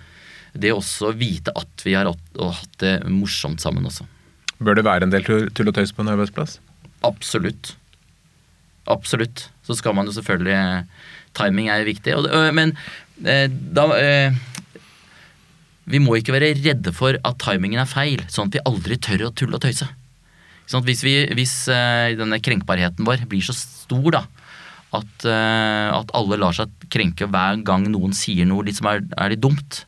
det 0.57 0.71
også 0.73 1.11
vite 1.13 1.53
at 1.53 1.83
vi 1.85 1.97
har 1.99 2.07
hatt, 2.07 2.29
hatt 2.39 2.79
det 2.81 2.95
morsomt 3.11 3.61
sammen 3.61 3.85
også. 3.85 4.07
Bør 4.63 4.79
det 4.79 4.87
være 4.87 5.05
en 5.05 5.13
del 5.13 5.27
tull 5.27 5.69
og 5.69 5.75
tøys 5.75 5.93
på 5.93 6.07
en 6.07 6.15
arbeidsplass? 6.15 6.61
Absolutt. 7.05 7.75
Absolutt. 8.87 9.49
Så 9.67 9.77
skal 9.79 9.97
man 9.99 10.07
jo 10.07 10.15
selvfølgelig 10.15 10.87
Timing 11.37 11.69
er 11.73 11.85
viktig. 11.85 12.15
Men 12.57 12.73
eh, 13.25 13.47
da 13.51 13.87
eh, 13.99 14.39
Vi 15.87 16.01
må 16.03 16.17
ikke 16.19 16.35
være 16.35 16.55
redde 16.59 16.95
for 16.97 17.19
at 17.21 17.39
timingen 17.43 17.83
er 17.83 17.91
feil, 17.91 18.25
sånn 18.33 18.49
at 18.49 18.57
vi 18.57 18.65
aldri 18.67 18.99
tør 18.99 19.29
å 19.29 19.35
tulle 19.37 19.59
og 19.59 19.63
tøyse. 19.63 19.87
Sånn 20.67 20.83
at 20.83 20.89
hvis, 20.89 21.05
vi, 21.07 21.15
hvis 21.39 21.55
eh, 21.71 22.17
denne 22.19 22.41
krenkbarheten 22.43 23.07
vår 23.07 23.23
blir 23.31 23.45
så 23.47 23.55
stor, 23.55 24.09
da, 24.17 24.25
at, 24.99 25.27
eh, 25.31 25.91
at 25.95 26.11
alle 26.19 26.41
lar 26.43 26.57
seg 26.57 26.73
krenke 26.91 27.29
hver 27.31 27.61
gang 27.67 27.87
noen 27.93 28.17
sier 28.17 28.49
noe 28.51 28.67
litt 28.67 28.81
som 28.81 28.91
er, 28.91 29.05
er 29.15 29.31
litt 29.31 29.45
dumt, 29.45 29.85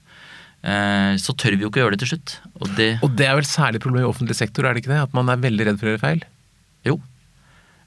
eh, 0.63 1.19
så 1.19 1.35
tør 1.35 1.57
vi 1.57 1.67
jo 1.67 1.73
ikke 1.73 1.83
å 1.83 1.87
gjøre 1.87 1.99
det 1.99 2.05
til 2.05 2.13
slutt. 2.13 2.37
Og 2.61 2.71
det 2.79 2.91
Og 3.03 3.19
det 3.19 3.27
er 3.27 3.35
vel 3.41 3.51
særlig 3.51 3.83
problemet 3.83 4.07
i 4.07 4.13
offentlig 4.13 4.39
sektor, 4.39 4.69
er 4.69 4.77
det 4.77 4.85
ikke 4.85 4.95
det? 4.95 5.03
At 5.09 5.19
man 5.19 5.35
er 5.35 5.43
veldig 5.43 5.67
redd 5.67 5.83
for 5.83 5.91
å 5.91 5.97
gjøre 5.97 6.05
feil? 6.05 6.23
Jo. 6.87 6.99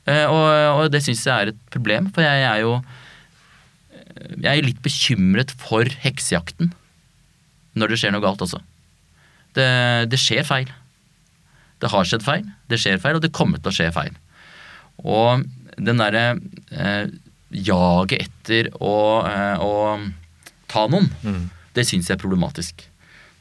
Eh, 0.09 0.25
og, 0.25 0.45
og 0.81 0.91
det 0.93 1.03
syns 1.05 1.23
jeg 1.27 1.33
er 1.35 1.53
et 1.53 1.61
problem, 1.73 2.09
for 2.13 2.25
jeg 2.25 2.43
er 2.47 2.63
jo 2.63 2.73
Jeg 4.41 4.57
er 4.57 4.65
litt 4.65 4.81
bekymret 4.83 5.53
for 5.57 5.87
heksejakten 6.03 6.73
når 7.79 7.93
det 7.93 7.97
skjer 8.01 8.11
noe 8.11 8.23
galt 8.23 8.41
også. 8.43 8.59
Det, 9.55 9.67
det 10.11 10.19
skjer 10.19 10.43
feil. 10.43 10.67
Det 11.81 11.89
har 11.89 12.05
skjedd 12.05 12.25
feil, 12.25 12.43
det 12.69 12.79
skjer 12.81 12.99
feil, 13.01 13.15
og 13.17 13.23
det 13.23 13.31
kommer 13.33 13.61
til 13.61 13.71
å 13.71 13.75
skje 13.77 13.87
feil. 13.95 14.17
Og 15.01 15.45
den 15.79 16.01
derre 16.01 16.25
eh, 16.75 17.07
jaget 17.51 18.27
etter 18.27 18.69
å, 18.77 18.93
eh, 19.25 19.63
å 19.63 19.71
ta 20.71 20.85
noen, 20.91 21.09
det 21.75 21.87
syns 21.87 22.09
jeg 22.11 22.17
er 22.17 22.21
problematisk. 22.21 22.83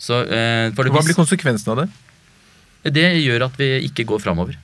Så, 0.01 0.22
eh, 0.24 0.70
Hva 0.72 0.86
blir 1.05 1.18
konsekvensen 1.18 1.74
av 1.74 1.82
det? 1.82 1.90
det 2.96 3.09
gjør 3.20 3.51
at 3.51 3.59
vi 3.61 3.74
ikke 3.90 4.07
går 4.09 4.22
framover. 4.24 4.57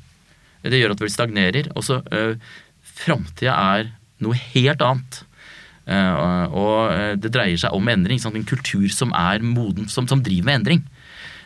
Det 0.65 0.81
gjør 0.81 0.97
at 0.97 1.05
vi 1.05 1.13
stagnerer. 1.13 1.71
Og 1.77 1.87
så 1.87 2.01
uh, 2.13 2.37
Framtida 2.97 3.55
er 3.77 3.91
noe 4.25 4.39
helt 4.55 4.85
annet. 4.85 5.23
Uh, 5.87 6.47
og 6.51 6.79
eh, 6.91 7.13
det 7.21 7.31
dreier 7.35 7.61
seg 7.61 7.75
om 7.77 7.89
endring. 7.93 8.19
Sant? 8.19 8.39
En 8.39 8.49
kultur 8.49 8.89
som 8.91 9.13
er 9.15 9.45
moden, 9.45 9.91
som, 9.93 10.09
som 10.11 10.23
driver 10.25 10.49
med 10.49 10.61
endring. 10.63 10.85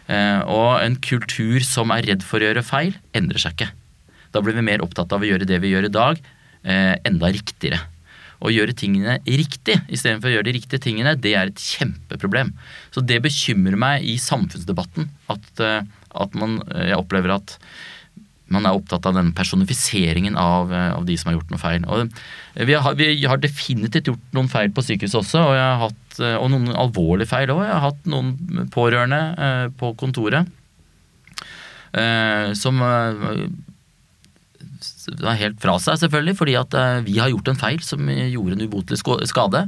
Uh, 0.07 0.41
og 0.47 0.71
en 0.85 0.97
kultur 1.03 1.61
som 1.67 1.93
er 1.95 2.07
redd 2.07 2.25
for 2.27 2.41
å 2.41 2.49
gjøre 2.49 2.67
feil, 2.67 2.95
endrer 3.17 3.43
seg 3.43 3.57
ikke. 3.57 3.73
Da 4.31 4.43
blir 4.43 4.57
vi 4.57 4.65
mer 4.65 4.85
opptatt 4.85 5.13
av 5.13 5.23
å 5.23 5.29
gjøre 5.29 5.49
det 5.49 5.59
vi 5.63 5.75
gjør 5.75 5.91
i 5.91 5.95
dag, 5.95 6.23
uh, 6.23 6.95
enda 7.07 7.33
riktigere. 7.35 7.83
Å 8.41 8.49
gjøre 8.49 8.73
tingene 8.77 9.19
riktig 9.27 9.77
istedenfor 9.93 10.31
å 10.31 10.35
gjøre 10.39 10.49
de 10.49 10.57
riktige 10.57 10.81
tingene, 10.81 11.13
det 11.13 11.35
er 11.37 11.51
et 11.51 11.61
kjempeproblem. 11.61 12.55
Så 12.95 13.03
det 13.05 13.21
bekymrer 13.25 13.77
meg 13.81 14.07
i 14.09 14.17
samfunnsdebatten 14.21 15.11
at, 15.33 15.51
eh, 15.61 15.83
at 16.25 16.39
man, 16.41 16.63
eh, 16.73 16.89
jeg 16.89 17.01
opplever 17.03 17.35
at 17.37 17.59
man 18.51 18.67
er 18.67 18.75
opptatt 18.75 19.07
av 19.07 19.15
den 19.15 19.31
personifiseringen 19.37 20.37
av, 20.39 20.73
eh, 20.75 20.93
av 20.97 21.07
de 21.07 21.17
som 21.19 21.31
har 21.31 21.39
gjort 21.39 21.53
noe 21.55 21.63
feil. 21.63 21.87
Eh, 21.87 22.67
vi, 22.67 22.75
har, 22.75 22.95
vi 22.99 23.25
har 23.25 23.39
definitivt 23.39 24.11
gjort 24.11 24.37
noen 24.37 24.51
feil 24.51 24.73
på 24.75 24.85
sykehuset 24.85 25.21
også, 25.23 25.43
og, 25.47 25.55
hatt, 25.85 26.19
eh, 26.19 26.37
og 26.37 26.51
noen 26.53 26.75
alvorlige 26.75 27.31
feil 27.31 27.55
òg. 27.55 27.63
Jeg 27.65 27.77
har 27.77 27.87
hatt 27.87 28.11
noen 28.11 28.35
pårørende 28.75 29.21
på 29.81 29.95
kontoret 30.01 30.57
som 31.91 32.77
er 32.87 33.49
helt 35.41 35.57
fra 35.59 35.73
seg, 35.83 35.97
selvfølgelig, 35.99 36.37
fordi 36.39 36.55
at 36.55 36.77
vi 37.03 37.17
har 37.19 37.33
gjort 37.33 37.49
en 37.51 37.59
feil 37.59 37.81
som 37.83 38.07
gjorde 38.07 38.55
en 38.55 38.63
ubotelig 38.63 39.01
skade. 39.27 39.65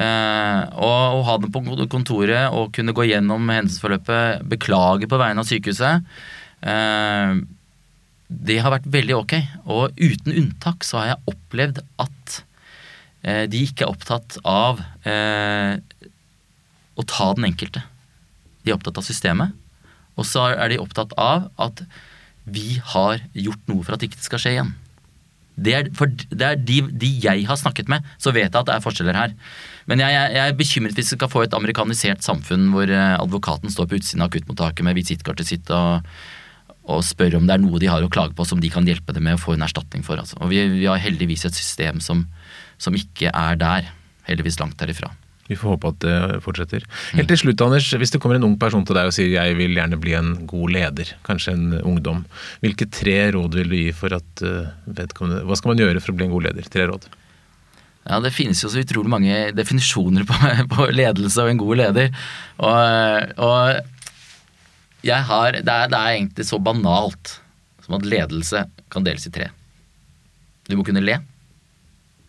Og 0.00 1.18
å 1.18 1.20
ha 1.28 1.34
dem 1.42 1.52
på 1.52 1.60
kontoret 1.92 2.56
og 2.56 2.72
kunne 2.72 2.94
gå 2.96 3.04
gjennom 3.10 3.52
hendelsesforløpet, 3.52 4.48
beklage 4.48 5.10
på 5.10 5.20
vegne 5.20 5.44
av 5.44 5.50
sykehuset, 5.50 6.08
eh, 6.64 7.36
det 8.32 8.58
har 8.64 8.74
vært 8.74 8.88
veldig 8.92 9.16
ok. 9.18 9.34
Og 9.70 10.00
uten 10.00 10.34
unntak 10.34 10.86
så 10.86 11.00
har 11.00 11.12
jeg 11.12 11.34
opplevd 11.34 11.82
at 12.02 12.36
eh, 13.26 13.44
de 13.50 13.64
ikke 13.66 13.86
er 13.86 13.92
opptatt 13.92 14.38
av 14.48 14.82
eh, 15.08 15.78
å 16.96 17.06
ta 17.08 17.32
den 17.38 17.48
enkelte. 17.50 17.84
De 18.62 18.72
er 18.72 18.78
opptatt 18.78 19.00
av 19.00 19.06
systemet. 19.06 19.56
Og 20.18 20.28
så 20.28 20.50
er 20.52 20.72
de 20.72 20.80
opptatt 20.82 21.14
av 21.20 21.48
at 21.60 21.84
vi 22.44 22.78
har 22.92 23.22
gjort 23.38 23.68
noe 23.70 23.84
for 23.86 23.96
at 23.96 24.04
ikke 24.04 24.18
det 24.18 24.26
skal 24.26 24.42
skje 24.42 24.56
igjen. 24.56 24.72
Det 25.62 25.72
er, 25.76 25.88
for 25.94 26.08
det 26.08 26.46
er 26.46 26.60
de, 26.60 26.78
de 26.96 27.08
jeg 27.22 27.44
har 27.44 27.58
snakket 27.60 27.90
med, 27.92 28.04
så 28.16 28.32
vet 28.32 28.48
jeg 28.48 28.56
at 28.56 28.68
det 28.68 28.74
er 28.74 28.84
forskjeller 28.84 29.18
her. 29.18 29.34
Men 29.90 30.00
jeg, 30.00 30.14
jeg, 30.16 30.34
jeg 30.36 30.42
er 30.52 30.56
bekymret 30.58 30.96
hvis 30.96 31.12
vi 31.12 31.18
skal 31.18 31.30
få 31.32 31.44
et 31.44 31.56
amerikanisert 31.56 32.24
samfunn 32.24 32.70
hvor 32.72 32.88
eh, 32.88 33.16
advokaten 33.18 33.72
står 33.72 33.90
på 33.90 33.98
utsiden 34.00 34.24
av 34.24 34.32
akuttmottaket 34.32 34.86
med 34.86 34.96
visittkortet 34.96 35.50
sitt 35.50 35.72
og, 35.76 36.08
og 36.82 37.04
spør 37.06 37.38
om 37.38 37.46
det 37.46 37.56
er 37.56 37.62
noe 37.62 37.80
de 37.82 37.90
har 37.90 38.02
å 38.02 38.10
klage 38.12 38.34
på 38.38 38.46
som 38.48 38.60
de 38.62 38.70
kan 38.72 38.86
hjelpe 38.88 39.14
dem 39.14 39.26
med 39.28 39.38
å 39.38 39.42
få 39.42 39.54
en 39.54 39.66
erstatning 39.66 40.02
for. 40.06 40.18
Altså. 40.18 40.38
Og 40.42 40.50
vi, 40.50 40.64
vi 40.80 40.88
har 40.90 41.02
heldigvis 41.02 41.46
et 41.46 41.58
system 41.58 42.02
som, 42.02 42.26
som 42.82 42.96
ikke 42.98 43.30
er 43.30 43.60
der. 43.60 43.92
Heldigvis 44.26 44.58
langt 44.62 44.78
derifra. 44.82 45.12
Vi 45.50 45.58
får 45.58 45.74
håpe 45.74 45.90
at 45.90 46.02
det 46.04 46.42
fortsetter. 46.44 46.84
Helt 47.16 47.28
til 47.30 47.40
slutt, 47.40 47.62
Anders. 47.64 47.88
Hvis 47.98 48.14
det 48.14 48.20
kommer 48.22 48.38
en 48.38 48.46
ung 48.46 48.54
person 48.60 48.84
til 48.86 48.96
deg 48.96 49.10
og 49.10 49.14
sier 49.14 49.32
jeg 49.34 49.56
vil 49.58 49.74
gjerne 49.76 49.98
bli 50.00 50.14
en 50.16 50.34
god 50.48 50.74
leder, 50.76 51.10
kanskje 51.26 51.56
en 51.56 51.80
ungdom, 51.82 52.22
hvilke 52.62 52.86
tre 52.94 53.16
råd 53.34 53.58
vil 53.58 53.72
du 53.72 53.78
gi 53.78 53.90
for 53.96 54.14
at 54.16 54.44
eh, 54.46 54.70
vedkommende 54.86 55.42
Hva 55.48 55.58
skal 55.58 55.74
man 55.74 55.82
gjøre 55.82 56.02
for 56.02 56.14
å 56.14 56.18
bli 56.18 56.28
en 56.28 56.34
god 56.34 56.46
leder? 56.48 56.70
Tre 56.72 56.86
råd. 56.92 57.08
Ja, 58.02 58.18
Det 58.22 58.32
finnes 58.34 58.62
jo 58.62 58.70
så 58.70 58.82
utrolig 58.82 59.10
mange 59.12 59.50
definisjoner 59.54 60.26
på, 60.26 60.38
på 60.74 60.88
ledelse 60.94 61.42
og 61.42 61.52
en 61.52 61.60
god 61.60 61.82
leder. 61.82 62.14
Og, 62.62 63.34
og 63.42 63.91
har 65.10 65.58
det 65.58 65.66
er, 65.66 65.88
det 65.90 65.98
er 65.98 66.14
egentlig 66.14 66.46
så 66.46 66.60
banalt 66.62 67.38
som 67.82 67.96
at 67.98 68.06
ledelse 68.06 68.62
kan 68.92 69.04
deles 69.06 69.26
i 69.26 69.32
tre. 69.34 69.48
Du 70.68 70.76
må 70.78 70.84
kunne 70.86 71.02
le. 71.02 71.18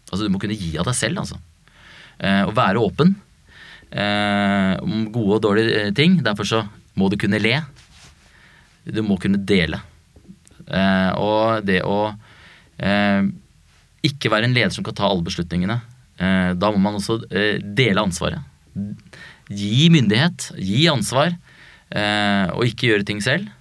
Altså 0.09 0.25
Du 0.25 0.33
må 0.33 0.41
kunne 0.41 0.57
gi 0.57 0.73
av 0.77 0.87
deg 0.89 0.97
selv, 0.97 1.21
altså. 1.21 1.37
Eh, 2.17 2.43
og 2.47 2.55
være 2.57 2.81
åpen 2.81 3.13
eh, 3.91 4.73
om 4.81 5.07
gode 5.13 5.37
og 5.37 5.43
dårlige 5.45 5.93
ting. 5.97 6.19
Derfor 6.25 6.49
så 6.49 6.63
må 6.97 7.09
du 7.09 7.17
kunne 7.21 7.41
le. 7.41 7.59
Du 8.85 9.01
må 9.05 9.17
kunne 9.21 9.41
dele. 9.41 9.79
Eh, 10.65 11.11
og 11.19 11.65
det 11.67 11.81
å 11.85 12.13
eh, 12.77 13.29
ikke 14.03 14.31
være 14.33 14.49
en 14.49 14.55
leder 14.57 14.73
som 14.73 14.85
kan 14.85 14.97
ta 14.97 15.07
alle 15.09 15.25
beslutningene. 15.25 15.79
Eh, 16.17 16.51
da 16.57 16.73
må 16.73 16.81
man 16.81 16.99
også 16.99 17.21
eh, 17.29 17.61
dele 17.61 18.03
ansvaret. 18.03 18.41
Gi 19.53 19.89
myndighet, 19.93 20.51
gi 20.57 20.87
ansvar, 20.91 21.33
eh, 21.33 21.52
og 21.93 22.63
ikke 22.65 22.87
gjøre 22.89 23.05
ting 23.05 23.19
selv. 23.21 23.51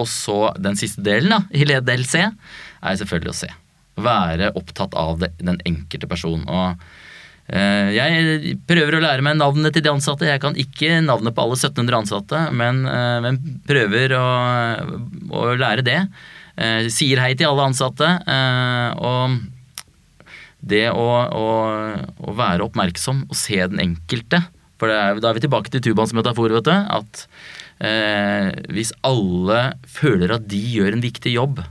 Og 0.00 0.08
så 0.10 0.50
den 0.58 0.76
siste 0.78 1.04
delen 1.06 1.32
da, 1.32 1.40
i 1.54 1.66
ledelse 1.68 2.26
er 2.28 3.00
selvfølgelig 3.00 3.32
å 3.32 3.38
se. 3.44 3.50
Være 4.04 4.52
opptatt 4.58 4.94
av 4.98 5.20
det, 5.22 5.30
den 5.38 5.60
enkelte 5.68 6.08
person. 6.10 6.42
Og 6.50 6.82
eh, 7.46 7.94
jeg 7.94 8.56
prøver 8.68 8.98
å 8.98 9.02
lære 9.04 9.24
meg 9.24 9.38
navnet 9.38 9.76
til 9.76 9.84
de 9.86 9.92
ansatte. 9.92 10.28
Jeg 10.28 10.42
kan 10.42 10.58
ikke 10.58 10.98
navnet 11.04 11.36
på 11.36 11.44
alle 11.44 11.58
1700 11.60 12.00
ansatte, 12.00 12.44
men, 12.58 12.82
eh, 12.90 13.18
men 13.24 13.40
prøver 13.68 14.16
å, 14.18 14.28
å 15.30 15.46
lære 15.60 15.86
det. 15.86 16.00
Eh, 16.58 16.90
sier 16.94 17.22
hei 17.22 17.32
til 17.38 17.52
alle 17.52 17.70
ansatte. 17.70 18.10
Eh, 18.26 18.90
og 18.98 19.38
det 20.64 20.88
å, 20.90 21.08
å, 21.38 21.48
å 22.24 22.34
være 22.34 22.66
oppmerksom 22.66 23.26
og 23.28 23.38
se 23.38 23.60
den 23.62 23.82
enkelte 23.84 24.42
For 24.80 24.90
det 24.90 24.98
er, 24.98 25.22
da 25.22 25.30
er 25.30 25.38
vi 25.38 25.44
tilbake 25.44 25.70
til 25.72 25.82
Tubans 25.84 26.14
metafor, 26.16 26.52
vet 26.56 26.66
du. 26.66 26.74
At 26.74 27.24
eh, 27.84 28.50
hvis 28.74 28.92
alle 29.06 29.62
føler 29.86 30.36
at 30.36 30.48
de 30.50 30.60
gjør 30.74 30.96
en 30.96 31.04
viktig 31.04 31.34
jobb, 31.36 31.62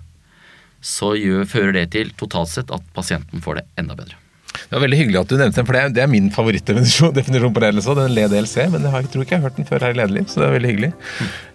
så 0.84 1.14
gjør, 1.16 1.47
fører 1.47 1.78
det 1.78 1.88
til 1.95 2.12
totalt 2.20 2.51
sett 2.51 2.74
at 2.76 2.84
pasienten 2.95 3.43
får 3.43 3.62
det 3.62 3.66
enda 3.80 3.95
bedre. 3.99 4.20
Det 4.54 4.76
var 4.76 4.84
veldig 4.84 4.99
hyggelig 4.99 5.20
at 5.20 5.32
du 5.32 5.38
nevnte 5.38 5.60
den, 5.60 5.68
for 5.68 5.76
det 5.76 5.82
er, 5.82 5.93
det 5.95 6.04
er 6.04 6.12
min 6.12 6.30
favorittdefinisjon 6.34 7.16
definisjon 7.20 7.56
på 7.56 7.64
ledelse, 7.64 7.95
den 7.99 8.16
LEDLC, 8.16 8.58
men 8.74 8.86
jeg, 8.89 9.10
tror 9.14 9.26
ikke 9.26 9.38
jeg 9.38 9.41
har 9.41 9.49
hørt 9.49 9.62
den 9.62 9.70
før 9.70 9.88
her 9.88 9.95
i 9.95 9.99
Lederliv, 10.01 10.28
så 10.30 10.43
det 10.43 10.49
er 10.49 10.58
veldig 10.58 10.74
hyggelig. 10.74 10.91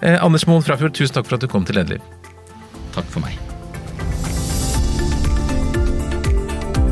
Eh, 0.01 0.17
Anders 0.17 0.49
Moen 0.51 0.67
Frafjord, 0.67 0.97
tusen 0.99 1.19
takk 1.19 1.31
for 1.31 1.39
at 1.39 1.47
du 1.47 1.51
kom 1.53 1.69
til 1.69 1.81
Lederliv. 1.81 2.03
Takk 2.97 3.09
for 3.13 3.25
meg. 3.25 3.58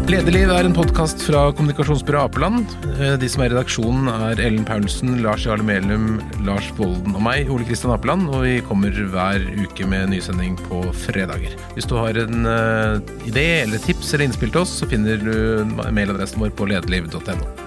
Lederliv 0.07 0.53
er 0.55 0.63
en 0.69 0.75
podkast 0.75 1.19
fra 1.27 1.49
kommunikasjonsbyrået 1.59 2.29
Apeland. 2.29 2.75
Eh, 2.95 3.17
De 3.19 3.27
som 3.27 3.43
er 3.43 3.51
i 3.51 3.55
redaksjonen 3.57 4.07
er 4.13 4.39
Ellen 4.39 4.63
Paulsen, 4.65 5.17
Lars 5.25 5.49
Jarle 5.49 5.67
Melum, 5.67 6.21
Lars 6.47 6.69
Volden 6.79 7.17
og 7.19 7.25
meg, 7.27 7.51
Ole 7.51 7.67
Kristian 7.67 7.91
Apeland. 7.91 8.29
Og 8.31 8.45
vi 8.47 8.55
kommer 8.69 8.95
hver 8.95 9.43
uke 9.65 9.91
med 9.91 10.13
nysending 10.15 10.55
på 10.69 10.85
fredager. 10.95 11.59
Hvis 11.75 11.91
du 11.91 11.99
har 11.99 12.23
en 12.23 12.47
eh, 12.47 13.15
idé 13.27 13.49
eller 13.65 13.83
tips 13.83 14.15
eller 14.15 14.29
innspill 14.29 14.55
til 14.55 14.63
oss, 14.63 14.79
så 14.79 14.87
finner 14.87 15.19
du 15.19 15.75
mailadressen 15.91 16.39
vår 16.39 16.55
på 16.55 16.71
lederliv.no. 16.71 17.66